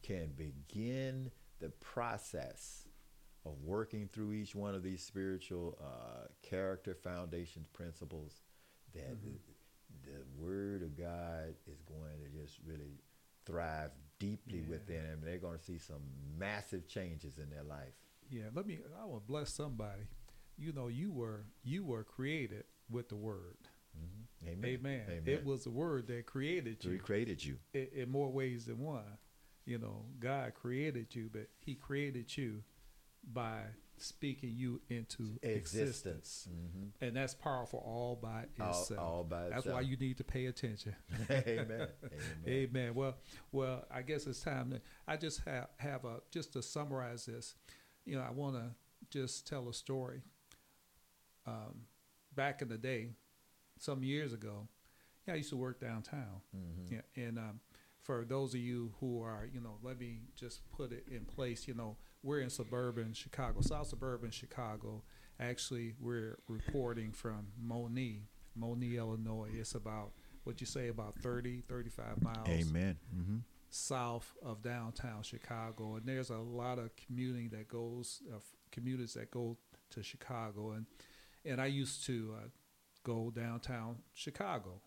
can 0.03 0.31
begin 0.37 1.31
the 1.59 1.69
process 1.69 2.87
of 3.45 3.53
working 3.63 4.07
through 4.11 4.31
each 4.33 4.55
one 4.55 4.73
of 4.73 4.83
these 4.83 5.03
spiritual 5.03 5.77
uh, 5.83 6.27
character 6.41 6.95
foundations 6.95 7.67
principles, 7.67 8.41
that 8.93 9.17
the, 9.21 10.09
the 10.09 10.17
Word 10.43 10.81
of 10.81 10.97
God 10.97 11.53
is 11.69 11.81
going 11.81 12.17
to 12.23 12.41
just 12.41 12.57
really 12.65 12.99
thrive 13.45 13.91
deeply 14.17 14.59
Yeah. 14.59 14.69
within 14.69 15.03
them. 15.03 15.19
They're 15.23 15.37
going 15.37 15.57
to 15.57 15.63
see 15.63 15.77
some 15.77 16.01
massive 16.37 16.87
changes 16.87 17.37
in 17.37 17.49
their 17.49 17.63
life. 17.63 17.93
Yeah. 18.31 18.43
Let 18.55 18.65
me. 18.65 18.79
I 18.99 19.05
want 19.05 19.23
to 19.23 19.27
bless 19.27 19.51
somebody. 19.53 20.03
You 20.57 20.71
know, 20.73 20.87
you 20.87 21.11
were 21.11 21.45
you 21.63 21.83
were 21.83 22.03
created 22.03 22.63
with 22.89 23.09
the 23.09 23.15
word. 23.15 23.57
Amen. 24.47 24.63
Amen. 24.65 25.01
Amen. 25.09 25.23
It 25.25 25.43
was 25.45 25.63
the 25.63 25.71
word 25.71 26.05
that 26.07 26.25
created 26.27 26.83
So 26.83 26.89
he 26.89 26.95
you 26.95 27.01
created 27.01 27.43
you. 27.43 27.57
in, 27.73 27.87
in 27.95 28.09
more 28.11 28.29
ways 28.31 28.65
than 28.65 28.77
one. 28.79 29.17
You 29.65 29.79
know, 29.79 30.05
God 30.19 30.53
created 30.53 31.15
you, 31.15 31.29
but 31.33 31.47
He 31.59 31.73
created 31.73 32.35
you 32.37 32.61
by 33.23 33.61
speaking 33.97 34.51
you 34.53 34.81
into 34.89 35.39
existence, 35.41 36.47
Mhm. 36.51 36.91
and 37.01 37.15
that's 37.15 37.33
powerful 37.33 37.79
all 37.79 38.15
by 38.15 38.43
itself. 38.59 38.99
all 38.99 39.23
by 39.23 39.49
That's 39.49 39.65
why 39.65 39.81
you 39.81 39.95
need 39.97 40.17
to 40.17 40.23
pay 40.23 40.45
attention. 40.45 40.95
Amen. 41.31 41.67
Amen. 41.81 41.89
Amen. 42.47 42.93
Well, 42.95 43.15
well, 43.51 43.85
I 43.89 44.01
guess 44.03 44.27
it's 44.27 44.41
time 44.41 44.69
to. 44.71 44.81
I 45.07 45.17
just 45.17 45.39
have 45.45 45.69
have 45.77 46.05
a 46.05 46.19
just 46.29 46.53
to 46.53 46.61
summarize 46.61 47.25
this. 47.25 47.55
You 48.05 48.17
know, 48.17 48.21
I 48.21 48.31
want 48.31 48.55
to 48.57 48.75
just 49.09 49.47
tell 49.47 49.67
a 49.69 49.73
story. 49.73 50.21
Um, 51.47 51.81
back 52.35 52.61
in 52.61 52.67
the 52.69 52.77
day, 52.77 53.09
some 53.79 54.03
years 54.03 54.33
ago, 54.33 54.67
yeah, 55.27 55.33
I 55.33 55.37
used 55.37 55.49
to 55.49 55.57
work 55.57 55.79
downtown. 55.79 56.41
Mhm. 56.55 56.91
Yeah, 56.91 57.01
and 57.23 57.37
um, 57.39 57.59
for 58.01 58.25
those 58.25 58.53
of 58.53 58.59
you 58.59 58.93
who 58.99 59.21
are, 59.21 59.47
you 59.51 59.59
know, 59.59 59.77
let 59.81 59.99
me 59.99 60.21
just 60.35 60.69
put 60.71 60.91
it 60.91 61.07
in 61.09 61.25
place. 61.25 61.67
You 61.67 61.73
know, 61.73 61.97
we're 62.23 62.39
in 62.39 62.49
suburban 62.49 63.13
Chicago, 63.13 63.61
South 63.61 63.87
suburban 63.87 64.31
Chicago. 64.31 65.03
Actually, 65.39 65.95
we're 65.99 66.37
reporting 66.47 67.11
from 67.11 67.47
Monee, 67.59 68.27
Monee, 68.55 68.95
Illinois. 68.97 69.49
It's 69.53 69.75
about 69.75 70.13
what 70.43 70.61
you 70.61 70.67
say 70.67 70.87
about 70.89 71.17
30, 71.19 71.61
35 71.67 72.21
miles 72.21 72.47
Amen. 72.47 72.97
Mm-hmm. 73.15 73.37
south 73.69 74.31
of 74.43 74.61
downtown 74.61 75.23
Chicago, 75.23 75.95
and 75.95 76.05
there's 76.05 76.29
a 76.29 76.37
lot 76.37 76.77
of 76.79 76.91
commuting 76.95 77.49
that 77.49 77.67
goes, 77.67 78.21
uh, 78.33 78.37
commuters 78.71 79.15
that 79.15 79.31
go 79.31 79.57
to 79.89 80.03
Chicago, 80.03 80.71
and 80.71 80.85
and 81.45 81.61
I 81.61 81.67
used 81.67 82.05
to 82.05 82.35
uh, 82.37 82.47
go 83.03 83.31
downtown 83.31 83.97
Chicago, 84.13 84.81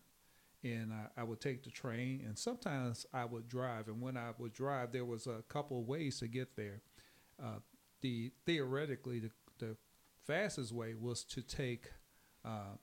and 0.65 0.93
I, 0.93 1.21
I 1.21 1.25
would 1.25 1.41
take 1.41 1.63
the 1.63 1.71
train, 1.71 2.23
and 2.27 2.39
sometimes 2.39 3.07
I 3.13 3.25
would 3.25 3.49
drive, 3.49 3.89
and 3.89 4.01
when 4.01 4.17
I 4.17 4.31
would 4.39 4.53
drive, 4.53 4.93
there 4.93 5.05
was 5.05 5.27
a 5.27 5.43
couple 5.49 5.83
ways 5.85 6.19
to 6.21 6.29
get 6.29 6.57
there. 6.57 6.83
Uh, 7.43 7.61
the 8.01 8.33
theoretically, 8.45 9.21
the, 9.21 9.31
the 9.59 9.77
fastest 10.27 10.73
way 10.73 10.95
was 10.95 11.25
to 11.25 11.43
take 11.43 11.91
uh, 12.45 12.77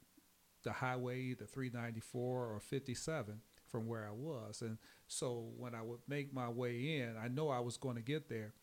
the 0.63 0.71
highway, 0.71 1.33
the 1.33 1.45
394 1.45 2.53
or 2.53 2.59
57 2.59 3.41
from 3.67 3.87
where 3.87 4.07
I 4.07 4.11
was, 4.11 4.61
and 4.61 4.77
so 5.07 5.49
when 5.57 5.75
I 5.75 5.81
would 5.81 5.99
make 6.07 6.33
my 6.33 6.49
way 6.49 6.99
in, 6.99 7.15
I 7.21 7.27
know 7.27 7.49
I 7.49 7.59
was 7.59 7.77
going 7.77 7.95
to 7.95 8.01
get 8.01 8.29
there. 8.29 8.53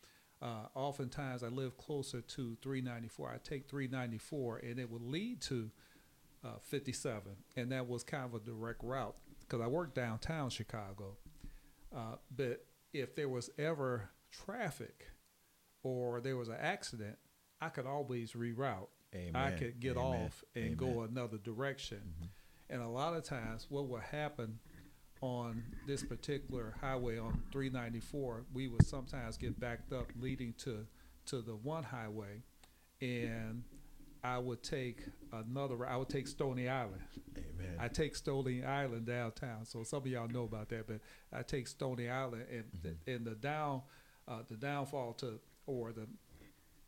Uh, 0.43 0.67
oftentimes, 0.75 1.41
I 1.41 1.47
live 1.47 1.77
closer 1.77 2.19
to 2.19 2.57
394. 2.61 3.29
I 3.29 3.37
take 3.37 3.69
394, 3.69 4.57
and 4.57 4.77
it 4.77 4.91
would 4.91 5.01
lead 5.01 5.39
to 5.43 5.71
uh, 6.43 6.57
57, 6.61 7.21
and 7.55 7.71
that 7.71 7.87
was 7.87 8.03
kind 8.03 8.25
of 8.25 8.33
a 8.35 8.39
direct 8.39 8.83
route 8.83 9.15
because 9.39 9.61
I 9.61 9.67
worked 9.67 9.95
downtown 9.95 10.49
Chicago. 10.49 11.15
Uh, 11.95 12.15
but 12.35 12.65
if 12.91 13.15
there 13.15 13.29
was 13.29 13.49
ever 13.57 14.09
traffic 14.31 15.07
or 15.81 16.19
there 16.19 16.35
was 16.35 16.49
an 16.49 16.57
accident, 16.59 17.17
I 17.61 17.69
could 17.69 17.85
always 17.85 18.33
reroute. 18.33 18.87
I 19.33 19.51
could 19.51 19.79
get 19.79 19.95
Amen. 19.95 20.25
off 20.25 20.43
and 20.55 20.65
Amen. 20.65 20.75
go 20.75 21.01
another 21.03 21.37
direction. 21.37 22.01
And 22.69 22.81
a 22.81 22.87
lot 22.89 23.15
of 23.15 23.23
times, 23.23 23.67
what 23.69 23.87
would 23.87 24.01
happen 24.01 24.59
on 25.23 25.63
this 25.87 26.03
particular 26.03 26.75
highway 26.81 27.17
on 27.17 27.41
394, 27.53 28.43
we 28.53 28.67
would 28.67 28.85
sometimes 28.85 29.37
get 29.37 29.57
backed 29.57 29.93
up 29.93 30.07
leading 30.19 30.53
to 30.59 30.85
to 31.27 31.41
the 31.41 31.55
one 31.55 31.83
highway, 31.83 32.41
and 33.01 33.63
I 34.21 34.37
would 34.37 34.61
take 34.61 34.99
another. 35.31 35.87
I 35.87 35.95
would 35.95 36.09
take 36.09 36.27
Stony 36.27 36.67
Island. 36.67 37.01
Amen. 37.37 37.77
I 37.79 37.87
take 37.87 38.17
Stony 38.17 38.65
Island 38.65 39.05
downtown. 39.05 39.65
So 39.65 39.83
some 39.83 39.99
of 39.99 40.07
y'all 40.07 40.27
know 40.27 40.43
about 40.43 40.67
that, 40.69 40.87
but 40.87 40.99
I 41.31 41.41
take 41.43 41.67
Stony 41.67 42.09
Island, 42.09 42.43
and 42.51 42.65
Mm-hmm. 42.65 43.09
and 43.09 43.25
the 43.25 43.35
down, 43.35 43.81
uh, 44.27 44.39
the 44.49 44.57
downfall 44.57 45.13
to 45.19 45.39
or 45.67 45.93
the 45.93 46.05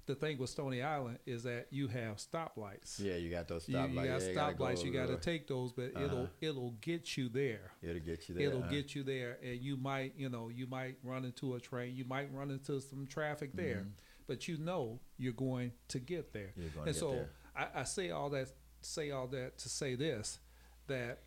the 0.06 0.16
thing 0.16 0.38
with 0.38 0.50
Stony 0.50 0.82
Island 0.82 1.20
is 1.26 1.44
that 1.44 1.68
you 1.72 1.88
have 1.88 2.18
stoplights. 2.18 3.00
yeah, 3.00 3.16
you 3.16 3.30
got 3.32 3.48
those 3.48 3.66
stoplights. 3.66 3.90
you 3.90 3.96
got 3.96 4.06
yeah, 4.06 4.20
stoplights. 4.54 4.84
you 4.84 4.92
got 4.94 5.08
to 5.08 5.18
take 5.18 5.48
those, 5.48 5.72
but 5.72 5.92
Uh-huh. 5.96 6.04
it'll 6.06 6.30
it'll 6.42 6.72
get 6.82 7.18
you 7.18 7.30
there. 7.30 7.72
It'll 7.82 8.00
get 8.02 8.30
you 8.30 8.36
there. 8.36 8.48
It'll 8.48 8.62
huh? 8.62 8.70
get 8.70 8.94
you 8.96 9.04
there, 9.04 9.38
and 9.44 9.60
you 9.60 9.78
might 9.78 10.14
you 10.18 10.30
know 10.30 10.50
you 10.50 10.68
might 10.68 10.98
run 11.04 11.26
into 11.26 11.56
a 11.56 11.60
train. 11.60 11.96
You 11.96 12.06
might 12.06 12.32
run 12.34 12.52
into 12.52 12.80
some 12.82 13.08
traffic 13.08 13.52
there, 13.56 13.86
Mhm. 13.88 13.92
but 14.28 14.48
you 14.48 14.58
know 14.58 15.00
you're 15.18 15.34
going 15.34 15.72
to 15.90 16.00
get 16.00 16.34
there. 16.34 16.52
You're 16.56 16.70
going 16.70 16.74
to 16.74 16.80
and 16.82 16.86
get 16.94 16.96
so 16.96 17.12
there. 17.12 17.30
I, 17.56 17.82
I 17.82 17.84
say 17.84 18.12
all 18.12 18.30
that 18.32 18.50
say 18.82 19.12
all 19.12 19.28
that 19.28 19.58
to 19.60 19.70
say 19.70 19.96
this 19.96 20.40
that 20.88 21.24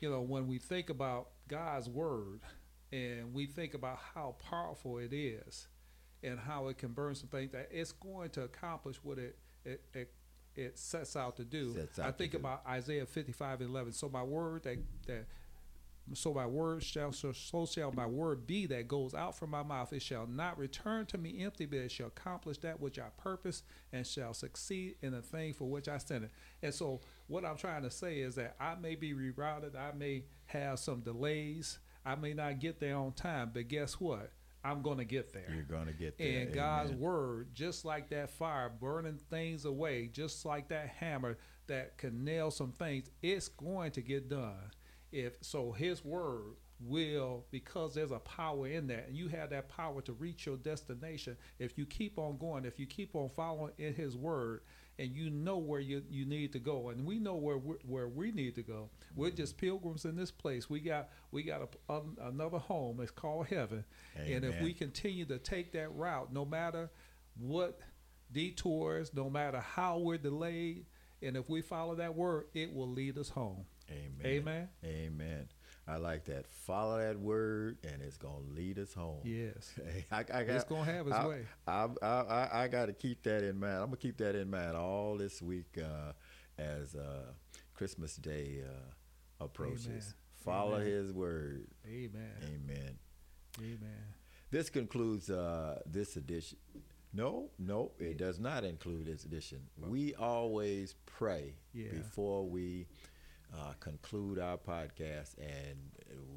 you 0.00 0.10
know 0.10 0.22
when 0.22 0.48
we 0.48 0.58
think 0.58 0.90
about 0.90 1.28
God's 1.46 1.88
word 1.88 2.40
and 2.92 3.32
we 3.32 3.46
think 3.46 3.74
about 3.74 3.98
how 4.14 4.34
powerful 4.50 4.98
it 4.98 5.12
is 5.12 5.68
and 6.22 6.38
how 6.38 6.68
it 6.68 6.78
can 6.78 6.92
burn 6.92 7.14
some 7.14 7.28
things 7.28 7.52
that 7.52 7.68
it's 7.70 7.92
going 7.92 8.30
to 8.30 8.42
accomplish 8.42 8.96
what 9.02 9.18
it 9.18 9.36
it, 9.64 9.82
it 9.94 10.12
it 10.56 10.78
sets 10.78 11.16
out 11.16 11.36
to 11.36 11.44
do. 11.44 11.74
I 11.98 12.02
out 12.02 12.06
to 12.06 12.12
think 12.12 12.32
do. 12.32 12.38
about 12.38 12.62
Isaiah 12.66 13.06
55 13.06 13.60
and 13.60 13.70
11. 13.70 13.92
So 13.92 14.08
my 14.08 14.22
word 14.22 14.64
that 14.64 14.78
that 15.06 15.26
so 16.14 16.34
my 16.34 16.46
word 16.46 16.82
shall 16.82 17.12
so, 17.12 17.32
so 17.32 17.66
shall 17.66 17.92
my 17.92 18.06
word 18.06 18.46
be 18.46 18.66
that 18.66 18.88
goes 18.88 19.14
out 19.14 19.36
from 19.36 19.50
my 19.50 19.62
mouth. 19.62 19.92
It 19.92 20.02
shall 20.02 20.26
not 20.26 20.58
return 20.58 21.06
to 21.06 21.18
me 21.18 21.42
empty, 21.44 21.66
but 21.66 21.78
it 21.78 21.92
shall 21.92 22.08
accomplish 22.08 22.58
that 22.58 22.80
which 22.80 22.98
I 22.98 23.08
purpose 23.16 23.62
and 23.92 24.06
shall 24.06 24.34
succeed 24.34 24.96
in 25.02 25.12
the 25.12 25.22
thing 25.22 25.54
for 25.54 25.68
which 25.68 25.88
I 25.88 25.98
sent 25.98 26.24
it. 26.24 26.30
And 26.62 26.74
so 26.74 27.00
what 27.28 27.44
I'm 27.44 27.56
trying 27.56 27.82
to 27.82 27.90
say 27.90 28.18
is 28.18 28.34
that 28.36 28.56
I 28.58 28.74
may 28.74 28.96
be 28.96 29.12
rerouted, 29.12 29.76
I 29.76 29.92
may 29.96 30.24
have 30.46 30.78
some 30.78 31.00
delays, 31.00 31.78
I 32.04 32.16
may 32.16 32.34
not 32.34 32.58
get 32.58 32.80
there 32.80 32.96
on 32.96 33.12
time, 33.12 33.50
but 33.54 33.68
guess 33.68 33.94
what? 33.94 34.32
I'm 34.62 34.82
going 34.82 34.98
to 34.98 35.04
get 35.04 35.32
there. 35.32 35.50
You're 35.54 35.62
going 35.62 35.86
to 35.86 35.92
get 35.92 36.18
there. 36.18 36.26
And 36.26 36.36
Amen. 36.36 36.54
God's 36.54 36.92
word, 36.92 37.54
just 37.54 37.84
like 37.84 38.10
that 38.10 38.30
fire 38.30 38.70
burning 38.80 39.18
things 39.30 39.64
away, 39.64 40.08
just 40.12 40.44
like 40.44 40.68
that 40.68 40.88
hammer 40.88 41.38
that 41.66 41.96
can 41.96 42.24
nail 42.24 42.50
some 42.50 42.72
things, 42.72 43.10
it's 43.22 43.48
going 43.48 43.92
to 43.92 44.02
get 44.02 44.28
done. 44.28 44.70
If 45.12 45.36
so, 45.40 45.72
His 45.72 46.04
word 46.04 46.56
will, 46.80 47.44
because 47.50 47.94
there's 47.94 48.10
a 48.10 48.18
power 48.18 48.66
in 48.66 48.86
that, 48.88 49.08
and 49.08 49.16
you 49.16 49.28
have 49.28 49.50
that 49.50 49.68
power 49.68 50.00
to 50.02 50.12
reach 50.12 50.46
your 50.46 50.56
destination. 50.56 51.36
If 51.58 51.76
you 51.76 51.86
keep 51.86 52.18
on 52.18 52.36
going, 52.38 52.64
if 52.64 52.78
you 52.78 52.86
keep 52.86 53.14
on 53.14 53.30
following 53.30 53.72
in 53.78 53.94
His 53.94 54.16
word, 54.16 54.62
and 55.00 55.16
you 55.16 55.30
know 55.30 55.56
where 55.56 55.80
you, 55.80 56.02
you 56.10 56.26
need 56.26 56.52
to 56.52 56.58
go, 56.58 56.90
and 56.90 57.06
we 57.06 57.18
know 57.18 57.34
where 57.34 57.56
we, 57.56 57.76
where 57.86 58.06
we 58.06 58.30
need 58.32 58.54
to 58.56 58.62
go. 58.62 58.90
We're 59.16 59.30
just 59.30 59.56
pilgrims 59.56 60.04
in 60.04 60.14
this 60.14 60.30
place. 60.30 60.68
We 60.68 60.78
got 60.80 61.08
we 61.32 61.42
got 61.42 61.62
a, 61.88 61.92
a, 61.94 62.02
another 62.28 62.58
home. 62.58 63.00
It's 63.00 63.10
called 63.10 63.46
heaven, 63.46 63.84
and 64.14 64.44
if 64.44 64.60
we 64.60 64.74
continue 64.74 65.24
to 65.24 65.38
take 65.38 65.72
that 65.72 65.94
route, 65.96 66.32
no 66.32 66.44
matter 66.44 66.90
what 67.38 67.80
detours, 68.30 69.14
no 69.14 69.30
matter 69.30 69.60
how 69.60 69.98
we're 69.98 70.18
delayed, 70.18 70.84
and 71.22 71.34
if 71.34 71.48
we 71.48 71.62
follow 71.62 71.94
that 71.94 72.14
word, 72.14 72.44
it 72.52 72.72
will 72.72 72.90
lead 72.90 73.16
us 73.16 73.30
home. 73.30 73.64
Amen. 73.90 74.26
Amen. 74.26 74.68
Amen. 74.84 75.48
I 75.90 75.96
like 75.96 76.24
that. 76.26 76.46
Follow 76.46 76.98
that 76.98 77.18
word, 77.18 77.78
and 77.82 78.00
it's 78.00 78.16
gonna 78.16 78.44
lead 78.54 78.78
us 78.78 78.94
home. 78.94 79.20
Yes. 79.24 79.72
Hey, 79.84 80.04
I, 80.12 80.18
I 80.20 80.22
got, 80.22 80.48
It's 80.50 80.64
gonna 80.64 80.84
have 80.84 81.06
its 81.08 81.16
I, 81.16 81.26
way. 81.26 81.46
I, 81.66 81.88
I, 82.00 82.06
I, 82.06 82.62
I 82.64 82.68
got 82.68 82.86
to 82.86 82.92
keep 82.92 83.22
that 83.24 83.42
in 83.42 83.58
mind. 83.58 83.74
I'm 83.74 83.86
gonna 83.86 83.96
keep 83.96 84.16
that 84.18 84.36
in 84.36 84.48
mind 84.50 84.76
all 84.76 85.16
this 85.16 85.42
week 85.42 85.78
uh, 85.82 86.12
as 86.58 86.94
uh, 86.94 87.32
Christmas 87.74 88.14
Day 88.16 88.62
uh, 88.64 89.44
approaches. 89.44 89.86
Amen. 89.88 90.02
Follow 90.44 90.76
Amen. 90.76 90.86
His 90.86 91.12
word. 91.12 91.66
Amen. 91.86 92.30
Amen. 92.44 92.98
Amen. 93.58 94.04
This 94.50 94.70
concludes 94.70 95.28
uh, 95.28 95.80
this 95.86 96.16
edition. 96.16 96.58
No, 97.12 97.50
no, 97.58 97.90
it 97.98 98.16
does 98.18 98.38
not 98.38 98.62
include 98.62 99.06
this 99.06 99.24
edition. 99.24 99.58
We 99.76 100.14
always 100.14 100.94
pray 101.06 101.54
Yeah. 101.72 101.90
before 101.92 102.46
we 102.48 102.86
uh, 103.54 103.72
conclude 103.80 104.38
our 104.38 104.56
podcast, 104.56 105.34
and 105.38 105.76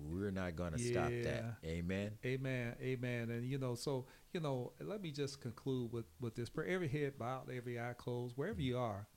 we're 0.09 0.31
not 0.31 0.55
going 0.55 0.73
to 0.73 0.79
stop 0.79 1.09
that. 1.09 1.55
Amen. 1.65 2.11
Amen. 2.25 2.75
Amen. 2.81 3.29
And 3.29 3.45
you 3.47 3.57
know, 3.57 3.75
so 3.75 4.05
you 4.33 4.39
know, 4.39 4.73
let 4.81 5.01
me 5.01 5.11
just 5.11 5.41
conclude 5.41 5.91
with 5.91 6.05
with 6.19 6.35
this 6.35 6.49
prayer. 6.49 6.67
Every 6.67 6.87
head 6.87 7.17
bowed, 7.17 7.49
every 7.55 7.79
eye 7.79 7.93
closed, 7.97 8.35
wherever 8.37 8.61
you 8.61 8.77
are, 8.77 9.07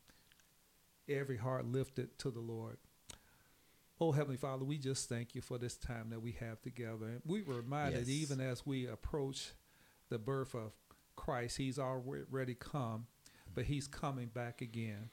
every 1.09 1.37
heart 1.39 1.67
lifted 1.67 2.19
to 2.21 2.31
the 2.31 2.41
Lord. 2.41 2.79
Oh 3.99 4.13
Heavenly 4.13 4.37
Father, 4.37 4.65
we 4.65 4.77
just 4.77 5.09
thank 5.09 5.35
you 5.35 5.41
for 5.41 5.57
this 5.57 5.77
time 5.77 6.11
that 6.11 6.21
we 6.21 6.33
have 6.33 6.61
together. 6.61 7.07
And 7.07 7.23
we 7.25 7.43
were 7.43 7.55
reminded, 7.55 8.01
Yes. 8.07 8.09
even 8.11 8.41
as 8.43 8.67
we 8.67 8.87
approach 8.87 9.53
the 10.11 10.19
birth 10.19 10.55
of 10.55 10.73
Christ, 11.17 11.57
He's 11.57 11.79
already 11.79 12.55
come, 12.55 13.07
but 13.55 13.65
He's 13.65 13.87
coming 13.89 14.27
back 14.27 14.61
again. 14.61 15.09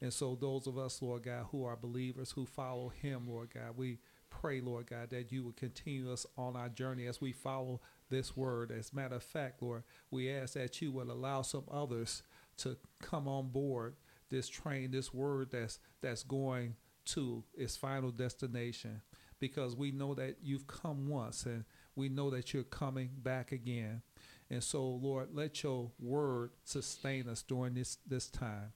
And 0.00 0.12
so, 0.12 0.36
those 0.38 0.66
of 0.66 0.76
us, 0.76 1.00
Lord 1.00 1.22
God, 1.22 1.46
who 1.50 1.64
are 1.64 1.76
believers, 1.76 2.30
who 2.32 2.44
follow 2.44 2.90
Him, 2.90 3.26
Lord 3.28 3.48
God, 3.54 3.76
we 3.76 3.98
pray, 4.28 4.60
Lord 4.60 4.86
God, 4.88 5.10
that 5.10 5.32
you 5.32 5.44
would 5.44 5.56
continue 5.56 6.12
us 6.12 6.26
on 6.36 6.56
our 6.56 6.68
journey 6.68 7.06
as 7.06 7.20
we 7.20 7.32
follow 7.32 7.80
this 8.10 8.36
word. 8.36 8.70
As 8.70 8.92
a 8.92 8.96
matter 8.96 9.16
of 9.16 9.22
fact, 9.22 9.62
Lord, 9.62 9.84
we 10.10 10.30
ask 10.30 10.54
that 10.54 10.80
you 10.82 10.92
would 10.92 11.08
allow 11.08 11.42
some 11.42 11.64
others 11.70 12.22
to 12.58 12.76
come 13.00 13.26
on 13.28 13.48
board 13.48 13.94
this 14.30 14.48
train, 14.48 14.90
this 14.90 15.14
word 15.14 15.50
that's 15.50 15.78
that's 16.02 16.22
going 16.22 16.74
to 17.06 17.44
its 17.56 17.76
final 17.76 18.10
destination, 18.10 19.00
because 19.38 19.76
we 19.76 19.92
know 19.92 20.14
that 20.14 20.36
you've 20.42 20.66
come 20.66 21.08
once, 21.08 21.46
and 21.46 21.64
we 21.94 22.08
know 22.08 22.30
that 22.30 22.52
you're 22.52 22.64
coming 22.64 23.10
back 23.22 23.52
again. 23.52 24.02
And 24.50 24.62
so, 24.62 24.84
Lord, 24.86 25.28
let 25.32 25.62
your 25.62 25.90
word 25.98 26.50
sustain 26.64 27.28
us 27.28 27.42
during 27.42 27.74
this 27.74 27.98
this 28.06 28.28
time. 28.28 28.72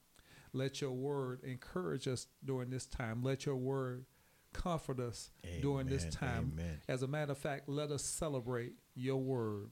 Let 0.53 0.81
your 0.81 0.93
word 0.93 1.41
encourage 1.45 2.09
us 2.09 2.27
during 2.45 2.71
this 2.71 2.87
time. 2.87 3.23
Let 3.23 3.47
your 3.47 3.57
word 3.57 4.05
comfort 4.53 5.01
us 5.01 5.31
during 5.61 5.87
this 5.87 6.07
time. 6.07 6.53
Amen. 6.55 6.81
As 6.89 7.03
a 7.03 7.09
matter 7.09 7.33
of 7.33 7.39
fact, 7.39 7.69
let 7.69 7.91
us 7.91 8.03
celebrate 8.03 8.75
your 8.95 9.19
word, 9.19 9.71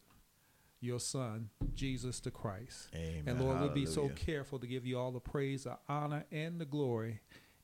your 0.81 1.01
son, 1.01 1.51
Jesus 1.75 2.21
the 2.21 2.31
Christ. 2.31 2.89
Amen. 2.95 3.25
And 3.27 3.41
Lord, 3.41 3.61
we'll 3.61 3.71
be 3.71 3.87
so 3.87 4.09
careful 4.11 4.59
to 4.59 4.67
give 4.67 4.87
you 4.87 4.99
all 4.99 5.13
the 5.13 5.21
praise, 5.21 5.65
the 5.65 5.79
honor, 5.89 6.25
and 6.31 6.61
the 6.61 6.65
glory. 6.65 7.21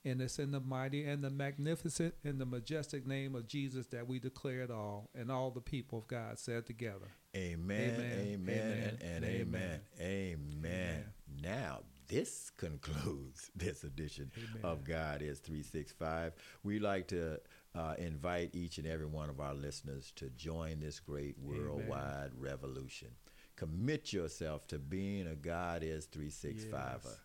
And 0.07 0.21
it's 0.21 0.39
in 0.39 0.51
the 0.51 0.61
mighty 0.61 1.07
and 1.07 1.25
the 1.25 1.31
magnificent 1.31 2.15
and 2.25 2.39
the 2.39 2.45
majestic 2.45 3.07
name 3.07 3.35
of 3.35 3.49
Jesus 3.49 3.87
that 3.87 4.07
we 4.07 4.19
declare 4.19 4.61
it 4.61 4.71
all. 4.71 5.09
And 5.15 5.33
all 5.33 5.51
the 5.51 5.63
people 5.63 5.99
of 5.99 6.07
God 6.09 6.39
said 6.39 6.67
together. 6.67 7.15
Amen, 7.35 7.95
Amen, 7.95 8.19
amen, 8.35 8.59
amen, 8.59 8.99
and 9.01 9.25
amen. 9.25 9.81
Amen. 9.99 11.05
Now, 11.43 11.81
this 12.15 12.51
concludes 12.57 13.51
this 13.57 13.85
edition 13.85 14.31
Amen. 14.37 14.65
of 14.65 14.85
God 14.85 15.23
is 15.23 15.41
365. 15.41 16.33
We 16.63 16.79
like 16.79 17.09
to 17.09 17.41
uh, 17.75 17.95
invite 17.99 18.51
each 18.55 18.79
and 18.79 18.87
every 18.87 19.07
one 19.07 19.31
of 19.31 19.41
our 19.41 19.55
listeners 19.55 20.13
to 20.17 20.31
join 20.31 20.81
this 20.81 21.01
great 21.01 21.37
worldwide 21.39 22.31
revolution. 22.39 23.09
Commit 23.57 24.13
yourself 24.13 24.67
to 24.69 24.79
being 24.79 25.27
a 25.27 25.35
God 25.35 25.83
is 25.83 26.07
365er. 26.07 27.01
Yes. 27.05 27.19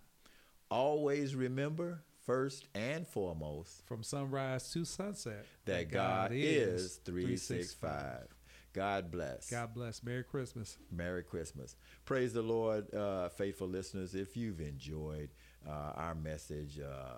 Always 0.72 1.36
remember, 1.36 2.04
first 2.26 2.68
and 2.76 3.08
foremost, 3.08 3.86
From 3.88 4.04
sunrise 4.04 4.72
to 4.74 4.86
sunset, 4.86 5.46
that 5.66 5.90
God 5.90 6.32
is 6.34 6.98
365. 6.98 8.28
God 8.80 9.12
bless. 9.12 9.52
God 9.52 9.74
bless. 9.74 10.02
Merry 10.04 10.24
Christmas. 10.24 10.78
Merry 10.90 11.22
Christmas. 11.22 11.76
Praise 12.06 12.32
the 12.32 12.42
Lord, 12.42 12.96
uh, 12.96 13.28
faithful 13.28 13.68
listeners. 13.68 14.16
If 14.16 14.38
you've 14.38 14.62
enjoyed 14.62 15.32
uh, 15.68 15.92
our 15.98 16.16
message 16.16 16.80
uh, 16.80 17.18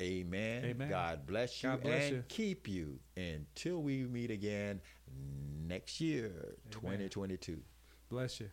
Amen. 0.00 0.64
Amen. 0.64 0.90
God 0.90 1.26
bless 1.26 1.62
you 1.62 1.70
God 1.70 1.82
bless 1.82 2.04
and 2.08 2.16
you. 2.16 2.24
keep 2.28 2.68
you 2.68 2.98
until 3.16 3.82
we 3.82 4.04
meet 4.04 4.30
again 4.30 4.80
next 5.66 6.00
year, 6.00 6.54
2022. 6.70 7.58
Bless 8.10 8.40
you. 8.40 8.50